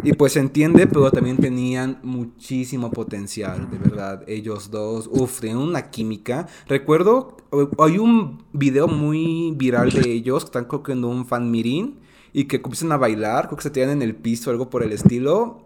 Y, 0.02 0.12
pues 0.12 0.34
se 0.34 0.40
entiende, 0.40 0.86
pero 0.86 1.10
también 1.10 1.38
tenían 1.38 1.98
muchísimo 2.02 2.90
potencial, 2.90 3.70
de 3.70 3.78
verdad. 3.78 4.22
Ellos 4.26 4.70
dos, 4.70 5.08
uff, 5.10 5.40
tenían 5.40 5.58
una 5.58 5.90
química. 5.90 6.46
Recuerdo, 6.66 7.36
hay 7.78 7.98
un 7.98 8.44
video 8.52 8.88
muy 8.88 9.52
viral 9.56 9.90
de 9.90 10.12
ellos 10.12 10.44
que 10.44 10.48
están 10.48 10.66
cogiendo 10.66 11.08
un 11.08 11.26
fan 11.26 11.50
mirin 11.50 11.98
y 12.32 12.44
que 12.44 12.60
comienzan 12.60 12.92
a 12.92 12.98
bailar, 12.98 13.46
creo 13.46 13.56
que 13.56 13.62
se 13.62 13.70
tiran 13.70 13.90
en 13.90 14.02
el 14.02 14.14
piso, 14.14 14.50
algo 14.50 14.68
por 14.68 14.82
el 14.82 14.92
estilo. 14.92 15.62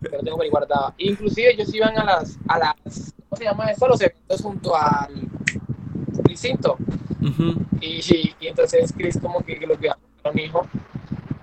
Pero 0.00 0.20
tengo 0.20 0.38
que 0.38 0.48
guardado. 0.48 0.94
Inclusive 0.96 1.52
ellos 1.52 1.72
iban 1.74 1.96
a 1.98 2.04
las, 2.04 2.38
a 2.48 2.58
las, 2.58 3.14
¿cómo 3.28 3.36
se 3.36 3.44
llama 3.44 3.70
eso? 3.70 3.86
Los 3.86 4.00
eventos 4.00 4.40
junto 4.40 4.74
al 4.74 5.28
recinto. 6.24 6.78
y, 7.80 8.00
y, 8.40 8.46
entonces 8.46 8.92
Chris 8.96 9.18
como 9.20 9.40
que, 9.44 9.58
lo 9.66 9.78
que 9.78 9.90
un 10.24 10.38
hijo 10.38 10.66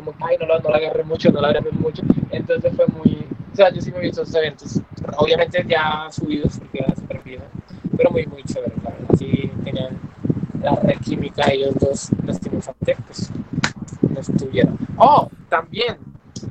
como 0.04 0.26
ay, 0.26 0.38
no, 0.40 0.48
no 0.48 0.70
la 0.70 0.78
agarré 0.78 1.04
mucho, 1.04 1.32
no 1.32 1.42
la 1.42 1.50
agarré 1.50 1.72
mucho. 1.72 2.02
Entonces 2.32 2.74
fue 2.76 2.88
muy, 2.88 3.28
o 3.52 3.56
sea, 3.56 3.72
yo 3.72 3.82
sí 3.82 3.92
me 3.92 4.00
he 4.00 4.02
visto 4.02 4.24
esos 4.24 4.36
eventos, 4.36 4.80
obviamente 5.18 5.64
ya 5.68 6.08
subidos, 6.12 6.58
porque 6.58 6.80
era 6.80 6.96
súper 6.96 7.22
viejo, 7.24 7.44
pero 7.96 8.12
muy, 8.12 8.26
muy 8.28 8.44
chévere, 8.44 8.74
la 8.84 8.92
verdad. 8.92 9.16
Sí 9.18 9.52
tenían 9.64 10.00
la 10.62 10.76
red 10.76 10.98
química, 11.00 11.52
ellos 11.52 11.76
dos, 11.80 12.10
lastimosamente, 12.26 12.98
pues 13.06 13.32
no 14.02 14.20
estuvieron. 14.20 14.78
Oh, 14.98 15.30
también, 15.50 15.98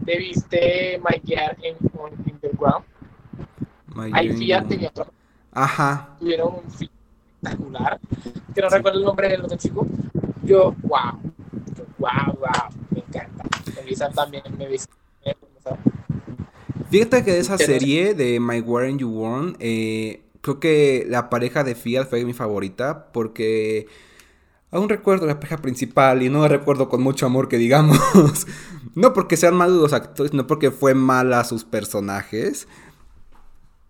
¿te 0.05 0.19
viste 0.19 1.01
My 1.05 1.21
Gear 1.25 1.57
en 1.63 1.77
Underground? 1.95 2.85
Ahí 4.13 4.31
Fiat 4.31 4.67
tenía 4.69 4.89
otro. 4.89 5.07
Ajá. 5.53 6.17
Tuvieron 6.21 6.55
un 6.55 6.65
espectacular, 6.67 7.99
que 8.55 8.61
no 8.61 8.69
recuerdo 8.69 8.99
el 8.99 9.05
nombre 9.05 9.29
del 9.29 9.45
otro 9.45 9.57
chico. 9.57 9.87
Yo, 10.45 10.75
wow, 10.83 11.19
wow, 11.99 12.39
wow, 12.39 12.80
encanta. 13.11 13.45
También, 14.15 14.43
me 14.57 14.69
viste. 14.69 14.93
Fíjate 16.91 17.25
que 17.25 17.33
de 17.33 17.39
esa 17.39 17.57
serie 17.57 18.15
de 18.15 18.41
My 18.41 18.61
War 18.61 18.85
and 18.85 18.99
You 18.99 19.11
Won, 19.11 19.57
eh, 19.61 20.25
creo 20.41 20.59
que 20.59 21.07
la 21.09 21.31
pareja 21.31 21.63
de 21.63 21.77
Fiat 21.77 22.09
fue 22.09 22.25
mi 22.25 22.33
favorita 22.33 23.13
porque 23.13 23.87
aún 24.73 24.89
recuerdo 24.89 25.27
la 25.27 25.39
pareja 25.39 25.59
principal 25.59 26.23
y 26.23 26.31
no 26.31 26.43
la 26.43 26.49
recuerdo 26.49 26.89
con 26.89 27.01
mucho 27.03 27.27
amor 27.27 27.49
que 27.49 27.59
digamos. 27.59 27.99
no 28.97 29.13
porque 29.13 29.37
sean 29.37 29.55
malos 29.55 29.81
los 29.81 29.93
actores, 29.93 30.33
no 30.33 30.49
porque 30.49 30.73
fue 30.73 30.95
mala 30.95 31.45
sus 31.45 31.65
personajes. 31.65 32.67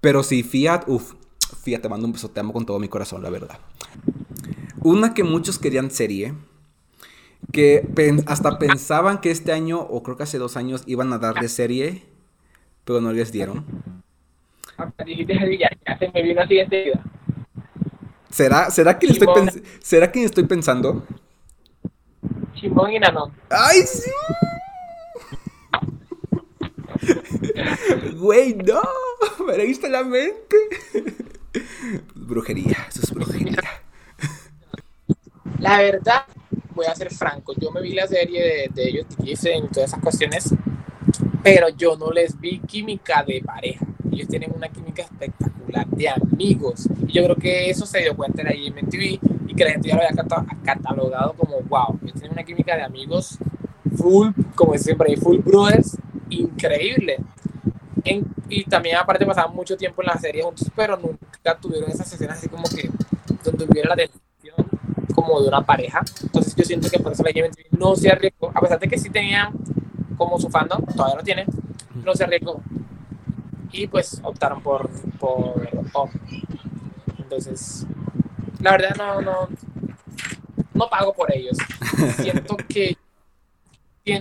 Pero 0.02 0.22
sí, 0.22 0.42
Fiat, 0.42 0.86
uff, 0.86 1.14
Fiat 1.62 1.80
te 1.80 1.88
mando 1.88 2.06
un 2.06 2.12
beso, 2.12 2.30
te 2.30 2.40
amo 2.40 2.52
con 2.52 2.66
todo 2.66 2.78
mi 2.78 2.88
corazón, 2.88 3.22
la 3.22 3.30
verdad. 3.30 3.58
Una 4.82 5.14
que 5.14 5.24
muchos 5.24 5.58
querían 5.58 5.90
serie 5.90 6.34
que 7.52 7.86
hasta 8.26 8.58
pensaban 8.58 9.20
que 9.20 9.30
este 9.30 9.52
año, 9.52 9.80
o 9.80 10.02
creo 10.02 10.16
que 10.16 10.22
hace 10.22 10.38
dos 10.38 10.56
años, 10.56 10.82
iban 10.86 11.12
a 11.12 11.18
darle 11.18 11.48
serie, 11.48 12.02
pero 12.84 13.00
no 13.00 13.12
les 13.12 13.32
dieron. 13.32 13.64
¿Será, 18.30 18.70
será, 18.70 18.98
que, 18.98 19.06
estoy 19.06 19.28
¿será 19.80 20.12
que 20.12 20.24
estoy 20.24 20.44
pensando? 20.44 21.04
Chimón 22.54 22.92
y 22.92 22.98
Nanón. 22.98 23.32
¡Ay, 23.50 23.80
sí! 23.82 24.10
Güey, 28.16 28.54
no, 28.54 28.82
me 29.46 29.56
leíste 29.56 29.88
la 29.88 30.04
mente. 30.04 30.56
Brujería, 32.14 32.76
eso 32.88 33.00
es 33.02 33.12
brujería. 33.12 33.56
La 35.58 35.78
verdad, 35.78 36.24
voy 36.80 36.86
a 36.86 36.94
ser 36.94 37.12
franco, 37.12 37.52
yo 37.58 37.70
me 37.70 37.82
vi 37.82 37.92
la 37.92 38.06
serie 38.06 38.70
de, 38.72 38.88
ellos, 38.88 39.06
dicen 39.18 39.68
todas 39.68 39.90
esas 39.90 40.00
cuestiones, 40.00 40.54
pero 41.42 41.68
yo 41.68 41.94
no 41.96 42.10
les 42.10 42.40
vi 42.40 42.58
química 42.60 43.22
de 43.22 43.42
pareja. 43.44 43.84
Ellos 44.10 44.28
tienen 44.28 44.50
una 44.56 44.68
química 44.68 45.02
espectacular 45.02 45.86
de 45.88 46.08
amigos. 46.08 46.88
Y 47.06 47.12
yo 47.12 47.24
creo 47.24 47.36
que 47.36 47.68
eso 47.68 47.84
se 47.84 48.00
dio 48.00 48.16
cuenta 48.16 48.40
en 48.40 48.48
la 48.48 48.54
IMTV 48.54 49.20
y 49.46 49.54
que 49.54 49.64
la 49.64 49.72
gente 49.72 49.88
ya 49.88 49.96
lo 49.96 50.02
había 50.02 50.16
catalogado 50.64 51.34
como 51.34 51.60
wow. 51.60 51.98
Ellos 52.02 52.14
tienen 52.14 52.32
una 52.32 52.44
química 52.44 52.74
de 52.74 52.82
amigos 52.82 53.36
full, 53.96 54.30
como 54.54 54.76
siempre, 54.78 55.14
full 55.18 55.38
brothers, 55.38 55.98
increíble. 56.30 57.18
y 58.48 58.64
también 58.64 58.96
aparte 58.96 59.26
pasaban 59.26 59.54
mucho 59.54 59.76
tiempo 59.76 60.00
en 60.00 60.08
la 60.08 60.18
serie 60.18 60.42
juntos, 60.42 60.70
pero 60.74 60.96
nunca 60.96 61.58
tuvieron 61.60 61.90
esas 61.90 62.10
escenas 62.10 62.38
así 62.38 62.48
como 62.48 62.64
que 62.64 62.90
donde 63.44 63.64
hubiera 63.64 63.94
la 63.94 63.96
como 65.14 65.40
de 65.40 65.48
una 65.48 65.64
pareja. 65.64 66.00
Entonces 66.22 66.54
yo 66.54 66.64
siento 66.64 66.88
que 66.90 66.98
por 66.98 67.12
eso 67.12 67.22
la 67.22 67.32
no 67.70 67.96
se 67.96 68.10
arriesgó, 68.10 68.50
a 68.54 68.60
pesar 68.60 68.78
de 68.78 68.88
que 68.88 68.98
sí 68.98 69.10
tenían 69.10 69.52
como 70.16 70.38
su 70.38 70.50
fandom, 70.50 70.84
todavía 70.84 71.16
lo 71.16 71.22
tienen, 71.22 71.46
no 72.04 72.14
se 72.14 72.24
arriesgó. 72.24 72.60
Y 73.72 73.86
pues 73.86 74.20
optaron 74.22 74.62
por, 74.62 74.90
por 75.18 75.54
Entonces, 77.18 77.86
la 78.60 78.72
verdad 78.72 78.94
no, 78.96 79.20
no, 79.22 79.48
no 80.74 80.90
pago 80.90 81.14
por 81.14 81.34
ellos. 81.34 81.56
Siento 82.16 82.56
que 82.56 82.96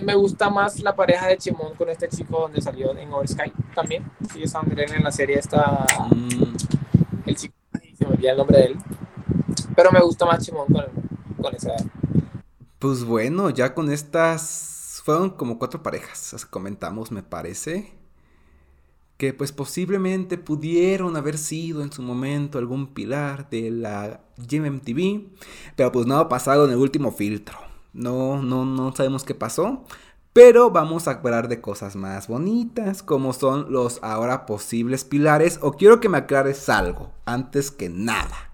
me 0.02 0.14
gusta 0.14 0.48
más 0.50 0.78
la 0.80 0.94
pareja 0.94 1.26
de 1.26 1.36
Chimón 1.36 1.74
con 1.74 1.88
este 1.88 2.08
chico 2.08 2.40
donde 2.40 2.60
salió 2.60 2.96
en 2.96 3.12
Oversky 3.12 3.52
también. 3.74 4.04
Sí, 4.32 4.42
es 4.42 4.54
en 4.54 5.02
la 5.02 5.10
serie 5.10 5.38
esta. 5.38 5.84
Mm. 6.14 6.54
El 7.26 7.36
chico, 7.36 7.54
se 7.98 8.06
me 8.06 8.12
olvida 8.12 8.30
el 8.30 8.36
nombre 8.36 8.58
de 8.58 8.64
él. 8.66 8.76
Pero 9.80 9.92
me 9.92 10.00
gusta 10.00 10.26
más 10.26 10.44
Chimón 10.44 10.66
con, 10.66 11.54
esa. 11.54 11.72
Pues 12.78 13.02
bueno, 13.02 13.48
ya 13.48 13.72
con 13.74 13.90
estas. 13.90 15.00
Fueron 15.06 15.30
como 15.30 15.58
cuatro 15.58 15.82
parejas, 15.82 16.46
comentamos, 16.50 17.10
me 17.10 17.22
parece. 17.22 17.94
Que 19.16 19.32
pues 19.32 19.52
posiblemente 19.52 20.36
pudieron 20.36 21.16
haber 21.16 21.38
sido 21.38 21.82
en 21.82 21.90
su 21.90 22.02
momento 22.02 22.58
algún 22.58 22.88
pilar 22.92 23.48
de 23.48 23.70
la 23.70 24.20
GMMTV. 24.36 25.28
Pero 25.76 25.92
pues 25.92 26.06
no 26.06 26.18
ha 26.18 26.28
pasado 26.28 26.66
en 26.66 26.72
el 26.72 26.76
último 26.76 27.10
filtro. 27.10 27.56
No, 27.94 28.42
no, 28.42 28.66
no 28.66 28.94
sabemos 28.94 29.24
qué 29.24 29.34
pasó. 29.34 29.86
Pero 30.34 30.70
vamos 30.70 31.08
a 31.08 31.12
hablar 31.12 31.48
de 31.48 31.62
cosas 31.62 31.96
más 31.96 32.28
bonitas, 32.28 33.02
como 33.02 33.32
son 33.32 33.72
los 33.72 33.98
ahora 34.02 34.44
posibles 34.44 35.04
pilares. 35.04 35.58
O 35.62 35.72
quiero 35.72 36.00
que 36.00 36.10
me 36.10 36.18
aclares 36.18 36.68
algo, 36.68 37.12
antes 37.24 37.70
que 37.70 37.88
nada. 37.88 38.49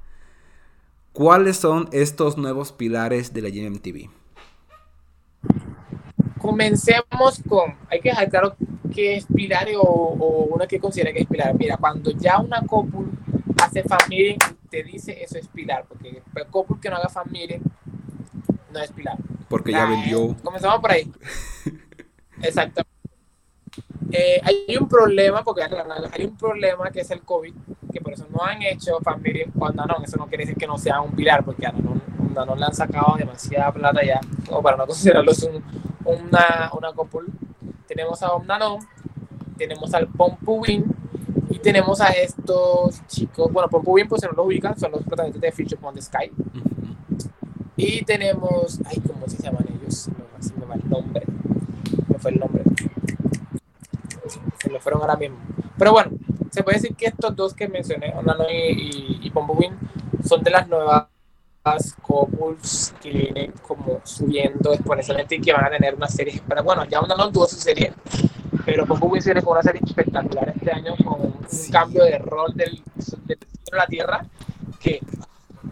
¿Cuáles 1.17 1.57
son 1.57 1.89
estos 1.93 2.37
nuevos 2.37 2.73
pilares 2.73 3.33
de 3.33 3.41
la 3.41 3.49
GMTV? 3.49 4.11
Comencemos 6.39 7.41
con, 7.49 7.75
hay 7.91 8.01
que 8.01 8.11
dejar 8.11 8.29
claro 8.29 8.57
qué 8.95 9.17
es 9.17 9.25
pilar 9.25 9.67
o, 9.79 9.81
o 9.81 10.45
uno 10.55 10.69
que 10.69 10.79
considera 10.79 11.15
que 11.15 11.21
es 11.21 11.27
pilar. 11.27 11.55
Mira, 11.59 11.79
cuando 11.79 12.11
ya 12.11 12.39
una 12.39 12.61
couple 12.67 13.07
hace 13.63 13.83
familia, 13.85 14.37
te 14.69 14.83
dice 14.83 15.25
eso 15.25 15.39
es 15.39 15.49
pilar, 15.49 15.87
porque 15.89 16.23
el 16.35 16.47
couple 16.49 16.77
que 16.83 16.91
no 16.91 16.97
haga 16.97 17.09
familia 17.09 17.61
no 18.71 18.79
es 18.79 18.93
pilar. 18.93 19.17
Porque 19.49 19.73
ya 19.73 19.87
vendió. 19.87 20.37
Comenzamos 20.43 20.81
por 20.81 20.91
ahí. 20.91 21.11
Exactamente. 22.43 22.96
Eh, 24.13 24.41
hay 24.43 24.77
un 24.77 24.89
problema, 24.89 25.43
porque 25.43 25.63
hay 25.63 26.25
un 26.25 26.37
problema 26.37 26.91
que 26.91 27.01
es 27.01 27.11
el 27.11 27.23
COVID, 27.23 27.55
que 27.93 28.01
por 28.01 28.13
eso 28.13 28.27
no 28.31 28.43
han 28.43 28.63
hecho 28.63 28.99
familia 29.01 29.47
con 29.59 29.75
Danone. 29.75 30.05
Eso 30.05 30.17
no 30.17 30.27
quiere 30.27 30.45
decir 30.45 30.57
que 30.57 30.67
no 30.67 30.79
sea 30.79 31.01
un 31.01 31.13
pilar, 31.13 31.45
porque 31.45 31.67
a 31.67 31.73
Danone, 31.73 32.61
le 32.61 32.67
han 32.67 32.75
sacado 32.75 33.17
demasiada 33.17 33.73
plata 33.73 34.05
ya, 34.05 34.21
o 34.51 34.63
para 34.63 34.77
no 34.77 34.87
considerarlo 34.87 35.33
un, 35.51 35.65
una, 36.05 36.71
una 36.77 36.93
copul. 36.93 37.27
Tenemos 37.87 38.23
a 38.23 38.31
Danone, 38.47 38.87
tenemos 39.57 39.93
al 39.95 40.07
Pompuin 40.09 40.85
y 41.51 41.59
tenemos 41.59 42.01
a 42.01 42.11
estos 42.11 43.05
chicos. 43.09 43.53
Bueno, 43.53 43.69
Pompuin, 43.69 44.09
pues 44.09 44.21
si 44.21 44.27
no 44.29 44.35
lo 44.35 44.45
ubican, 44.45 44.79
son 44.79 44.93
los 44.93 45.03
protagonistas 45.03 45.43
de 45.43 45.53
Future 45.53 45.77
Upon 45.77 45.95
the 45.95 46.03
Sky. 46.03 46.31
Y 47.77 48.03
tenemos, 48.05 48.81
ay, 48.87 49.03
¿cómo 49.07 49.29
se 49.29 49.43
llaman 49.43 49.67
ellos? 49.69 50.09
No, 50.09 50.61
me 50.61 50.67
va 50.67 50.75
el 50.77 50.89
nombre. 50.89 51.23
No 52.09 52.19
fue 52.19 52.31
el 52.31 52.39
nombre 52.39 52.63
se 54.29 54.71
me 54.71 54.81
fueron 54.81 55.03
ahora 55.03 55.17
mismo. 55.17 55.39
Pero 55.79 55.93
bueno, 55.93 56.13
se 56.51 56.63
puede 56.63 56.79
decir 56.79 56.97
que 56.97 57.07
estos 57.07 57.35
dos 57.35 57.55
que 57.55 57.69
mencioné, 57.69 58.13
Onano 58.15 58.45
y, 58.51 59.21
y, 59.23 59.33
son 60.27 60.43
de 60.43 60.51
las 60.51 60.67
nuevas 60.69 61.07
couples 62.03 62.95
que 63.03 63.11
vienen 63.11 63.53
como 63.67 64.01
subiendo 64.05 64.73
exponencialmente 64.73 65.37
y 65.37 65.41
que 65.41 65.53
van 65.53 65.65
a 65.67 65.71
tener 65.71 65.95
una 65.95 66.09
serie. 66.09 66.43
Pero 66.47 66.63
bueno, 66.63 66.85
ya 66.85 67.01
Onano 67.01 67.31
tuvo 67.31 67.47
su 67.47 67.57
serie, 67.57 67.93
pero 68.65 68.87
Pompuwin 68.87 69.23
viene 69.25 69.43
con 69.43 69.53
una 69.53 69.63
serie 69.63 69.81
espectacular 69.85 70.53
este 70.57 70.73
año 70.73 70.95
con 71.05 71.21
un 71.21 71.47
cambio 71.71 72.05
de 72.05 72.19
rol 72.19 72.53
del, 72.55 72.83
del 73.27 73.39
de 73.39 73.77
la 73.77 73.87
Tierra 73.87 74.27
que 74.81 75.01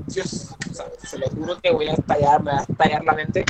Dios, 0.07 0.55
se 1.03 1.19
lo 1.19 1.29
juro 1.29 1.59
que 1.61 1.71
voy 1.71 1.89
a 1.89 1.95
estallar, 1.95 2.43
me 2.43 2.53
va 2.53 2.59
a 2.59 2.63
estallar 2.63 3.05
la 3.05 3.13
mente. 3.15 3.45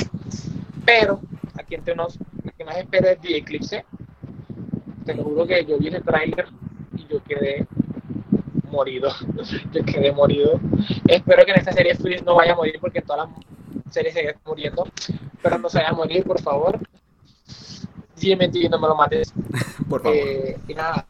Pero 0.85 1.21
aquí 1.59 1.75
entre 1.75 1.95
nos, 1.95 2.19
lo 2.43 2.53
que 2.57 2.65
más 2.65 2.77
espero 2.77 3.09
es 3.09 3.21
The 3.21 3.37
Eclipse, 3.37 3.85
te 5.05 5.15
lo 5.15 5.25
juro 5.25 5.47
que 5.47 5.65
yo 5.65 5.79
vi 5.79 5.89
ese 5.89 6.01
tráiler 6.01 6.47
y 6.97 7.07
yo 7.07 7.23
quedé 7.23 7.67
morido. 8.71 9.09
Yo 9.73 9.85
quedé 9.85 10.11
morido. 10.13 10.59
Espero 11.07 11.45
que 11.45 11.53
en 11.53 11.59
esta 11.59 11.73
serie 11.73 11.95
Freeze 11.95 12.25
no 12.25 12.35
vaya 12.35 12.55
a 12.55 12.57
morir 12.57 12.77
porque 12.81 12.99
en 12.99 13.07
todas 13.07 13.29
las 13.29 13.95
series 13.95 14.15
se 14.15 14.35
muriendo. 14.45 14.85
Pero 15.43 15.59
no 15.59 15.69
se 15.69 15.79
vaya 15.79 15.91
a 15.91 15.95
morir, 15.95 16.25
por 16.25 16.41
favor. 16.41 16.81
GMT 18.17 18.69
no 18.71 18.81
me 18.81 18.89
lo 18.89 18.97
mates. 18.97 19.33
Por 19.89 20.03
favor. 20.03 20.17
Eh, 20.17 20.57
y 20.67 20.75
nada, 20.75 21.07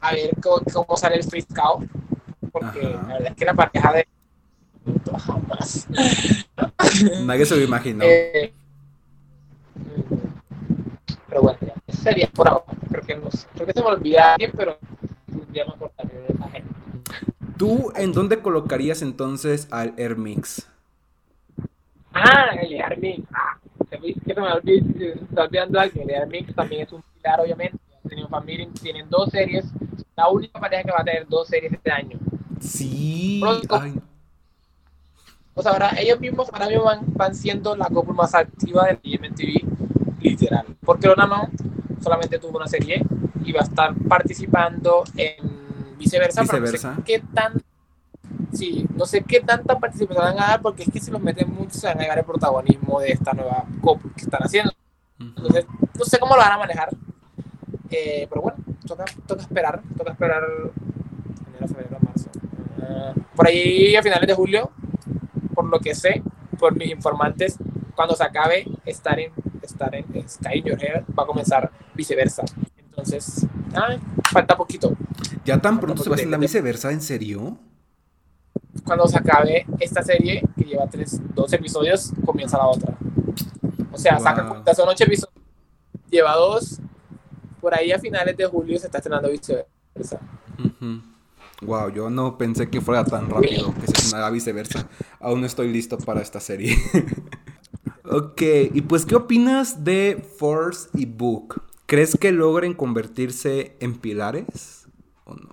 a 0.00 0.12
ver 0.12 0.30
cómo, 0.40 0.62
cómo 0.72 0.96
sale 0.96 1.16
el 1.16 1.24
Freeze 1.24 1.52
Cow. 1.52 1.86
Porque 2.52 2.80
Ajá. 2.80 3.08
la 3.08 3.14
verdad 3.14 3.32
es 3.32 3.36
que 3.36 3.44
la 3.44 3.54
pareja 3.54 3.92
de. 3.92 4.08
Jamás. 5.18 5.88
Nadie 7.24 7.46
se 7.46 7.56
lo 7.56 7.62
imaginó. 7.62 8.04
Eh, 8.04 8.52
pero 11.30 11.42
bueno, 11.42 11.58
ya, 11.62 11.94
sería 11.94 12.28
por 12.28 12.48
ahora. 12.48 12.64
Creo 12.90 13.02
que, 13.04 13.16
no 13.16 13.30
sé, 13.30 13.46
creo 13.54 13.66
que 13.66 13.72
se 13.72 13.80
me 13.80 13.86
olvida 13.86 14.34
alguien, 14.34 14.52
pero 14.54 14.76
ya 15.52 15.64
me 15.64 15.72
acordaré 15.72 16.18
de 16.20 16.34
esa 16.34 16.48
gente. 16.50 16.68
¿Tú 17.56 17.92
en 17.96 18.12
dónde 18.12 18.40
colocarías 18.40 19.00
entonces 19.00 19.68
al 19.70 19.94
Air 19.96 20.16
Mix? 20.16 20.68
Ah, 22.12 22.50
el 22.60 22.80
Armix. 22.82 23.22
Ah, 23.32 23.56
se 23.88 23.98
me- 23.98 24.14
que 24.14 24.34
se 24.34 24.40
me 24.40 25.08
está 25.24 25.44
olvidando 25.44 25.80
alguien. 25.80 26.10
El 26.10 26.16
Armix 26.22 26.54
también 26.54 26.82
es 26.82 26.92
un 26.92 27.02
pilar, 27.14 27.40
obviamente. 27.40 27.78
Familia, 28.28 28.68
tienen 28.80 29.08
dos 29.10 29.28
series. 29.30 29.64
La 30.16 30.28
única 30.28 30.58
pareja 30.60 30.84
que 30.84 30.90
va 30.92 31.00
a 31.00 31.04
tener 31.04 31.26
dos 31.28 31.48
series 31.48 31.72
este 31.72 31.90
año. 31.90 32.18
Sí. 32.60 33.38
Pronto. 33.40 33.76
Ay, 33.80 33.94
O 35.54 35.62
sea, 35.62 35.72
ahora 35.72 35.90
ellos 35.98 36.20
mismos 36.20 36.48
ahora 36.52 36.68
mismo 36.68 36.84
van, 36.84 37.00
van 37.14 37.34
siendo 37.34 37.76
la 37.76 37.86
couple 37.88 38.14
más 38.14 38.34
activa 38.34 38.86
del 38.86 38.98
MTV, 39.20 39.64
literal. 40.20 40.66
Porque 40.84 41.06
Lona 41.06 41.26
no 41.26 41.48
solamente 42.00 42.38
tuvo 42.38 42.58
una 42.58 42.66
serie 42.66 43.02
y 43.44 43.52
va 43.52 43.60
a 43.60 43.64
estar 43.64 43.94
participando 44.08 45.04
en 45.16 45.96
viceversa. 45.98 46.42
pero 46.44 46.62
Viceversa. 46.62 46.90
no 46.90 46.96
sé 46.96 47.02
qué 47.04 47.22
tan. 47.34 47.62
Sí, 48.52 48.86
no 48.96 49.06
sé 49.06 49.22
qué 49.22 49.40
tanta 49.40 49.78
participación 49.78 50.24
van 50.24 50.42
a 50.42 50.48
dar 50.48 50.62
porque 50.62 50.82
es 50.82 50.90
que 50.90 51.00
si 51.00 51.10
los 51.10 51.20
meten 51.20 51.52
mucho 51.52 51.78
se 51.78 51.86
van 51.86 51.98
a 51.98 52.02
llevar 52.02 52.18
el 52.18 52.24
protagonismo 52.24 53.00
de 53.00 53.12
esta 53.12 53.32
nueva 53.32 53.64
couple 53.80 54.10
que 54.16 54.22
están 54.22 54.42
haciendo. 54.42 54.72
Entonces, 55.18 55.66
no 55.98 56.04
sé 56.04 56.18
cómo 56.18 56.34
lo 56.34 56.40
van 56.40 56.52
a 56.52 56.58
manejar. 56.58 56.90
Eh, 57.90 58.26
pero 58.28 58.42
bueno, 58.42 58.58
toca, 58.86 59.04
toca 59.26 59.42
esperar. 59.42 59.82
Toca 59.96 60.12
esperar 60.12 60.42
enero, 61.48 61.68
febrero, 61.68 61.98
marzo. 62.00 62.30
Ah, 62.82 63.12
por 63.34 63.46
ahí 63.46 63.94
a 63.96 64.02
finales 64.02 64.26
de 64.26 64.34
julio, 64.34 64.70
por 65.54 65.64
lo 65.66 65.78
que 65.80 65.94
sé, 65.94 66.22
por 66.58 66.76
mis 66.76 66.90
informantes, 66.90 67.56
cuando 67.94 68.14
se 68.14 68.24
acabe 68.24 68.66
estar 68.84 69.18
en, 69.18 69.32
estar 69.66 69.94
en 69.94 70.04
Sky 70.28 70.62
Hair, 70.64 71.04
va 71.18 71.22
a 71.24 71.26
comenzar 71.26 71.70
viceversa. 71.94 72.42
Entonces, 72.78 73.46
ah, 73.74 73.96
falta 74.30 74.56
poquito. 74.56 74.96
¿Ya 75.44 75.60
tan 75.60 75.80
pronto 75.80 76.02
se 76.02 76.10
va 76.10 76.14
a 76.14 76.16
hacer 76.16 76.28
la 76.28 76.36
viceversa? 76.38 76.90
¿En 76.92 77.00
serio? 77.00 77.58
Cuando 78.84 79.06
se 79.08 79.18
acabe 79.18 79.66
esta 79.78 80.02
serie, 80.02 80.42
que 80.56 80.64
lleva 80.64 80.86
tres, 80.88 81.20
dos 81.34 81.52
episodios, 81.52 82.12
comienza 82.24 82.58
la 82.58 82.66
otra. 82.66 82.96
O 83.92 83.98
sea, 83.98 84.18
saca 84.18 84.42
Wow. 84.42 84.50
cuenta, 84.52 84.74
son 84.74 84.88
ocho 84.88 85.04
episodios, 85.04 85.34
lleva 86.10 86.34
dos. 86.34 86.78
Por 87.60 87.74
ahí 87.74 87.92
a 87.92 87.98
finales 87.98 88.36
de 88.36 88.46
julio 88.46 88.78
se 88.78 88.86
está 88.86 88.98
estrenando 88.98 89.30
viceversa. 89.30 90.20
Wow, 91.62 91.90
yo 91.90 92.08
no 92.08 92.38
pensé 92.38 92.70
que 92.70 92.80
fuera 92.80 93.04
tan 93.04 93.28
rápido 93.28 93.74
que 93.74 93.86
se 93.86 93.92
estrenara 93.92 94.30
viceversa. 94.30 94.88
Aún 95.20 95.40
no 95.42 95.46
estoy 95.46 95.70
listo 95.72 95.98
para 95.98 96.22
esta 96.22 96.40
serie. 96.40 96.76
ok, 98.10 98.42
y 98.74 98.82
pues, 98.82 99.06
¿qué 99.06 99.16
opinas 99.16 99.84
de 99.84 100.22
Force 100.38 100.88
y 100.94 101.06
Book? 101.06 101.62
¿Crees 101.86 102.16
que 102.16 102.32
logren 102.32 102.74
convertirse 102.74 103.76
en 103.80 103.98
pilares? 103.98 104.88
¿O 105.24 105.34
no? 105.34 105.50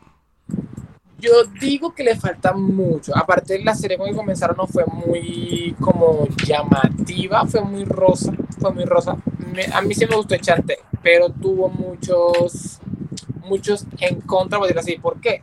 Yo 1.20 1.32
digo 1.60 1.96
que 1.96 2.04
le 2.04 2.16
falta 2.16 2.54
mucho. 2.54 3.18
Aparte, 3.18 3.60
la 3.64 3.74
serie 3.74 3.98
cuando 3.98 4.16
comenzaron 4.16 4.56
no 4.58 4.68
fue 4.68 4.86
muy 4.86 5.76
como 5.80 6.28
llamativa, 6.46 7.46
fue 7.48 7.62
muy 7.62 7.86
rosa, 7.86 8.32
fue 8.60 8.72
muy 8.72 8.86
rosa. 8.86 9.18
Me- 9.54 9.66
a 9.66 9.82
mí 9.82 9.96
sí 9.96 10.06
me 10.06 10.16
gustó 10.16 10.36
Echante, 10.36 10.78
pero 11.02 11.30
tuvo 11.32 11.70
muchos, 11.70 12.80
muchos 13.48 13.86
en 14.00 14.22
contra, 14.22 14.60
por 14.60 14.68
decirlo 14.68 14.82
así. 14.82 14.98
¿Por 15.00 15.20
qué? 15.20 15.42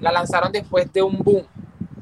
La 0.00 0.10
lanzaron 0.12 0.52
después 0.52 0.90
de 0.92 1.02
un 1.02 1.18
boom. 1.18 1.44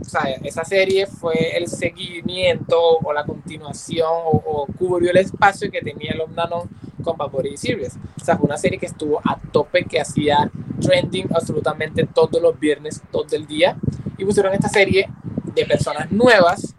O 0.06 0.08
sea, 0.08 0.22
esa 0.42 0.64
serie 0.64 1.06
fue 1.06 1.56
el 1.56 1.66
seguimiento 1.68 2.76
o 2.78 3.12
la 3.12 3.24
continuación 3.24 4.08
o, 4.08 4.42
o 4.44 4.66
cubrió 4.78 5.10
el 5.10 5.16
espacio 5.16 5.70
que 5.70 5.80
tenía 5.80 6.14
los 6.14 6.30
nanos 6.30 6.64
con 7.02 7.16
Vapory 7.16 7.54
y 7.54 7.56
Series. 7.56 7.96
O 8.20 8.24
sea, 8.24 8.36
fue 8.36 8.46
una 8.46 8.58
serie 8.58 8.78
que 8.78 8.86
estuvo 8.86 9.20
a 9.24 9.38
tope, 9.52 9.84
que 9.84 10.00
hacía 10.00 10.50
trending 10.80 11.28
absolutamente 11.34 12.06
todos 12.06 12.40
los 12.42 12.58
viernes, 12.58 13.02
todo 13.10 13.26
el 13.32 13.46
día. 13.46 13.76
Y 14.18 14.24
pusieron 14.24 14.52
esta 14.52 14.68
serie 14.68 15.08
de 15.54 15.64
personas 15.64 16.10
nuevas 16.10 16.74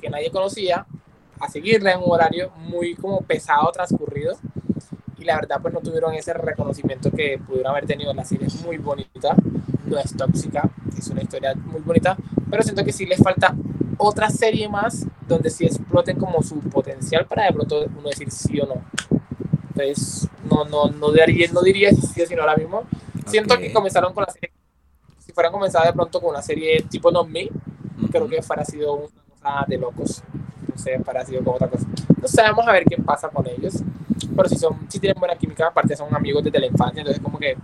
que 0.00 0.10
nadie 0.10 0.30
conocía 0.30 0.86
a 1.40 1.48
seguirla 1.48 1.92
en 1.92 1.98
un 1.98 2.10
horario 2.10 2.50
muy 2.56 2.94
como 2.94 3.20
pesado, 3.22 3.70
transcurrido. 3.72 4.36
Y 5.18 5.24
la 5.24 5.36
verdad, 5.36 5.58
pues 5.60 5.74
no 5.74 5.80
tuvieron 5.80 6.14
ese 6.14 6.32
reconocimiento 6.32 7.10
que 7.10 7.38
pudieron 7.44 7.72
haber 7.72 7.86
tenido. 7.86 8.12
La 8.14 8.24
serie 8.24 8.46
es 8.46 8.62
muy 8.62 8.78
bonita, 8.78 9.34
no 9.84 9.98
es 9.98 10.16
tóxica, 10.16 10.68
es 10.96 11.08
una 11.08 11.22
historia 11.22 11.54
muy 11.54 11.80
bonita, 11.80 12.16
pero 12.50 12.62
siento 12.62 12.84
que 12.84 12.92
sí 12.92 13.04
les 13.06 13.20
falta 13.20 13.54
otra 13.96 14.30
serie 14.30 14.68
más 14.68 15.06
donde 15.26 15.50
sí 15.50 15.64
exploten 15.64 16.18
como 16.18 16.42
su 16.42 16.60
potencial 16.60 17.26
para 17.26 17.46
de 17.46 17.52
pronto 17.52 17.84
uno 17.98 18.08
decir 18.08 18.30
sí 18.30 18.60
o 18.60 18.66
no. 18.66 18.84
Entonces, 19.70 20.28
no, 20.48 20.64
no, 20.64 20.90
no, 20.90 21.12
diría, 21.12 21.48
no 21.52 21.62
diría 21.62 21.90
si 21.90 22.02
sí 22.02 22.22
o 22.22 22.26
si 22.26 22.34
no 22.34 22.42
ahora 22.42 22.56
mismo. 22.56 22.82
Siento 23.26 23.54
Ok. 23.54 23.60
que 23.60 23.72
comenzaron 23.72 24.12
con 24.14 24.24
la 24.26 24.32
serie, 24.32 24.50
si 25.18 25.32
fueran 25.32 25.52
comenzado 25.52 25.84
de 25.84 25.92
pronto 25.92 26.20
con 26.20 26.30
una 26.30 26.42
serie 26.42 26.82
tipo 26.88 27.10
Not 27.10 27.28
Me, 27.28 27.48
creo 28.10 28.28
que 28.28 28.40
fuera 28.42 28.64
sido 28.64 28.94
una 28.94 29.08
cosa 29.28 29.64
de 29.66 29.78
locos. 29.78 30.22
Fuera 31.04 31.24
sido 31.24 31.42
como 31.42 31.56
otra 31.56 31.68
cosa. 31.68 31.86
No 32.20 32.28
sé, 32.28 32.42
vamos 32.42 32.66
a 32.66 32.72
ver 32.72 32.84
qué 32.84 32.96
pasa 32.96 33.28
con 33.28 33.46
ellos. 33.46 33.82
Pero 34.34 34.48
si 34.48 34.56
son, 34.56 34.86
si 34.88 34.98
tienen 34.98 35.18
buena 35.18 35.36
química, 35.36 35.66
aparte 35.66 35.96
son 35.96 36.14
amigos 36.14 36.44
desde 36.44 36.60
la 36.60 36.66
infancia, 36.66 37.00
entonces 37.00 37.22
como 37.22 37.38
que 37.38 37.56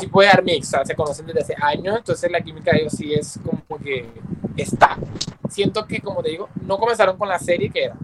sí 0.00 0.06
puede 0.06 0.28
dar 0.28 0.42
mix, 0.42 0.68
o 0.68 0.70
sea, 0.70 0.84
se 0.84 0.94
conocen 0.94 1.26
desde 1.26 1.40
hace 1.40 1.54
años, 1.60 1.96
entonces 1.98 2.30
la 2.30 2.40
química 2.40 2.72
de 2.72 2.80
ellos 2.80 2.92
sí 2.92 3.12
es 3.12 3.38
como 3.44 3.78
que 3.78 4.06
está. 4.56 4.96
Siento 5.48 5.86
que, 5.86 6.00
como 6.00 6.22
te 6.22 6.30
digo, 6.30 6.48
no 6.66 6.78
comenzaron 6.78 7.16
con 7.16 7.28
la 7.28 7.38
serie 7.38 7.70
que 7.70 7.84
era. 7.84 7.96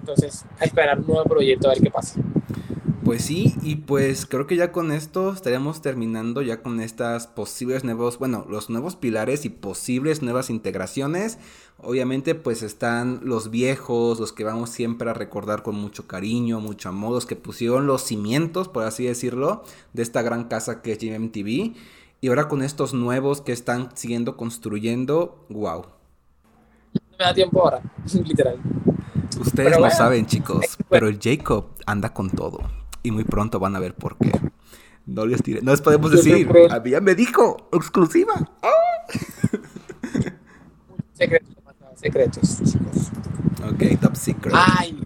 Entonces, 0.00 0.44
a 0.58 0.64
esperar 0.64 0.98
un 0.98 1.06
nuevo 1.06 1.24
proyecto 1.24 1.68
a 1.68 1.74
ver 1.74 1.82
qué 1.82 1.90
pasa. 1.90 2.18
Pues 3.08 3.24
sí, 3.24 3.54
y 3.62 3.76
pues 3.76 4.26
creo 4.26 4.46
que 4.46 4.54
ya 4.54 4.70
con 4.70 4.92
esto 4.92 5.32
estaríamos 5.32 5.80
terminando 5.80 6.42
ya 6.42 6.60
con 6.60 6.78
estas 6.78 7.26
posibles 7.26 7.82
nuevos, 7.82 8.18
bueno, 8.18 8.44
los 8.50 8.68
nuevos 8.68 8.96
pilares 8.96 9.46
y 9.46 9.48
posibles 9.48 10.20
nuevas 10.20 10.50
integraciones. 10.50 11.38
Obviamente 11.78 12.34
pues 12.34 12.62
están 12.62 13.20
los 13.22 13.50
viejos, 13.50 14.20
los 14.20 14.34
que 14.34 14.44
vamos 14.44 14.68
siempre 14.68 15.08
a 15.08 15.14
recordar 15.14 15.62
con 15.62 15.74
mucho 15.74 16.06
cariño, 16.06 16.60
mucho 16.60 16.90
amor, 16.90 17.12
los 17.12 17.24
que 17.24 17.34
pusieron 17.34 17.86
los 17.86 18.02
cimientos, 18.02 18.68
por 18.68 18.84
así 18.84 19.06
decirlo, 19.06 19.64
de 19.94 20.02
esta 20.02 20.20
gran 20.20 20.44
casa 20.44 20.82
que 20.82 20.92
es 20.92 20.98
GMTV. 20.98 21.76
Y 22.20 22.28
ahora 22.28 22.46
con 22.48 22.62
estos 22.62 22.92
nuevos 22.92 23.40
que 23.40 23.52
están 23.52 23.88
siguiendo 23.96 24.36
construyendo, 24.36 25.46
wow. 25.48 25.86
No 26.92 27.00
me 27.18 27.24
da 27.24 27.32
tiempo 27.32 27.62
ahora, 27.62 27.80
literal. 28.12 28.60
Ustedes 29.40 29.70
no 29.70 29.78
bueno, 29.78 29.94
saben, 29.94 30.26
chicos, 30.26 30.76
pero 30.90 31.08
el 31.08 31.18
Jacob 31.18 31.68
anda 31.86 32.12
con 32.12 32.28
todo. 32.28 32.60
Y 33.08 33.10
muy 33.10 33.24
pronto 33.24 33.58
van 33.58 33.74
a 33.74 33.78
ver 33.80 33.94
por 33.94 34.18
qué. 34.18 34.30
No 35.06 35.24
les 35.24 35.42
diré, 35.42 35.62
no 35.62 35.70
les 35.70 35.80
podemos 35.80 36.10
decir. 36.12 36.46
creo- 36.46 36.70
A 36.70 36.78
mí 36.78 36.90
ya 36.90 37.00
me 37.00 37.14
dijo, 37.14 37.56
exclusiva. 37.72 38.34
Secretos, 41.14 41.54
demasiados 41.56 41.98
secretos, 41.98 42.58
chicos. 42.64 43.10
Ok, 43.72 43.98
top 44.00 44.14
secret. 44.14 44.54
Ay, 44.54 45.02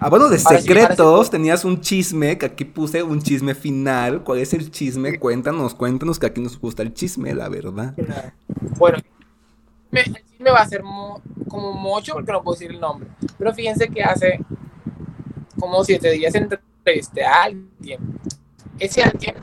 Ah, 0.00 0.08
bueno, 0.08 0.28
de 0.28 0.36
Ahora 0.44 0.58
sí 0.60 0.66
secretos 0.66 1.30
tenías 1.30 1.64
un 1.64 1.80
chisme, 1.80 2.36
que 2.38 2.46
aquí 2.46 2.64
puse 2.64 3.02
un 3.04 3.22
chisme 3.22 3.54
final. 3.54 4.24
¿Cuál 4.24 4.40
es 4.40 4.52
el 4.52 4.68
chisme? 4.72 5.18
Cuéntanos, 5.20 5.74
cuéntanos 5.74 6.18
que 6.18 6.26
aquí 6.26 6.40
nos 6.40 6.58
gusta 6.58 6.82
el 6.82 6.92
chisme, 6.92 7.32
la 7.34 7.48
verdad. 7.48 7.94
Bueno, 8.78 8.98
el 9.92 10.04
chisme 10.04 10.50
va 10.50 10.58
a 10.62 10.68
ser 10.68 10.82
mo- 10.82 11.22
como 11.48 11.72
mucho 11.74 12.14
porque 12.14 12.32
no 12.32 12.42
puedo 12.42 12.58
decir 12.58 12.72
el 12.72 12.80
nombre. 12.80 13.08
Pero 13.38 13.54
fíjense 13.54 13.88
que 13.88 14.02
hace 14.02 14.40
como 15.58 15.84
siete 15.84 16.10
días 16.10 16.34
entrevisté 16.34 17.24
a 17.24 17.44
alguien. 17.44 18.00
Ese 18.78 19.02
alguien, 19.02 19.34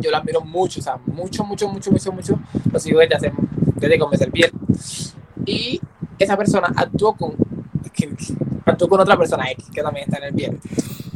yo 0.00 0.10
lo 0.10 0.16
admiro 0.16 0.40
mucho, 0.40 0.80
o 0.80 0.82
sea, 0.82 0.96
mucho, 1.06 1.44
mucho, 1.44 1.68
mucho, 1.68 1.90
mucho, 1.90 2.12
mucho. 2.12 2.38
Lo 2.72 2.78
sigo 2.78 3.00
desde 3.00 3.14
hace, 3.16 3.32
desde 3.76 3.94
que 3.94 3.98
comencé 3.98 4.24
el 4.24 4.30
bien. 4.30 4.50
Y 5.46 5.80
esa 6.18 6.36
persona 6.36 6.72
actuó 6.76 7.14
con, 7.14 7.36
actuó 8.66 8.88
con 8.88 9.00
otra 9.00 9.16
persona 9.16 9.50
X, 9.52 9.66
que 9.72 9.82
también 9.82 10.06
está 10.06 10.18
en 10.18 10.24
el 10.24 10.32
bien. 10.32 10.60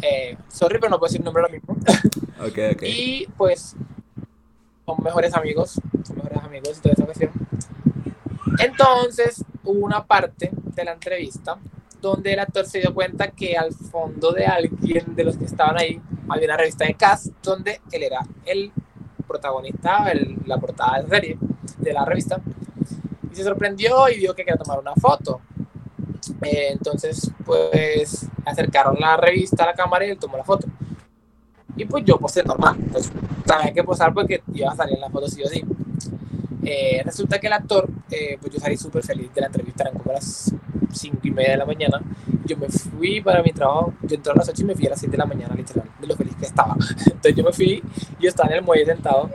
Eh, 0.02 0.36
sorry, 0.48 0.78
pero 0.78 0.90
no 0.90 0.98
puedo 0.98 1.08
decir 1.08 1.20
el 1.20 1.24
nombre 1.24 1.42
ahora 1.42 1.52
mismo. 1.52 1.76
Ok, 2.40 2.56
ok. 2.72 2.82
Y 2.84 3.26
pues 3.36 3.74
son 4.86 5.02
mejores 5.02 5.34
amigos, 5.34 5.72
son 6.04 6.16
mejores 6.18 6.38
amigos 6.38 6.78
y 6.78 6.80
toda 6.80 6.92
esa 6.92 7.02
ocasión. 7.02 7.32
Entonces 8.60 9.44
hubo 9.64 9.84
una 9.84 10.06
parte 10.06 10.52
de 10.52 10.84
la 10.84 10.92
entrevista 10.92 11.58
donde 12.00 12.32
el 12.32 12.38
actor 12.38 12.66
se 12.66 12.80
dio 12.80 12.94
cuenta 12.94 13.30
que 13.30 13.56
al 13.56 13.72
fondo 13.72 14.32
de 14.32 14.46
alguien 14.46 15.14
de 15.14 15.24
los 15.24 15.36
que 15.36 15.44
estaban 15.44 15.78
ahí 15.78 16.00
había 16.28 16.46
una 16.46 16.56
revista 16.56 16.84
de 16.84 16.94
cast 16.94 17.28
donde 17.42 17.80
él 17.90 18.02
era 18.02 18.20
el 18.44 18.72
protagonista, 19.26 20.10
el, 20.10 20.36
la 20.46 20.58
portada 20.58 20.96
de 20.96 21.02
la 21.02 21.08
serie, 21.08 21.38
de 21.78 21.92
la 21.92 22.04
revista, 22.04 22.40
y 23.30 23.36
se 23.36 23.44
sorprendió 23.44 24.08
y 24.08 24.16
dijo 24.16 24.34
que 24.34 24.44
quería 24.44 24.58
tomar 24.58 24.78
una 24.78 24.94
foto. 24.94 25.40
Eh, 26.42 26.68
entonces, 26.72 27.30
pues 27.44 28.26
acercaron 28.44 28.96
la 28.98 29.16
revista 29.16 29.64
a 29.64 29.66
la 29.66 29.74
cámara 29.74 30.06
y 30.06 30.10
él 30.10 30.18
tomó 30.18 30.36
la 30.36 30.44
foto. 30.44 30.66
Y 31.76 31.84
pues 31.84 32.04
yo 32.04 32.18
posé 32.18 32.42
normal. 32.42 32.76
Entonces, 32.78 33.12
sabía 33.46 33.72
que 33.72 33.84
posar 33.84 34.12
porque 34.12 34.42
iba 34.52 34.70
a 34.70 34.76
salir 34.76 34.94
en 34.94 35.00
la 35.00 35.10
foto 35.10 35.28
sí 35.28 35.42
o 35.42 35.48
sí. 35.48 35.62
Eh, 36.64 37.02
resulta 37.04 37.38
que 37.38 37.46
el 37.46 37.52
actor, 37.52 37.88
eh, 38.10 38.36
pues 38.40 38.52
yo 38.52 38.60
salí 38.60 38.76
súper 38.76 39.04
feliz 39.04 39.32
de 39.32 39.40
la 39.40 39.46
entrevista, 39.46 39.84
eran 39.84 39.98
como 39.98 40.12
las 40.12 40.52
5 40.92 41.18
y 41.22 41.30
media 41.30 41.52
de 41.52 41.56
la 41.58 41.66
mañana. 41.66 42.02
Yo 42.44 42.56
me 42.56 42.68
fui 42.68 43.20
para 43.20 43.42
mi 43.42 43.52
trabajo, 43.52 43.94
yo 44.02 44.16
entré 44.16 44.32
a 44.32 44.36
las 44.36 44.48
8 44.48 44.62
y 44.62 44.64
me 44.64 44.74
fui 44.74 44.86
a 44.86 44.90
las 44.90 45.00
7 45.00 45.12
de 45.12 45.18
la 45.18 45.26
mañana, 45.26 45.54
literal, 45.54 45.88
de 46.00 46.06
lo 46.06 46.16
feliz 46.16 46.34
que 46.36 46.46
estaba. 46.46 46.76
Entonces 47.06 47.34
yo 47.34 47.44
me 47.44 47.52
fui, 47.52 47.82
yo 48.20 48.28
estaba 48.28 48.50
en 48.50 48.56
el 48.56 48.62
muelle 48.62 48.86
sentado. 48.86 49.30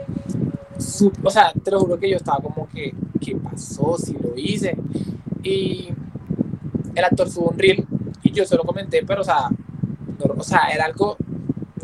o 1.22 1.30
sea, 1.30 1.52
te 1.52 1.70
lo 1.70 1.80
juro 1.80 1.98
que 1.98 2.10
yo 2.10 2.16
estaba 2.16 2.38
como 2.38 2.68
que, 2.68 2.94
¿qué 3.20 3.36
pasó? 3.36 3.96
Si 3.98 4.12
lo 4.14 4.32
hice. 4.36 4.76
Y 5.42 5.88
el 6.94 7.04
actor 7.04 7.28
subió 7.30 7.50
un 7.50 7.58
reel 7.58 7.86
y 8.22 8.30
yo 8.32 8.44
se 8.44 8.56
lo 8.56 8.64
comenté, 8.64 9.04
pero 9.04 9.22
o 9.22 9.24
sea, 9.24 9.48
o 10.36 10.42
sea, 10.42 10.68
era 10.72 10.86
algo 10.86 11.16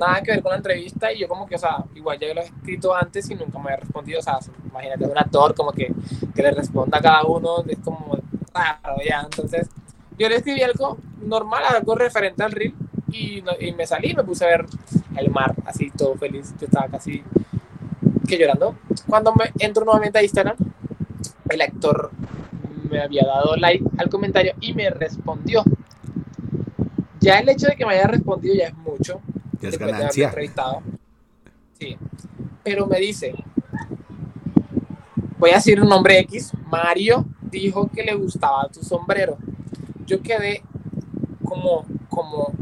nada 0.00 0.22
que 0.22 0.32
ver 0.32 0.42
con 0.42 0.50
la 0.50 0.56
entrevista 0.56 1.12
y 1.12 1.20
yo 1.20 1.28
como 1.28 1.46
que, 1.46 1.54
o 1.54 1.58
sea, 1.58 1.84
igual 1.94 2.18
ya 2.18 2.34
lo 2.34 2.40
he 2.40 2.44
escrito 2.44 2.94
antes 2.94 3.30
y 3.30 3.34
nunca 3.34 3.58
me 3.58 3.66
había 3.66 3.76
respondido, 3.76 4.18
o 4.18 4.22
sea, 4.22 4.38
imagínate 4.68 5.04
un 5.04 5.18
actor 5.18 5.54
como 5.54 5.72
que, 5.72 5.92
que 6.34 6.42
le 6.42 6.50
responda 6.50 6.98
a 6.98 7.00
cada 7.00 7.24
uno, 7.24 7.64
es 7.68 7.78
como 7.78 8.18
raro 8.52 8.96
ya, 9.08 9.20
entonces 9.22 9.68
yo 10.18 10.28
le 10.28 10.36
escribí 10.36 10.62
algo 10.62 10.98
normal, 11.20 11.62
algo 11.68 11.94
referente 11.94 12.42
al 12.42 12.52
reel 12.52 12.74
y, 13.08 13.42
y 13.60 13.72
me 13.72 13.86
salí, 13.86 14.14
me 14.14 14.24
puse 14.24 14.44
a 14.44 14.48
ver 14.48 14.66
el 15.16 15.30
mar, 15.30 15.54
así 15.66 15.90
todo 15.90 16.16
feliz, 16.16 16.54
yo 16.60 16.66
estaba 16.66 16.88
casi 16.88 17.22
que 18.26 18.38
llorando. 18.38 18.76
Cuando 19.06 19.34
me 19.34 19.52
entro 19.58 19.84
nuevamente 19.84 20.18
a 20.18 20.22
Instagram, 20.22 20.56
el 21.48 21.60
actor 21.62 22.10
me 22.90 23.00
había 23.00 23.24
dado 23.24 23.56
like 23.56 23.84
al 23.98 24.08
comentario 24.08 24.54
y 24.60 24.72
me 24.74 24.88
respondió. 24.90 25.62
Ya 27.20 27.38
el 27.38 27.48
hecho 27.48 27.66
de 27.66 27.76
que 27.76 27.84
me 27.84 27.94
haya 27.94 28.06
respondido 28.06 28.54
ya 28.54 28.68
es 28.68 28.74
mucho. 28.76 29.20
Es 29.60 29.78
ganancia. 29.78 30.34
Sí. 31.78 31.96
Pero 32.62 32.86
me 32.86 32.98
dice, 32.98 33.34
voy 35.38 35.50
a 35.50 35.54
decir 35.54 35.80
un 35.80 35.88
nombre 35.88 36.18
X, 36.20 36.52
Mario 36.70 37.24
dijo 37.42 37.88
que 37.88 38.02
le 38.02 38.14
gustaba 38.14 38.68
tu 38.68 38.82
sombrero. 38.82 39.38
Yo 40.06 40.20
quedé 40.22 40.62
como, 41.44 41.84
como 42.08 42.52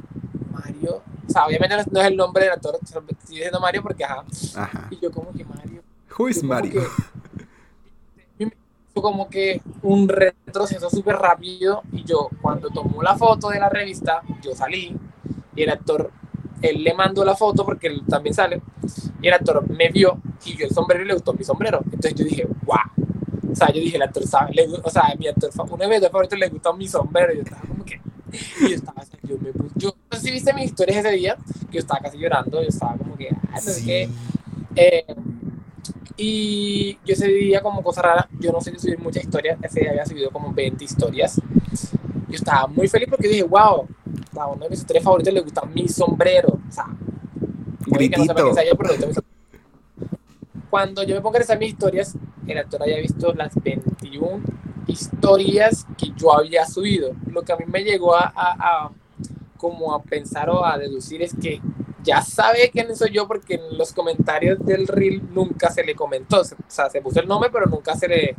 Mario, 0.52 1.02
o 1.26 1.30
sea, 1.30 1.46
obviamente 1.46 1.76
no 1.90 2.00
es 2.00 2.06
el 2.06 2.16
nombre 2.16 2.44
del 2.44 2.52
actor, 2.52 2.78
estoy 2.82 3.02
diciendo 3.28 3.60
Mario 3.60 3.82
porque 3.82 4.04
ajá. 4.04 4.88
Y 4.90 4.98
yo 5.00 5.10
como 5.10 5.32
que 5.32 5.44
Mario. 5.44 5.82
Who 6.16 6.28
is 6.28 6.42
Mario? 6.42 6.82
como 9.00 9.28
que 9.28 9.60
un 9.82 10.08
retroceso 10.08 10.90
súper 10.90 11.16
rápido 11.16 11.82
y 11.92 12.04
yo 12.04 12.28
cuando 12.40 12.68
tomó 12.70 13.02
la 13.02 13.16
foto 13.16 13.50
de 13.50 13.60
la 13.60 13.68
revista, 13.68 14.22
yo 14.42 14.54
salí 14.54 14.96
y 15.54 15.62
el 15.62 15.70
actor, 15.70 16.10
él 16.62 16.82
le 16.82 16.94
mandó 16.94 17.24
la 17.24 17.34
foto 17.34 17.64
porque 17.64 17.88
él 17.88 18.02
también 18.08 18.34
sale 18.34 18.60
y 19.20 19.28
el 19.28 19.34
actor 19.34 19.68
me 19.68 19.88
vio 19.88 20.20
y 20.44 20.56
vio 20.56 20.66
el 20.66 20.72
sombrero 20.72 21.04
y 21.04 21.08
le 21.08 21.14
gustó 21.14 21.32
mi 21.34 21.44
sombrero. 21.44 21.80
Entonces 21.84 22.14
yo 22.14 22.24
dije, 22.24 22.46
wow. 22.64 22.76
O 23.50 23.54
sea, 23.54 23.68
yo 23.72 23.80
dije, 23.80 23.96
el 23.96 24.02
actor 24.02 24.26
sabe, 24.26 24.52
o 24.82 24.90
sea, 24.90 25.14
mi 25.18 25.26
actor, 25.26 25.50
uno 25.70 25.76
de 25.76 25.88
mis 25.88 26.08
favoritos 26.08 26.38
le 26.38 26.48
gustó 26.48 26.74
mi 26.74 26.86
sombrero. 26.86 27.32
Y 27.32 27.36
yo 27.36 27.42
estaba 27.42 27.62
como 27.62 27.84
que, 27.84 28.00
y 28.60 28.68
yo 28.68 28.74
estaba, 28.76 29.02
yo 29.22 29.38
me 29.38 29.50
yo 29.74 29.94
no 30.10 30.18
sé 30.18 30.24
si 30.24 30.30
viste 30.30 30.52
mis 30.52 30.66
historias 30.66 31.04
ese 31.04 31.16
día, 31.16 31.36
que 31.70 31.76
yo 31.76 31.80
estaba 31.80 32.00
casi 32.00 32.18
llorando, 32.18 32.62
yo 32.62 32.68
estaba 32.68 32.96
como 32.96 33.16
que, 33.16 33.30
no 33.30 33.60
sé 33.60 33.84
qué. 33.84 34.08
Eh, 34.76 35.04
y 36.16 36.98
yo 37.04 37.14
ese 37.14 37.28
día, 37.28 37.60
como 37.60 37.82
cosa 37.82 38.02
rara, 38.02 38.28
yo 38.38 38.52
no 38.52 38.60
sé 38.60 38.72
si 38.72 38.78
subir 38.78 38.98
muchas 38.98 39.24
historias, 39.24 39.58
ese 39.62 39.80
día 39.80 39.90
había 39.90 40.06
subido 40.06 40.30
como 40.30 40.52
20 40.52 40.84
historias. 40.84 41.40
Yo 42.28 42.34
estaba 42.34 42.66
muy 42.66 42.88
feliz 42.88 43.08
porque 43.08 43.28
dije, 43.28 43.44
wow, 43.44 43.88
a 44.36 44.46
uno 44.46 44.64
de 44.64 44.70
mis 44.70 44.80
historias 44.80 45.04
favoritos 45.04 45.32
le 45.32 45.40
gusta 45.40 45.62
mi 45.66 45.88
sombrero. 45.88 46.58
O 46.68 46.72
sea, 46.72 46.86
Gritito. 47.86 48.34
No 48.34 48.54
sé 48.54 48.66
yo, 48.66 49.22
Cuando 50.70 51.02
yo 51.02 51.14
me 51.14 51.20
pongo 51.20 51.36
a 51.36 51.38
revisar 51.38 51.58
mis 51.58 51.70
historias, 51.70 52.14
el 52.46 52.58
actor 52.58 52.82
había 52.82 52.98
visto 52.98 53.32
las 53.34 53.54
21 53.62 54.40
historias 54.86 55.86
que 55.96 56.12
yo 56.16 56.32
había 56.32 56.66
subido. 56.66 57.12
Lo 57.30 57.42
que 57.42 57.52
a 57.52 57.56
mí 57.56 57.64
me 57.66 57.82
llegó 57.82 58.14
a, 58.14 58.32
a, 58.34 58.84
a 58.86 58.90
como 59.56 59.94
a 59.94 60.02
pensar 60.02 60.48
o 60.50 60.64
a 60.64 60.78
deducir 60.78 61.22
es 61.22 61.34
que 61.34 61.60
ya 62.02 62.22
sabe 62.22 62.70
quién 62.70 62.94
soy 62.96 63.10
yo 63.10 63.26
porque 63.26 63.54
en 63.54 63.76
los 63.76 63.92
comentarios 63.92 64.64
del 64.64 64.86
reel 64.86 65.22
nunca 65.34 65.70
se 65.70 65.84
le 65.84 65.94
comentó, 65.94 66.40
o 66.40 66.44
sea, 66.66 66.88
se 66.88 67.02
puso 67.02 67.20
el 67.20 67.28
nombre, 67.28 67.50
pero 67.52 67.66
nunca 67.66 67.94
se 67.96 68.08
le 68.08 68.36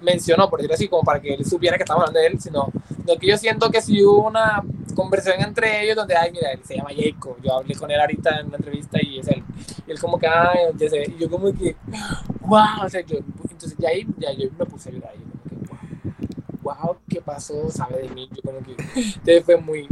mencionó, 0.00 0.48
por 0.48 0.58
decirlo 0.60 0.74
así, 0.74 0.88
como 0.88 1.02
para 1.02 1.20
que 1.20 1.34
él 1.34 1.44
supiera 1.44 1.76
que 1.76 1.82
estaba 1.82 2.00
hablando 2.00 2.20
de 2.20 2.26
él, 2.28 2.40
sino 2.40 2.70
lo 3.06 3.18
que 3.18 3.26
yo 3.26 3.36
siento 3.36 3.70
que 3.70 3.80
si 3.80 4.02
hubo 4.02 4.28
una 4.28 4.62
conversación 4.94 5.42
entre 5.42 5.82
ellos 5.82 5.96
donde, 5.96 6.16
ay, 6.16 6.30
mira, 6.32 6.52
él 6.52 6.60
se 6.64 6.76
llama 6.76 6.90
Jacob, 6.96 7.36
yo 7.42 7.54
hablé 7.54 7.74
con 7.74 7.90
él 7.90 8.00
ahorita 8.00 8.40
en 8.40 8.46
una 8.46 8.56
entrevista 8.56 8.98
y 9.02 9.18
es 9.18 9.28
él, 9.28 9.42
y 9.86 9.90
él 9.90 9.98
como 9.98 10.18
que, 10.18 10.26
ay, 10.26 10.58
ya 10.76 10.88
sé, 10.88 11.02
y 11.16 11.20
yo 11.20 11.28
como 11.28 11.52
que, 11.52 11.76
wow, 12.40 12.84
o 12.84 12.88
sea, 12.88 13.00
yo, 13.02 13.18
entonces 13.50 13.74
ya 13.78 13.88
ahí, 13.88 14.06
ya 14.18 14.32
yo 14.32 14.48
me 14.58 14.66
puse 14.66 14.90
a 14.90 14.92
llorar, 14.92 15.12
yo 15.14 15.68
como 15.68 15.80
que, 15.80 16.08
wow, 16.62 16.74
wow, 16.82 16.96
¿qué 17.08 17.20
pasó? 17.20 17.70
Sabe 17.70 18.02
de 18.02 18.08
mí, 18.10 18.28
yo 18.32 18.42
como 18.42 18.60
que, 18.60 18.76
entonces 18.94 19.44
fue 19.44 19.56
muy, 19.56 19.88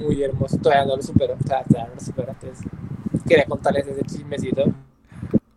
muy 0.00 0.22
hermoso. 0.22 0.56
Todavía 0.58 0.86
no 0.86 0.96
lo 0.96 1.02
supero. 1.02 1.36
O 1.42 1.46
sea, 1.46 1.62
todavía 1.64 1.88
no 1.88 1.94
lo 1.94 2.00
supero. 2.00 2.32
Entonces, 2.32 2.66
quería 3.26 3.44
contarles 3.44 3.86
ese 3.86 4.02
chismecito. 4.02 4.64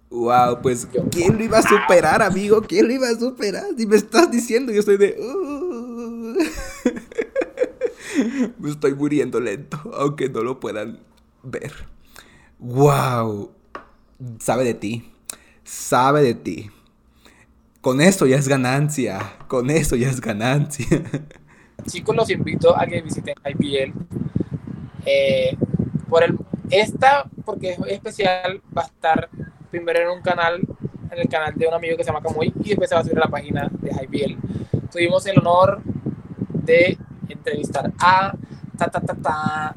Wow, 0.09 0.61
pues, 0.61 0.87
¿quién 1.09 1.37
lo 1.37 1.43
iba 1.43 1.57
a 1.57 1.63
superar, 1.63 2.21
amigo? 2.21 2.61
¿Quién 2.61 2.87
lo 2.87 2.93
iba 2.93 3.09
a 3.09 3.15
superar? 3.15 3.63
Si 3.75 3.87
me 3.87 3.95
estás 3.95 4.29
diciendo, 4.29 4.71
yo 4.71 4.79
estoy 4.79 4.97
de. 4.97 5.17
Uh". 5.19 5.52
Estoy 8.69 8.93
muriendo 8.93 9.39
lento, 9.39 9.77
aunque 9.97 10.29
no 10.29 10.41
lo 10.41 10.59
puedan 10.59 10.99
ver. 11.43 11.73
Wow, 12.59 13.51
sabe 14.39 14.63
de 14.63 14.73
ti. 14.73 15.11
Sabe 15.63 16.21
de 16.21 16.33
ti. 16.33 16.71
Con 17.81 18.01
eso 18.01 18.25
ya 18.25 18.37
es 18.37 18.47
ganancia. 18.47 19.19
Con 19.47 19.69
eso 19.69 19.95
ya 19.95 20.09
es 20.09 20.21
ganancia. 20.21 20.87
chicos, 21.85 22.15
los 22.15 22.29
invito 22.29 22.77
a 22.77 22.85
que 22.85 23.01
visiten 23.01 23.35
IPL. 23.45 23.93
Eh, 25.05 25.57
por 26.09 26.23
el, 26.23 26.37
esta, 26.69 27.25
porque 27.45 27.71
es 27.71 27.79
especial, 27.87 28.61
va 28.75 28.83
a 28.83 28.85
estar 28.85 29.29
primero 29.69 29.99
en 29.99 30.17
un 30.17 30.21
canal, 30.21 30.61
en 31.11 31.19
el 31.19 31.27
canal 31.27 31.53
de 31.55 31.67
un 31.67 31.73
amigo 31.73 31.97
que 31.97 32.03
se 32.03 32.11
llama 32.11 32.21
Camuy, 32.21 32.53
y 32.63 32.69
después 32.69 32.89
se 32.89 32.95
va 32.95 33.01
a 33.01 33.03
subir 33.03 33.17
a 33.17 33.21
la 33.21 33.27
página 33.27 33.69
de 33.81 33.91
IPL. 34.03 34.37
Tuvimos 34.91 35.25
el 35.25 35.39
honor 35.39 35.81
de 36.53 36.97
entrevistar 37.33 37.91
a 37.99 38.33
ta, 38.77 38.87
ta, 38.87 38.99
ta, 39.01 39.15
ta, 39.15 39.73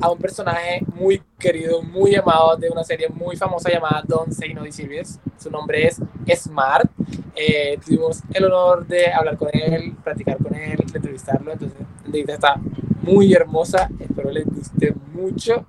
a 0.00 0.10
un 0.10 0.18
personaje 0.18 0.84
muy 0.94 1.22
querido, 1.38 1.82
muy 1.82 2.14
amado 2.14 2.56
de 2.56 2.68
una 2.68 2.84
serie 2.84 3.08
muy 3.08 3.36
famosa 3.36 3.70
llamada 3.70 4.02
Don't 4.06 4.32
Say 4.32 4.52
No 4.52 4.62
Disservice. 4.62 5.18
Su 5.38 5.50
nombre 5.50 5.86
es 5.86 6.00
Smart. 6.42 6.90
Eh, 7.34 7.78
tuvimos 7.84 8.22
el 8.32 8.44
honor 8.44 8.86
de 8.86 9.12
hablar 9.12 9.36
con 9.36 9.48
él, 9.52 9.94
practicar 10.02 10.38
con 10.38 10.54
él, 10.54 10.78
entrevistarlo. 10.94 11.52
Entonces, 11.52 11.78
la 11.78 12.06
entrevista 12.06 12.34
está 12.34 12.60
muy 13.02 13.32
hermosa. 13.32 13.88
Espero 13.98 14.30
les 14.30 14.44
guste 14.46 14.94
mucho. 15.12 15.64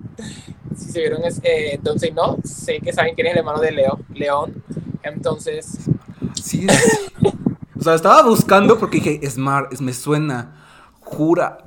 Si 0.76 0.90
se 0.90 1.00
vieron 1.00 1.22
eh, 1.42 1.80
Don't 1.82 1.98
Say 1.98 2.12
No, 2.12 2.36
sé 2.44 2.80
que 2.80 2.92
saben 2.92 3.14
quién 3.14 3.28
es 3.28 3.32
el 3.32 3.38
hermano 3.38 3.60
de 3.60 3.72
Leo, 3.72 4.00
León. 4.14 4.62
Entonces. 5.02 5.78
Sí. 6.42 6.66
o 7.78 7.82
sea, 7.82 7.94
estaba 7.94 8.22
buscando 8.22 8.78
porque 8.78 8.98
dije, 9.00 9.30
Smart, 9.30 9.72
me 9.80 9.92
suena. 9.94 10.65
Jura. 11.06 11.58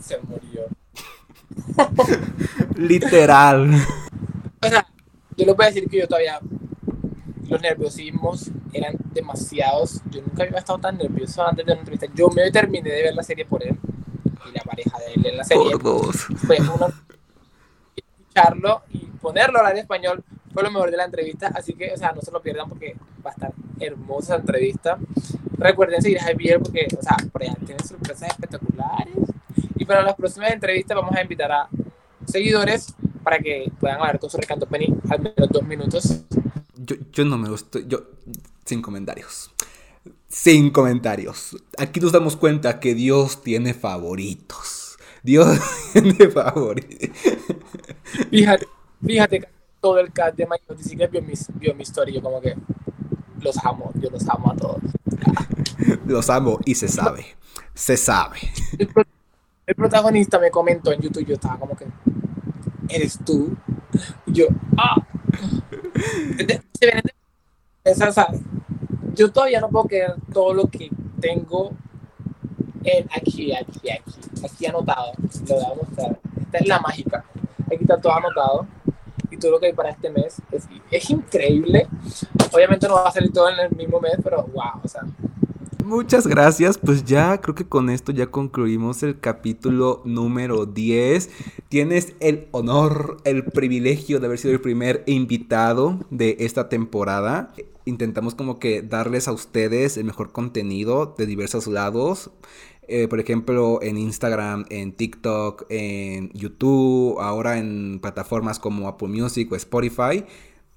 Se 0.00 0.18
murió. 0.22 0.66
Literal. 2.76 3.70
O 4.62 4.68
sea, 4.68 4.86
yo 5.36 5.46
les 5.46 5.54
voy 5.54 5.64
a 5.64 5.68
decir 5.68 5.88
que 5.88 5.98
yo 5.98 6.08
todavía. 6.08 6.40
Los 7.48 7.60
nerviosismos 7.60 8.50
eran 8.72 8.94
demasiados. 9.12 10.00
Yo 10.10 10.22
nunca 10.22 10.44
había 10.44 10.58
estado 10.58 10.78
tan 10.78 10.96
nervioso 10.96 11.44
antes 11.46 11.66
de 11.66 11.72
una 11.72 11.80
entrevista. 11.80 12.06
Yo 12.14 12.28
me 12.30 12.50
terminé 12.50 12.90
de 12.90 13.02
ver 13.02 13.14
la 13.14 13.22
serie 13.22 13.44
por 13.44 13.62
él. 13.62 13.76
Y 14.48 14.52
la 14.52 14.62
pareja 14.62 14.98
de 14.98 15.14
él 15.14 15.26
en 15.26 15.36
la 15.36 15.44
serie. 15.44 15.72
Por 15.72 15.82
dos. 15.82 16.16
Fue 16.46 16.58
uno. 16.60 16.88
Escucharlo 17.94 18.82
y 18.90 18.98
ponerlo 19.20 19.58
a 19.58 19.60
hablar 19.60 19.74
en 19.74 19.80
español 19.80 20.24
fue 20.52 20.62
lo 20.62 20.70
mejor 20.70 20.90
de 20.90 20.96
la 20.96 21.04
entrevista. 21.04 21.48
Así 21.54 21.74
que, 21.74 21.92
o 21.92 21.96
sea, 21.96 22.12
no 22.12 22.20
se 22.20 22.30
lo 22.30 22.42
pierdan 22.42 22.68
porque 22.68 22.96
va 23.24 23.30
a 23.30 23.32
estar 23.32 23.52
hermosa 23.78 24.34
la 24.34 24.40
entrevista. 24.40 24.98
Recuerden 25.56 26.02
seguir 26.02 26.18
a 26.18 26.24
Javier 26.24 26.60
porque, 26.60 26.86
o 26.98 27.02
sea, 27.02 27.16
por 27.30 27.42
allá 27.42 27.54
tienen 27.64 27.84
sorpresas 27.86 28.30
espectaculares. 28.30 29.14
Y 29.76 29.84
para 29.84 30.02
las 30.02 30.14
próximas 30.14 30.52
entrevistas 30.52 30.96
vamos 30.96 31.14
a 31.14 31.22
invitar 31.22 31.52
a 31.52 31.68
seguidores 32.26 32.94
para 33.22 33.38
que 33.38 33.70
puedan 33.78 33.98
hablar 33.98 34.18
con 34.18 34.30
su 34.30 34.38
recanto 34.38 34.66
Penny 34.66 34.94
al 35.08 35.20
menos 35.20 35.48
dos 35.50 35.62
minutos. 35.62 36.22
Yo, 36.76 36.96
yo 37.12 37.24
no 37.24 37.38
me 37.38 37.48
gusto, 37.48 37.78
yo, 37.80 38.02
sin 38.64 38.82
comentarios. 38.82 39.50
Sin 40.28 40.70
comentarios. 40.70 41.56
Aquí 41.76 42.00
nos 42.00 42.12
damos 42.12 42.36
cuenta 42.36 42.80
que 42.80 42.94
Dios 42.94 43.42
tiene 43.42 43.74
favoritos. 43.74 44.96
Dios 45.22 45.58
de 45.94 46.30
favor. 46.30 46.80
Fíjate, 48.30 48.66
fíjate 49.04 49.59
todo 49.80 49.98
el 49.98 50.12
cast 50.12 50.36
de 50.36 50.46
My 50.46 50.56
Secret 50.82 51.10
vio 51.10 51.22
mi, 51.22 51.34
vio 51.54 51.74
mi 51.74 51.82
story. 51.82 52.12
Yo 52.12 52.22
como 52.22 52.40
que 52.40 52.54
los 53.40 53.56
amo, 53.64 53.90
yo 53.94 54.10
los 54.10 54.28
amo 54.28 54.52
a 54.52 54.56
todos. 54.56 54.80
Los 56.06 56.28
amo 56.28 56.58
y 56.64 56.74
se 56.74 56.88
sabe. 56.88 57.24
Se 57.74 57.96
sabe. 57.96 58.38
El, 58.78 58.88
pro- 58.88 59.04
el 59.66 59.74
protagonista 59.74 60.38
me 60.38 60.50
comentó 60.50 60.92
en 60.92 61.00
YouTube, 61.00 61.24
yo 61.24 61.34
estaba 61.34 61.58
como 61.58 61.74
que, 61.76 61.86
¿eres 62.88 63.18
tú? 63.24 63.56
Y 64.26 64.32
yo, 64.32 64.46
ah. 64.76 64.96
Ven 66.36 66.46
de- 66.46 66.62
esa- 67.84 68.28
yo 69.14 69.30
todavía 69.32 69.60
no 69.60 69.68
puedo 69.68 69.86
creer 69.86 70.14
todo 70.32 70.52
lo 70.52 70.66
que 70.66 70.90
tengo 71.20 71.70
en 72.84 73.06
aquí, 73.16 73.52
aquí, 73.54 73.90
aquí, 73.90 74.14
aquí 74.44 74.66
anotado. 74.66 75.12
Lo 75.48 75.54
voy 75.54 75.64
a 75.64 75.74
mostrar. 75.82 76.18
Esta 76.40 76.58
es 76.58 76.66
la 76.68 76.80
mágica. 76.80 77.24
Aquí 77.66 77.78
está 77.82 78.00
todo 78.00 78.14
anotado. 78.16 78.66
Y 79.30 79.36
todo 79.36 79.52
lo 79.52 79.60
que 79.60 79.66
hay 79.66 79.72
para 79.72 79.90
este 79.90 80.10
mes 80.10 80.40
es, 80.50 80.68
es 80.90 81.10
increíble. 81.10 81.86
Obviamente 82.52 82.88
no 82.88 82.94
va 82.94 83.08
a 83.08 83.12
salir 83.12 83.32
todo 83.32 83.48
en 83.48 83.58
el 83.60 83.70
mismo 83.76 84.00
mes, 84.00 84.16
pero 84.22 84.42
wow, 84.52 84.80
o 84.82 84.88
sea, 84.88 85.02
Muchas 85.90 86.28
gracias, 86.28 86.78
pues 86.78 87.04
ya 87.04 87.40
creo 87.40 87.56
que 87.56 87.66
con 87.66 87.90
esto 87.90 88.12
ya 88.12 88.28
concluimos 88.28 89.02
el 89.02 89.18
capítulo 89.18 90.02
número 90.04 90.64
10. 90.64 91.30
Tienes 91.68 92.14
el 92.20 92.46
honor, 92.52 93.16
el 93.24 93.44
privilegio 93.44 94.20
de 94.20 94.26
haber 94.26 94.38
sido 94.38 94.54
el 94.54 94.60
primer 94.60 95.02
invitado 95.06 95.98
de 96.10 96.36
esta 96.40 96.68
temporada. 96.68 97.52
Intentamos 97.86 98.36
como 98.36 98.60
que 98.60 98.82
darles 98.82 99.26
a 99.26 99.32
ustedes 99.32 99.96
el 99.96 100.04
mejor 100.04 100.30
contenido 100.30 101.14
de 101.18 101.26
diversos 101.26 101.66
lados. 101.66 102.30
Eh, 102.92 103.06
por 103.06 103.20
ejemplo, 103.20 103.78
en 103.82 103.96
Instagram, 103.96 104.64
en 104.68 104.90
TikTok, 104.90 105.66
en 105.68 106.32
YouTube, 106.32 107.20
ahora 107.20 107.58
en 107.58 108.00
plataformas 108.00 108.58
como 108.58 108.88
Apple 108.88 109.06
Music 109.06 109.52
o 109.52 109.54
Spotify. 109.54 110.24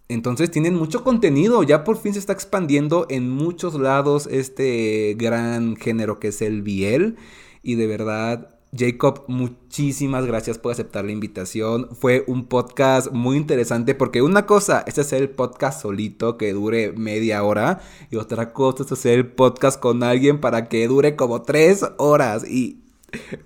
Entonces 0.09 0.51
tienen 0.51 0.75
mucho 0.75 1.03
contenido, 1.03 1.63
ya 1.63 1.83
por 1.83 1.97
fin 1.97 2.13
se 2.13 2.19
está 2.19 2.31
expandiendo 2.31 3.07
en 3.09 3.31
muchos 3.31 3.73
lados 3.73 4.27
este 4.29 5.15
gran 5.17 5.75
género 5.75 6.19
que 6.19 6.27
es 6.27 6.43
el 6.43 6.61
Biel. 6.61 7.15
Y 7.63 7.75
de 7.75 7.87
verdad, 7.87 8.59
Jacob, 8.75 9.25
muchísimas 9.27 10.25
gracias 10.25 10.57
por 10.57 10.71
aceptar 10.71 11.05
la 11.05 11.11
invitación. 11.11 11.89
Fue 11.95 12.23
un 12.27 12.45
podcast 12.45 13.11
muy 13.11 13.37
interesante 13.37 13.93
porque 13.93 14.21
una 14.21 14.45
cosa 14.45 14.83
es 14.87 14.97
hacer 14.97 15.21
el 15.21 15.29
podcast 15.29 15.81
solito 15.81 16.37
que 16.37 16.53
dure 16.53 16.91
media 16.91 17.43
hora 17.43 17.81
y 18.09 18.15
otra 18.15 18.51
cosa 18.51 18.83
es 18.83 18.91
hacer 18.91 19.19
el 19.19 19.27
podcast 19.27 19.79
con 19.79 20.01
alguien 20.01 20.41
para 20.41 20.69
que 20.69 20.87
dure 20.87 21.15
como 21.15 21.43
tres 21.43 21.85
horas. 21.97 22.49
Y 22.49 22.81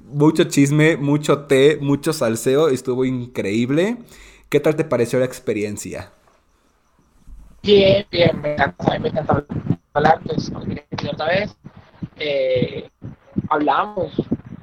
mucho 0.10 0.46
chisme, 0.46 0.96
mucho 0.96 1.40
té, 1.40 1.78
mucho 1.82 2.14
salseo, 2.14 2.70
estuvo 2.70 3.04
increíble. 3.04 3.98
¿Qué 4.50 4.62
tal 4.62 4.78
te 4.78 4.86
pareció 4.86 5.20
la 5.20 5.26
experiencia? 5.26 6.12
Bien, 7.64 8.06
bien, 8.10 8.40
me 8.42 8.56
mí 8.56 9.00
me 9.02 9.10
encanta 9.10 9.46
hablar, 9.94 10.22
pues, 10.24 10.50
otra 11.12 11.26
vez, 11.26 11.54
eh, 12.18 12.90
hablamos, 13.50 14.12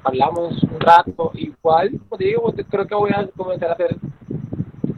hablamos 0.03 0.63
un 0.63 0.79
rato, 0.79 1.31
igual, 1.33 1.99
te 2.17 2.25
digo, 2.25 2.53
creo 2.69 2.87
que 2.87 2.95
voy 2.95 3.11
a 3.11 3.27
comenzar 3.35 3.69
a 3.69 3.73
hacer 3.73 3.97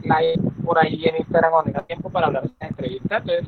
live 0.02 0.50
por 0.64 0.78
ahí 0.78 1.04
en 1.04 1.16
Instagram 1.18 1.50
cuando 1.50 1.72
tenga 1.72 1.86
tiempo 1.86 2.10
para 2.10 2.26
hablar 2.26 2.42
de 2.44 2.48
esta 2.48 2.66
entrevista, 2.66 3.16
entonces, 3.18 3.46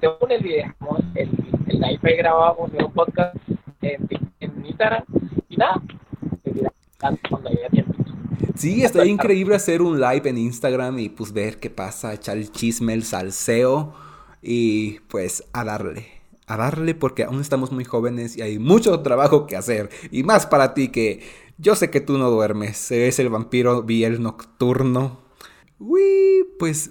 te 0.00 0.08
unes 0.20 0.44
y 0.44 0.48
dejamos 0.48 1.00
el, 1.14 1.30
live 1.66 2.00
ahí 2.02 2.16
grabado, 2.16 2.66
hacer 2.66 2.84
un 2.84 2.92
podcast 2.92 3.36
en, 3.82 4.08
en 4.40 4.66
Instagram, 4.66 5.04
y 5.48 5.56
nada, 5.56 5.82
cuando 7.28 7.48
haya 7.48 7.68
tiempo. 7.70 7.94
Sí, 8.56 8.84
estaría 8.84 9.10
increíble 9.10 9.54
hacer 9.54 9.80
un 9.80 9.98
live 9.98 10.28
en 10.28 10.36
Instagram 10.36 10.98
y 10.98 11.08
pues 11.08 11.32
ver 11.32 11.58
qué 11.58 11.70
pasa, 11.70 12.12
echar 12.12 12.36
el 12.36 12.52
chisme, 12.52 12.92
el 12.92 13.04
salseo 13.04 13.94
y 14.42 15.00
pues 15.08 15.48
a 15.52 15.64
darle, 15.64 16.06
a 16.50 16.56
darle 16.56 16.94
porque 16.94 17.22
aún 17.22 17.40
estamos 17.40 17.70
muy 17.70 17.84
jóvenes 17.84 18.36
y 18.36 18.42
hay 18.42 18.58
mucho 18.58 19.00
trabajo 19.00 19.46
que 19.46 19.56
hacer 19.56 19.88
y 20.10 20.24
más 20.24 20.46
para 20.46 20.74
ti 20.74 20.88
que 20.88 21.20
yo 21.58 21.76
sé 21.76 21.90
que 21.90 22.00
tú 22.00 22.18
no 22.18 22.30
duermes, 22.30 22.90
eres 22.90 23.18
el 23.18 23.28
vampiro 23.28 23.82
Biel 23.82 24.22
nocturno. 24.22 25.20
Uy, 25.78 26.46
pues 26.58 26.90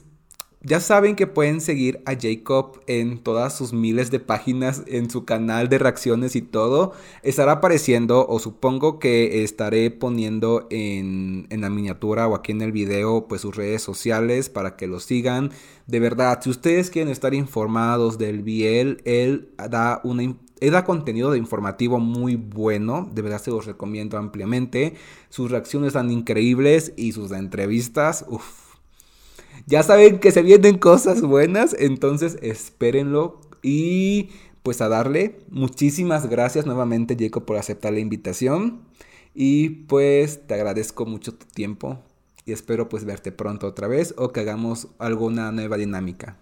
ya 0.61 0.81
saben 0.81 1.15
que 1.15 1.25
pueden 1.25 1.61
seguir 1.61 2.01
a 2.05 2.15
Jacob 2.19 2.81
en 2.85 3.19
todas 3.19 3.57
sus 3.57 3.71
miles 3.71 4.11
de 4.11 4.19
páginas, 4.19 4.83
en 4.87 5.09
su 5.09 5.23
canal 5.23 5.69
de 5.69 5.77
reacciones 5.77 6.35
y 6.35 6.41
todo. 6.41 6.91
Estará 7.23 7.53
apareciendo, 7.53 8.27
o 8.27 8.39
supongo 8.39 8.99
que 8.99 9.43
estaré 9.43 9.89
poniendo 9.89 10.67
en, 10.69 11.47
en 11.49 11.61
la 11.61 11.69
miniatura 11.69 12.27
o 12.27 12.35
aquí 12.35 12.51
en 12.51 12.61
el 12.61 12.73
video, 12.73 13.27
pues 13.29 13.41
sus 13.41 13.55
redes 13.55 13.81
sociales 13.81 14.49
para 14.49 14.75
que 14.75 14.87
lo 14.87 14.99
sigan. 14.99 15.51
De 15.87 16.01
verdad, 16.01 16.41
si 16.43 16.49
ustedes 16.49 16.89
quieren 16.89 17.11
estar 17.11 17.33
informados 17.33 18.17
del 18.17 18.43
Biel, 18.43 19.01
él 19.05 19.49
da 19.69 20.01
una... 20.03 20.35
Él 20.61 20.71
da 20.71 20.83
contenido 20.83 21.31
de 21.31 21.37
informativo 21.37 22.01
muy 22.01 22.35
bueno, 22.35 23.09
de 23.13 23.21
verdad 23.21 23.41
se 23.41 23.49
los 23.49 23.65
recomiendo 23.65 24.17
ampliamente. 24.17 24.95
Sus 25.29 25.51
reacciones 25.51 25.93
tan 25.93 26.11
increíbles 26.11 26.91
y 26.97 27.13
sus 27.13 27.31
entrevistas, 27.31 28.25
uff, 28.27 28.68
ya 29.69 29.83
saben 29.83 30.19
que 30.19 30.31
se 30.31 30.41
vienen 30.41 30.79
cosas 30.79 31.21
buenas, 31.21 31.75
entonces 31.77 32.39
espérenlo 32.41 33.39
y 33.61 34.31
pues 34.63 34.81
a 34.81 34.89
darle. 34.89 35.37
Muchísimas 35.51 36.27
gracias 36.27 36.65
nuevamente 36.65 37.15
Jacob 37.17 37.45
por 37.45 37.55
aceptar 37.55 37.93
la 37.93 37.99
invitación 37.99 38.81
y 39.35 39.69
pues 39.69 40.47
te 40.47 40.55
agradezco 40.55 41.05
mucho 41.05 41.35
tu 41.35 41.45
tiempo 41.45 41.99
y 42.45 42.51
espero 42.51 42.89
pues 42.89 43.05
verte 43.05 43.31
pronto 43.31 43.67
otra 43.67 43.87
vez 43.87 44.15
o 44.17 44.29
que 44.29 44.39
hagamos 44.39 44.87
alguna 44.97 45.51
nueva 45.51 45.77
dinámica. 45.77 46.35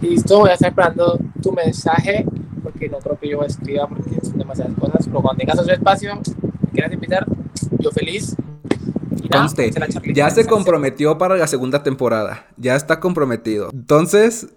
Listo, 0.00 0.38
voy 0.38 0.48
a 0.48 0.54
estar 0.54 0.70
esperando 0.70 1.18
tu 1.42 1.52
mensaje 1.52 2.24
porque 2.62 2.88
no 2.88 3.00
creo 3.00 3.18
que 3.18 3.28
yo 3.28 3.42
escriba 3.42 3.86
porque 3.86 4.18
son 4.22 4.38
demasiadas 4.38 4.72
cosas, 4.78 5.06
pero 5.06 5.20
cuando 5.20 5.40
tengas 5.40 5.62
su 5.62 5.70
espacio, 5.70 6.14
me 6.16 6.70
quieras 6.72 6.90
invitar, 6.90 7.26
yo 7.78 7.90
feliz. 7.90 8.34
Conste, 9.30 9.70
charlita. 9.70 10.12
ya 10.12 10.30
se 10.30 10.46
comprometió 10.46 11.18
para 11.18 11.36
la 11.36 11.46
segunda 11.46 11.82
temporada, 11.82 12.46
ya 12.56 12.76
está 12.76 13.00
comprometido. 13.00 13.70
Entonces, 13.72 14.48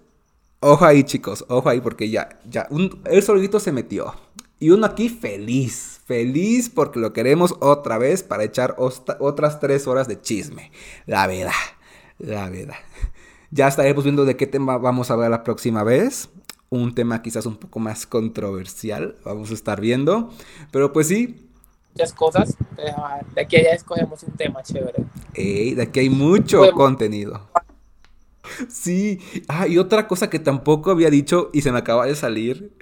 ojo 0.60 0.84
ahí 0.84 1.04
chicos, 1.04 1.44
ojo 1.48 1.68
ahí 1.68 1.80
porque 1.80 2.10
ya, 2.10 2.38
ya, 2.48 2.66
un, 2.70 3.00
él 3.06 3.22
solito 3.22 3.60
se 3.60 3.72
metió. 3.72 4.14
Y 4.60 4.70
uno 4.70 4.86
aquí 4.86 5.08
feliz, 5.08 6.00
feliz 6.06 6.70
porque 6.70 6.98
lo 7.00 7.12
queremos 7.12 7.54
otra 7.60 7.98
vez 7.98 8.22
para 8.22 8.44
echar 8.44 8.74
osta- 8.78 9.16
otras 9.20 9.60
tres 9.60 9.86
horas 9.86 10.08
de 10.08 10.20
chisme. 10.20 10.70
La 11.06 11.26
verdad, 11.26 11.52
la 12.18 12.48
verdad. 12.48 12.76
Ya 13.50 13.68
estaremos 13.68 14.04
viendo 14.04 14.24
de 14.24 14.36
qué 14.36 14.46
tema 14.46 14.78
vamos 14.78 15.10
a 15.10 15.14
hablar 15.14 15.30
la 15.30 15.44
próxima 15.44 15.82
vez. 15.84 16.28
Un 16.70 16.94
tema 16.94 17.20
quizás 17.22 17.46
un 17.46 17.56
poco 17.56 17.78
más 17.78 18.06
controversial, 18.06 19.16
vamos 19.24 19.50
a 19.50 19.54
estar 19.54 19.80
viendo. 19.80 20.30
Pero 20.72 20.92
pues 20.92 21.08
sí, 21.08 21.48
muchas 21.94 22.12
cosas. 22.12 22.56
eh, 22.76 22.92
De 23.34 23.40
aquí 23.40 23.56
a 23.56 23.60
allá 23.60 23.74
escogemos 23.74 24.22
un 24.24 24.32
tema 24.34 24.62
chévere. 24.62 25.04
Ey, 25.34 25.74
de 25.74 25.82
aquí 25.82 26.00
hay 26.00 26.10
mucho 26.10 26.70
contenido. 26.72 27.48
Sí. 28.68 29.20
Ah, 29.48 29.66
y 29.66 29.78
otra 29.78 30.06
cosa 30.06 30.28
que 30.28 30.38
tampoco 30.38 30.90
había 30.90 31.08
dicho 31.10 31.50
y 31.52 31.62
se 31.62 31.72
me 31.72 31.78
acaba 31.78 32.06
de 32.06 32.14
salir. 32.14 32.72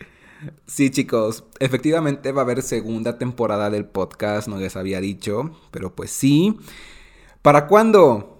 Sí, 0.66 0.90
chicos, 0.90 1.44
efectivamente 1.60 2.32
va 2.32 2.40
a 2.42 2.44
haber 2.44 2.62
segunda 2.62 3.16
temporada 3.16 3.70
del 3.70 3.84
podcast, 3.84 4.48
no 4.48 4.56
les 4.56 4.74
había 4.74 5.00
dicho, 5.00 5.52
pero 5.70 5.94
pues 5.94 6.10
sí. 6.10 6.56
¿Para 7.42 7.68
cuándo? 7.68 8.31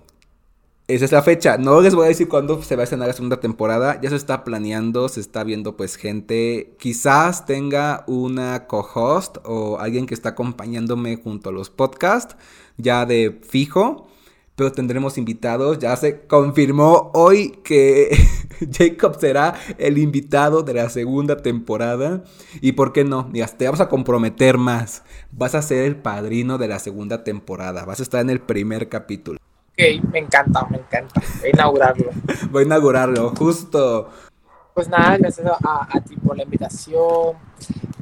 Esa 0.92 1.06
es 1.06 1.12
la 1.12 1.22
fecha. 1.22 1.56
No 1.56 1.80
les 1.80 1.94
voy 1.94 2.04
a 2.04 2.08
decir 2.08 2.28
cuándo 2.28 2.62
se 2.62 2.76
va 2.76 2.82
a 2.82 2.84
estrenar 2.84 3.08
la 3.08 3.14
segunda 3.14 3.40
temporada. 3.40 3.98
Ya 4.02 4.10
se 4.10 4.16
está 4.16 4.44
planeando, 4.44 5.08
se 5.08 5.20
está 5.20 5.42
viendo 5.42 5.74
pues 5.74 5.96
gente. 5.96 6.76
Quizás 6.78 7.46
tenga 7.46 8.04
una 8.06 8.66
co-host 8.66 9.38
o 9.44 9.78
alguien 9.78 10.04
que 10.04 10.12
está 10.12 10.30
acompañándome 10.30 11.16
junto 11.16 11.48
a 11.48 11.52
los 11.52 11.70
podcasts, 11.70 12.36
ya 12.76 13.06
de 13.06 13.40
fijo. 13.40 14.06
Pero 14.54 14.70
tendremos 14.70 15.16
invitados. 15.16 15.78
Ya 15.78 15.96
se 15.96 16.26
confirmó 16.26 17.10
hoy 17.14 17.58
que 17.64 18.14
Jacob 18.70 19.18
será 19.18 19.54
el 19.78 19.96
invitado 19.96 20.62
de 20.62 20.74
la 20.74 20.90
segunda 20.90 21.38
temporada. 21.38 22.22
Y 22.60 22.72
por 22.72 22.92
qué 22.92 23.04
no, 23.04 23.30
Mira, 23.32 23.46
te 23.46 23.64
vamos 23.64 23.80
a 23.80 23.88
comprometer 23.88 24.58
más. 24.58 25.04
Vas 25.30 25.54
a 25.54 25.62
ser 25.62 25.84
el 25.84 25.96
padrino 25.96 26.58
de 26.58 26.68
la 26.68 26.78
segunda 26.78 27.24
temporada. 27.24 27.86
Vas 27.86 28.00
a 28.00 28.02
estar 28.02 28.20
en 28.20 28.28
el 28.28 28.42
primer 28.42 28.90
capítulo. 28.90 29.38
Ok, 29.72 30.04
me 30.12 30.18
encanta, 30.18 30.66
me 30.70 30.76
encanta. 30.76 31.20
Voy 31.40 31.48
a 31.48 31.50
inaugurarlo. 31.50 32.10
Voy 32.50 32.62
a 32.62 32.66
inaugurarlo, 32.66 33.30
justo. 33.30 34.10
Pues 34.74 34.86
nada, 34.86 35.16
gracias 35.16 35.46
a, 35.46 35.88
a 35.90 36.00
ti 36.00 36.14
por 36.16 36.36
la 36.36 36.42
invitación, 36.42 37.36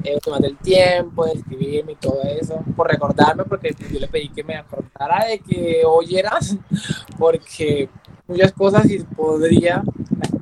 eh, 0.02 0.18
tomando 0.20 0.48
el 0.48 0.56
tiempo 0.56 1.26
de 1.26 1.32
escribirme 1.32 1.92
y 1.92 1.96
todo 1.96 2.22
eso, 2.24 2.64
por 2.74 2.88
recordarme, 2.88 3.44
porque 3.44 3.74
yo 3.92 4.00
le 4.00 4.08
pedí 4.08 4.30
que 4.30 4.42
me 4.42 4.56
acordara 4.56 5.26
de 5.26 5.38
que 5.38 5.82
oyeras, 5.86 6.56
porque 7.18 7.88
muchas 8.26 8.52
cosas 8.52 8.90
y 8.90 8.98
podría, 9.04 9.82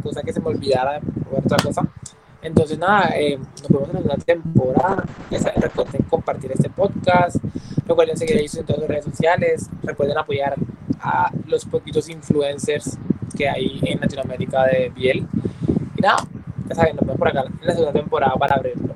cosa 0.02 0.22
que 0.22 0.32
se 0.32 0.40
me 0.40 0.48
olvidara 0.48 1.00
otra 1.30 1.58
cosa. 1.62 1.82
Entonces, 2.43 2.78
nada, 2.78 3.11
eh, 3.16 3.39
nos 3.39 3.68
vemos 3.68 3.91
en 3.91 4.05
una 4.05 4.16
temporada. 4.16 5.05
Ya 5.30 5.41
saben, 5.41 5.62
recuerden 5.62 6.03
compartir 6.09 6.53
este 6.53 6.70
podcast, 6.70 7.36
Recuerden 7.89 8.18
seguir 8.18 8.36
ellos 8.36 8.55
en 8.55 8.66
todas 8.66 8.82
las 8.82 8.89
redes 8.91 9.05
sociales. 9.07 9.70
Recuerden 9.82 10.18
apoyar 10.18 10.55
a 11.01 11.32
los 11.47 11.64
poquitos 11.64 12.11
influencers 12.11 12.99
que 13.34 13.49
hay 13.49 13.80
en 13.82 13.99
Latinoamérica 13.99 14.64
de 14.66 14.93
piel. 14.95 15.26
Y 15.97 16.01
nada, 16.03 16.18
ya 16.68 16.74
saben, 16.74 16.97
nos 16.97 17.07
vemos 17.07 17.18
por 17.18 17.28
acá 17.28 17.45
en 17.47 17.66
la 17.66 17.72
segunda 17.72 17.93
temporada 17.95 18.34
para 18.34 18.57
abrirlo. 18.57 18.95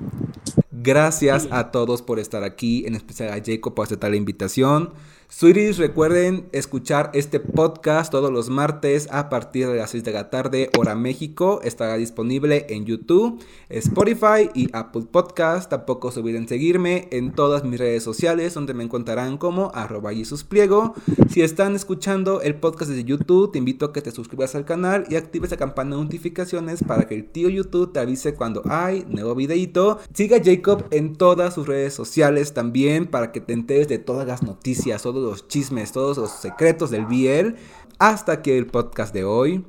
Gracias 0.71 1.49
a 1.51 1.71
todos 1.71 2.03
por 2.03 2.19
estar 2.19 2.45
aquí, 2.45 2.85
en 2.87 2.95
especial 2.95 3.31
a 3.31 3.43
Jacob 3.43 3.75
por 3.75 3.87
aceptar 3.87 4.11
la 4.11 4.17
invitación. 4.17 4.93
Sweeties, 5.35 5.79
recuerden 5.79 6.47
escuchar 6.53 7.11
este 7.15 7.41
podcast 7.41 8.13
todos 8.13 8.31
los 8.31 8.51
martes 8.51 9.09
a 9.11 9.31
partir 9.31 9.67
de 9.67 9.77
las 9.77 9.91
6 9.91 10.05
de 10.05 10.13
la 10.13 10.29
tarde, 10.29 10.69
hora 10.79 10.95
México. 10.95 11.61
Estará 11.65 11.97
disponible 11.97 12.67
en 12.69 12.85
YouTube, 12.85 13.43
Spotify 13.71 14.51
y 14.55 14.69
Apple 14.75 15.07
Podcast. 15.11 15.71
Tampoco 15.71 16.13
se 16.13 16.21
olviden 16.21 16.47
seguirme 16.47 17.09
en 17.13 17.33
todas 17.33 17.65
mis 17.65 17.81
redes 17.81 18.03
sociales, 18.03 18.53
donde 18.53 18.75
me 18.75 18.85
encontrarán 18.85 19.39
como 19.39 19.73
arroba 19.75 20.11
Pliego. 20.51 20.95
Si 21.31 21.41
están 21.41 21.75
escuchando 21.77 22.43
el 22.43 22.57
podcast 22.57 22.91
desde 22.91 23.05
YouTube, 23.05 23.53
te 23.53 23.59
invito 23.59 23.87
a 23.87 23.93
que 23.95 24.03
te 24.03 24.11
suscribas 24.11 24.55
al 24.55 24.67
canal 24.67 25.07
y 25.09 25.17
actives 25.17 25.51
la 25.51 25.57
campana 25.57 25.97
de 25.97 26.03
notificaciones 26.03 26.85
para 26.87 27.09
que 27.09 27.15
el 27.15 27.25
tío 27.25 27.49
YouTube 27.49 27.91
te 27.91 28.01
avise 28.01 28.35
cuando 28.35 28.63
hay 28.69 29.07
nuevo 29.09 29.35
videito. 29.35 29.99
Siga 30.13 30.37
a 30.37 30.45
Jacob 30.45 30.85
en 30.91 31.17
todas 31.17 31.55
sus 31.55 31.67
redes 31.67 31.95
sociales 31.95 32.53
también 32.53 33.07
para 33.07 33.33
que 33.33 33.41
te 33.41 33.55
enteres 33.55 33.89
de 33.89 33.99
todas 33.99 34.27
las 34.27 34.43
noticias, 34.43 35.07
los 35.23 35.49
chismes, 35.49 35.93
todos 35.93 36.19
los 36.19 36.31
secretos 36.31 36.91
del 36.91 37.07
BL. 37.07 37.57
Hasta 37.99 38.33
aquí 38.33 38.51
el 38.51 38.67
podcast 38.67 39.15
de 39.15 39.25
hoy. 39.25 39.65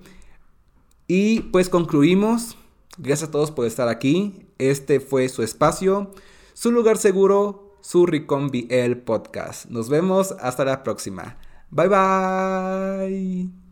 Y 1.07 1.41
pues 1.41 1.69
concluimos. 1.69 2.57
Gracias 2.97 3.29
a 3.29 3.31
todos 3.31 3.51
por 3.51 3.65
estar 3.65 3.87
aquí. 3.87 4.47
Este 4.57 4.99
fue 4.99 5.27
su 5.29 5.43
espacio, 5.43 6.11
su 6.53 6.71
lugar 6.71 6.97
seguro, 6.97 7.77
su 7.81 8.05
Ricon 8.05 8.49
BL 8.49 8.95
podcast. 9.03 9.65
Nos 9.65 9.89
vemos 9.89 10.33
hasta 10.39 10.65
la 10.65 10.83
próxima. 10.83 11.37
Bye 11.69 11.87
bye. 11.87 13.62